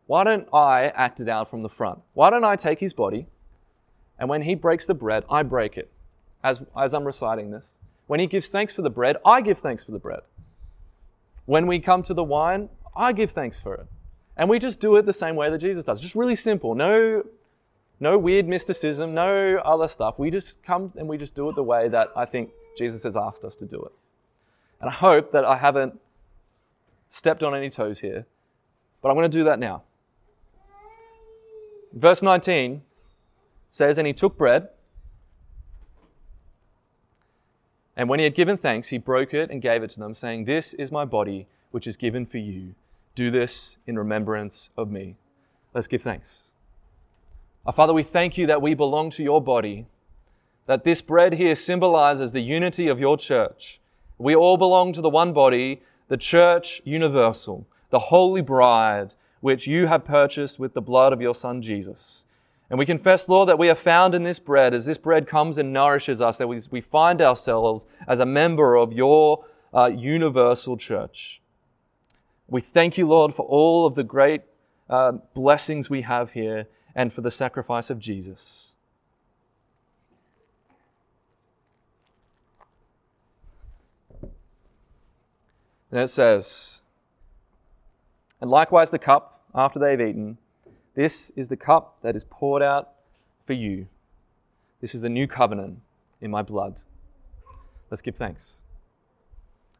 Why 0.07 0.25
don't 0.25 0.45
I 0.53 0.87
act 0.87 1.21
it 1.21 1.29
out 1.29 1.49
from 1.49 1.63
the 1.63 1.69
front? 1.69 1.99
Why 2.13 2.29
don't 2.29 2.43
I 2.43 2.57
take 2.57 2.81
his 2.81 2.93
body, 2.93 3.27
and 4.19 4.27
when 4.27 4.41
he 4.41 4.55
breaks 4.55 4.85
the 4.85 4.93
bread, 4.93 5.23
I 5.29 5.43
break 5.43 5.77
it 5.77 5.89
as, 6.43 6.61
as 6.77 6.93
I'm 6.93 7.05
reciting 7.05 7.51
this? 7.51 7.77
When 8.07 8.19
he 8.19 8.27
gives 8.27 8.49
thanks 8.49 8.73
for 8.73 8.81
the 8.81 8.89
bread, 8.89 9.15
I 9.25 9.39
give 9.39 9.59
thanks 9.59 9.85
for 9.85 9.91
the 9.91 9.99
bread. 9.99 10.19
When 11.45 11.65
we 11.65 11.79
come 11.79 12.03
to 12.03 12.13
the 12.13 12.23
wine, 12.23 12.67
I 12.93 13.13
give 13.13 13.31
thanks 13.31 13.57
for 13.61 13.73
it. 13.73 13.85
And 14.35 14.49
we 14.49 14.59
just 14.59 14.81
do 14.81 14.97
it 14.97 15.05
the 15.05 15.13
same 15.13 15.37
way 15.37 15.49
that 15.49 15.59
Jesus 15.59 15.85
does. 15.85 16.01
Just 16.01 16.15
really 16.15 16.35
simple. 16.35 16.75
No 16.75 17.23
no 18.01 18.17
weird 18.17 18.49
mysticism, 18.49 19.13
no 19.13 19.61
other 19.63 19.87
stuff. 19.87 20.19
We 20.19 20.29
just 20.29 20.61
come 20.61 20.91
and 20.97 21.07
we 21.07 21.17
just 21.17 21.35
do 21.35 21.47
it 21.47 21.55
the 21.55 21.63
way 21.63 21.87
that 21.87 22.09
I 22.17 22.25
think 22.25 22.49
Jesus 22.77 23.03
has 23.03 23.15
asked 23.15 23.45
us 23.45 23.55
to 23.55 23.65
do 23.65 23.81
it. 23.81 23.93
And 24.79 24.89
I 24.89 24.93
hope 24.93 25.31
that 25.31 25.45
I 25.45 25.57
haven't 25.57 25.99
stepped 27.09 27.43
on 27.43 27.55
any 27.55 27.69
toes 27.69 27.99
here, 27.99 28.25
but 29.01 29.09
I'm 29.09 29.15
going 29.15 29.29
to 29.29 29.37
do 29.37 29.43
that 29.45 29.59
now. 29.59 29.83
Verse 31.93 32.21
19 32.21 32.81
says, 33.71 33.97
And 33.97 34.05
he 34.05 34.13
took 34.13 34.37
bread, 34.37 34.69
and 37.95 38.09
when 38.09 38.19
he 38.19 38.25
had 38.25 38.35
given 38.35 38.57
thanks, 38.57 38.89
he 38.89 38.97
broke 38.97 39.33
it 39.33 39.49
and 39.49 39.61
gave 39.61 39.81
it 39.81 39.89
to 39.91 39.99
them, 39.99 40.13
saying, 40.13 40.45
This 40.45 40.73
is 40.73 40.91
my 40.91 41.05
body, 41.05 41.47
which 41.71 41.87
is 41.87 41.95
given 41.95 42.25
for 42.25 42.37
you. 42.37 42.75
Do 43.15 43.31
this 43.31 43.77
in 43.87 43.97
remembrance 43.97 44.69
of 44.77 44.91
me. 44.91 45.15
Let's 45.73 45.87
give 45.87 46.01
thanks. 46.01 46.51
Our 47.65 47.73
Father, 47.73 47.93
we 47.93 48.03
thank 48.03 48.37
you 48.37 48.45
that 48.47 48.61
we 48.61 48.73
belong 48.73 49.09
to 49.11 49.23
your 49.23 49.41
body, 49.41 49.87
that 50.67 50.83
this 50.83 51.01
bread 51.01 51.33
here 51.33 51.55
symbolizes 51.55 52.31
the 52.31 52.41
unity 52.41 52.87
of 52.87 52.99
your 52.99 53.17
church. 53.17 53.79
We 54.17 54.35
all 54.35 54.57
belong 54.57 54.93
to 54.93 55.01
the 55.01 55.09
one 55.09 55.33
body, 55.33 55.81
the 56.07 56.17
church 56.17 56.81
universal, 56.85 57.67
the 57.89 57.99
holy 57.99 58.41
bride, 58.41 59.13
which 59.41 59.67
you 59.67 59.87
have 59.87 60.05
purchased 60.05 60.59
with 60.59 60.73
the 60.73 60.81
blood 60.81 61.13
of 61.13 61.21
your 61.21 61.35
Son 61.35 61.61
Jesus. 61.61 62.25
And 62.69 62.79
we 62.79 62.85
confess, 62.85 63.29
Lord, 63.29 63.47
that 63.49 63.59
we 63.59 63.69
are 63.69 63.75
found 63.75 64.15
in 64.15 64.23
this 64.23 64.39
bread 64.39 64.73
as 64.73 64.85
this 64.85 64.97
bread 64.97 65.27
comes 65.27 65.57
and 65.57 65.71
nourishes 65.71 66.21
us, 66.21 66.37
that 66.37 66.47
we, 66.47 66.61
we 66.71 66.81
find 66.81 67.21
ourselves 67.21 67.85
as 68.07 68.19
a 68.19 68.25
member 68.25 68.75
of 68.75 68.91
your 68.91 69.45
uh, 69.73 69.85
universal 69.87 70.77
church. 70.77 71.41
We 72.47 72.61
thank 72.61 72.97
you, 72.97 73.07
Lord, 73.07 73.35
for 73.35 73.45
all 73.45 73.85
of 73.85 73.95
the 73.95 74.03
great 74.03 74.41
uh, 74.89 75.13
blessings 75.33 75.89
we 75.89 76.01
have 76.01 76.31
here 76.31 76.67
and 76.95 77.11
for 77.11 77.21
the 77.21 77.31
sacrifice 77.31 77.89
of 77.89 77.99
Jesus. 77.99 78.74
And 85.95 86.03
it 86.03 86.09
says, 86.09 86.81
And 88.41 88.51
likewise 88.51 88.91
the 88.91 88.99
cup 88.99 89.45
after 89.55 89.79
they've 89.79 90.01
eaten, 90.01 90.37
this 90.93 91.29
is 91.37 91.47
the 91.47 91.55
cup 91.55 91.99
that 92.01 92.17
is 92.17 92.25
poured 92.25 92.61
out 92.61 92.89
for 93.45 93.53
you. 93.53 93.87
This 94.81 94.93
is 94.93 94.99
the 94.99 95.09
new 95.09 95.25
covenant 95.25 95.79
in 96.19 96.29
my 96.29 96.41
blood. 96.41 96.81
Let's 97.89 98.01
give 98.01 98.17
thanks. 98.17 98.61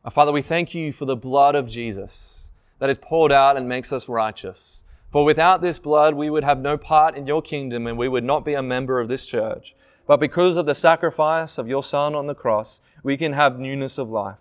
Our 0.06 0.12
Father, 0.12 0.32
we 0.32 0.42
thank 0.42 0.74
you 0.74 0.94
for 0.94 1.04
the 1.04 1.18
blood 1.18 1.54
of 1.54 1.68
Jesus 1.68 2.50
that 2.80 2.90
is 2.90 2.98
poured 3.02 3.34
out 3.34 3.58
and 3.58 3.68
makes 3.68 3.92
us 3.92 4.08
righteous. 4.08 4.86
For 5.12 5.26
without 5.26 5.60
this 5.60 5.80
blood, 5.80 6.14
we 6.14 6.30
would 6.30 6.46
have 6.46 6.60
no 6.60 6.78
part 6.78 7.18
in 7.18 7.28
your 7.28 7.42
kingdom 7.42 7.86
and 7.88 7.98
we 7.98 8.08
would 8.08 8.24
not 8.24 8.46
be 8.46 8.54
a 8.54 8.64
member 8.64 9.02
of 9.02 9.10
this 9.10 9.26
church. 9.26 9.76
But 10.08 10.22
because 10.22 10.56
of 10.56 10.66
the 10.66 10.76
sacrifice 10.76 11.58
of 11.58 11.68
your 11.68 11.84
Son 11.84 12.16
on 12.16 12.28
the 12.28 12.34
cross, 12.34 12.80
we 13.04 13.18
can 13.18 13.34
have 13.34 13.60
newness 13.60 13.98
of 13.98 14.10
life. 14.10 14.38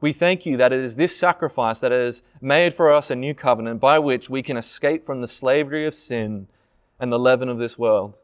We 0.00 0.12
thank 0.12 0.44
you 0.44 0.56
that 0.56 0.72
it 0.72 0.80
is 0.80 0.96
this 0.96 1.16
sacrifice 1.16 1.80
that 1.80 1.92
has 1.92 2.22
made 2.40 2.74
for 2.74 2.92
us 2.92 3.10
a 3.10 3.16
new 3.16 3.34
covenant 3.34 3.80
by 3.80 3.98
which 3.98 4.28
we 4.28 4.42
can 4.42 4.56
escape 4.56 5.06
from 5.06 5.20
the 5.20 5.28
slavery 5.28 5.86
of 5.86 5.94
sin 5.94 6.48
and 7.00 7.12
the 7.12 7.18
leaven 7.18 7.48
of 7.48 7.58
this 7.58 7.78
world. 7.78 8.14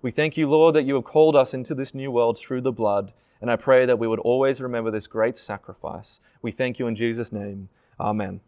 We 0.00 0.10
thank 0.10 0.36
you, 0.36 0.48
Lord, 0.48 0.74
that 0.74 0.84
you 0.84 0.94
have 0.94 1.04
called 1.04 1.36
us 1.36 1.52
into 1.52 1.74
this 1.74 1.94
new 1.94 2.10
world 2.10 2.38
through 2.38 2.62
the 2.62 2.72
blood, 2.72 3.12
and 3.40 3.50
I 3.50 3.56
pray 3.56 3.84
that 3.84 3.98
we 3.98 4.08
would 4.08 4.20
always 4.20 4.60
remember 4.60 4.90
this 4.90 5.06
great 5.06 5.36
sacrifice. 5.36 6.20
We 6.40 6.52
thank 6.52 6.78
you 6.78 6.86
in 6.86 6.96
Jesus' 6.96 7.32
name. 7.32 7.68
Amen. 8.00 8.40